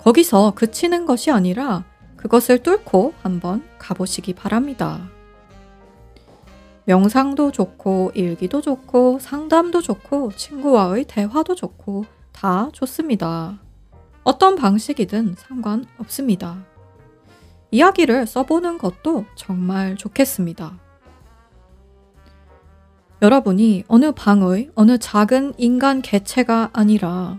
거기서 0.00 0.54
그치는 0.56 1.06
것이 1.06 1.30
아니라 1.30 1.84
그것을 2.16 2.64
뚫고 2.64 3.14
한번 3.22 3.62
가보시기 3.78 4.34
바랍니다. 4.34 5.08
명상도 6.86 7.52
좋고, 7.52 8.10
일기도 8.14 8.60
좋고, 8.60 9.20
상담도 9.20 9.82
좋고, 9.82 10.32
친구와의 10.32 11.04
대화도 11.04 11.54
좋고, 11.54 12.06
다 12.32 12.70
좋습니다. 12.72 13.60
어떤 14.24 14.56
방식이든 14.56 15.36
상관없습니다. 15.38 16.67
이야기를 17.70 18.26
써보는 18.26 18.78
것도 18.78 19.26
정말 19.34 19.96
좋겠습니다. 19.96 20.78
여러분이 23.20 23.84
어느 23.88 24.12
방의 24.12 24.70
어느 24.74 24.96
작은 24.96 25.54
인간 25.58 26.02
개체가 26.02 26.70
아니라 26.72 27.38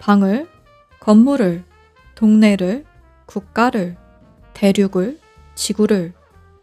방을, 0.00 0.48
건물을, 1.00 1.64
동네를, 2.14 2.84
국가를, 3.26 3.96
대륙을, 4.54 5.20
지구를, 5.54 6.14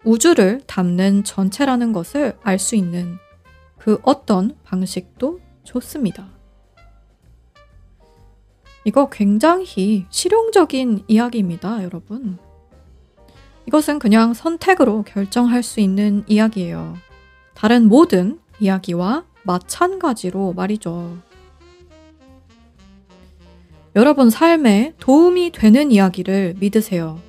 우주를 0.03 0.61
담는 0.65 1.23
전체라는 1.23 1.93
것을 1.93 2.38
알 2.43 2.59
수 2.59 2.76
있는 2.76 3.17
그 3.78 3.99
어떤 4.03 4.57
방식도 4.63 5.39
좋습니다. 5.63 6.28
이거 8.84 9.09
굉장히 9.09 10.05
실용적인 10.09 11.05
이야기입니다, 11.07 11.84
여러분. 11.84 12.38
이것은 13.68 13.99
그냥 13.99 14.34
선택으로 14.34 15.03
결정할 15.03 15.63
수 15.63 15.80
있는 15.80 16.24
이야기예요. 16.28 16.95
다른 17.53 17.88
모든 17.88 18.39
이야기와 18.59 19.24
마찬가지로 19.43 20.53
말이죠. 20.53 21.18
여러분 23.95 24.30
삶에 24.30 24.93
도움이 24.99 25.51
되는 25.51 25.91
이야기를 25.91 26.55
믿으세요. 26.59 27.20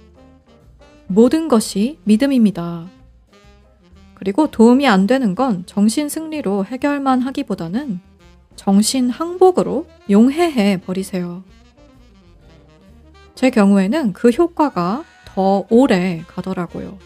모든 1.06 1.48
것이 1.48 1.98
믿음입니다. 2.04 2.86
그리고 4.14 4.50
도움이 4.50 4.88
안 4.88 5.06
되는 5.06 5.34
건 5.34 5.62
정신 5.66 6.08
승리로 6.08 6.64
해결만 6.64 7.20
하기보다는 7.20 8.00
정신 8.56 9.10
항복으로 9.10 9.86
용해해 10.10 10.80
버리세요. 10.80 11.44
제 13.34 13.50
경우에는 13.50 14.14
그 14.14 14.30
효과가 14.30 15.04
더 15.36 15.66
오래 15.68 16.24
가더라고요. 16.28 16.96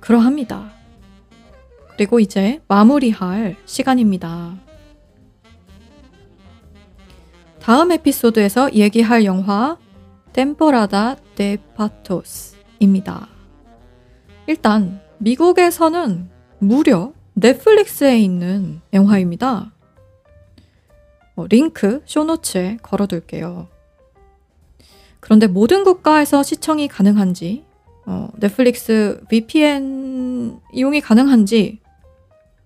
그러합니다. 0.00 0.72
그리고 1.90 2.20
이제 2.20 2.62
마무리할 2.68 3.56
시간입니다. 3.66 4.56
다음 7.60 7.92
에피소드에서 7.92 8.72
얘기할 8.72 9.26
영화 9.26 9.76
템포라다 10.32 11.16
데 11.34 11.58
파토스입니다. 11.76 13.28
일단 14.46 15.02
미국에서는 15.18 16.30
무려 16.60 17.12
넷플릭스에 17.34 18.18
있는 18.18 18.80
영화입니다. 18.94 19.70
어, 21.36 21.46
링크 21.46 22.00
쇼노츠에 22.06 22.78
걸어둘게요. 22.80 23.68
그런데 25.28 25.46
모든 25.46 25.84
국가에서 25.84 26.42
시청이 26.42 26.88
가능한지, 26.88 27.62
어, 28.06 28.30
넷플릭스 28.38 29.22
VPN 29.28 30.58
이용이 30.72 31.02
가능한지, 31.02 31.82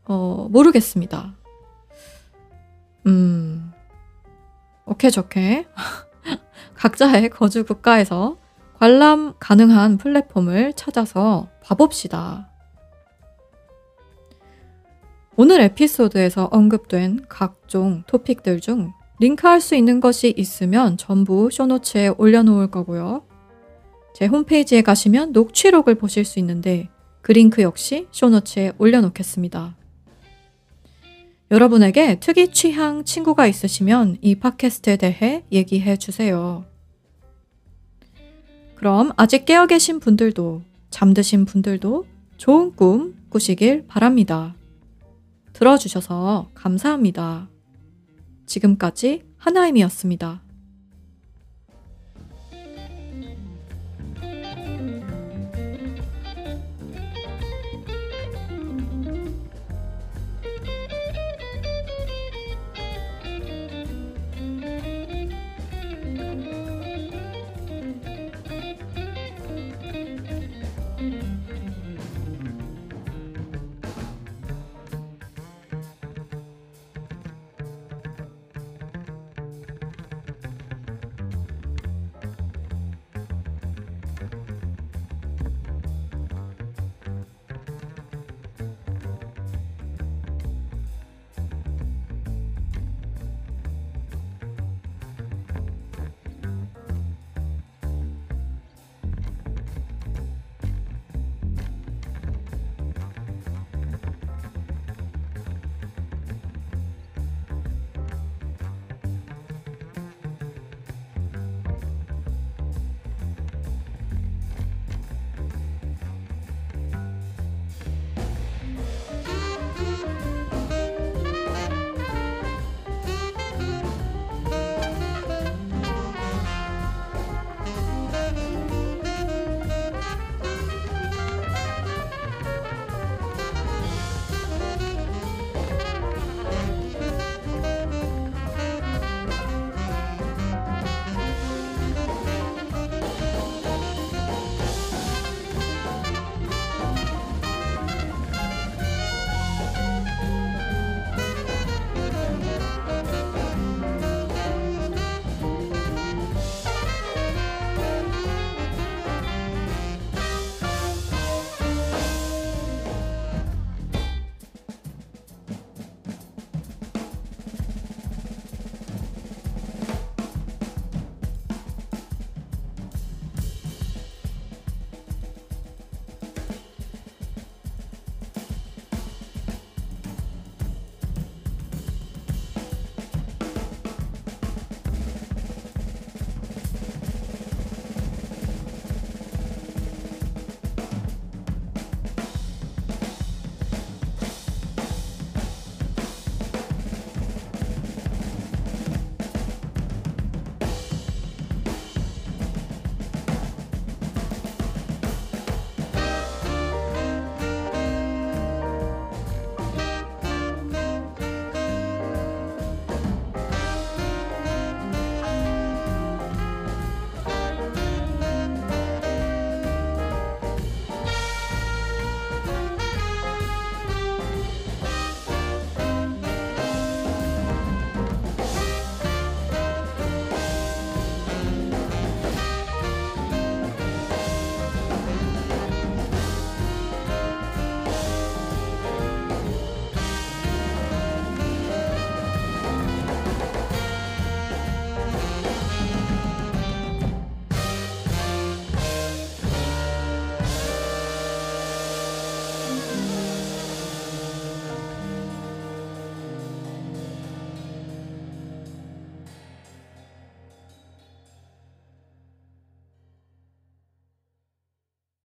어, 0.04 0.46
모르겠습니다. 0.48 1.34
음, 3.06 3.72
오케이, 4.86 5.10
좋게. 5.10 5.66
각자의 6.78 7.30
거주 7.30 7.64
국가에서 7.64 8.38
관람 8.78 9.34
가능한 9.40 9.98
플랫폼을 9.98 10.74
찾아서 10.74 11.48
봐봅시다. 11.64 12.48
오늘 15.34 15.60
에피소드에서 15.62 16.48
언급된 16.52 17.26
각종 17.28 18.04
토픽들 18.06 18.60
중 18.60 18.92
링크할 19.22 19.60
수 19.60 19.76
있는 19.76 20.00
것이 20.00 20.34
있으면 20.36 20.96
전부 20.96 21.48
쇼노츠에 21.48 22.08
올려놓을 22.18 22.72
거고요. 22.72 23.22
제 24.16 24.26
홈페이지에 24.26 24.82
가시면 24.82 25.30
녹취록을 25.30 25.94
보실 25.94 26.24
수 26.24 26.40
있는데 26.40 26.88
그 27.20 27.30
링크 27.30 27.62
역시 27.62 28.08
쇼노츠에 28.10 28.72
올려놓겠습니다. 28.78 29.76
여러분에게 31.52 32.18
특이 32.18 32.50
취향 32.50 33.04
친구가 33.04 33.46
있으시면 33.46 34.18
이 34.22 34.34
팟캐스트에 34.34 34.96
대해 34.96 35.44
얘기해 35.52 35.98
주세요. 35.98 36.64
그럼 38.74 39.12
아직 39.16 39.44
깨어 39.44 39.68
계신 39.68 40.00
분들도 40.00 40.62
잠드신 40.90 41.44
분들도 41.44 42.06
좋은 42.38 42.74
꿈 42.74 43.14
꾸시길 43.28 43.84
바랍니다. 43.86 44.56
들어주셔서 45.52 46.48
감사합니다. 46.54 47.51
지금까지 48.46 49.24
하나임이었습니다. 49.38 50.42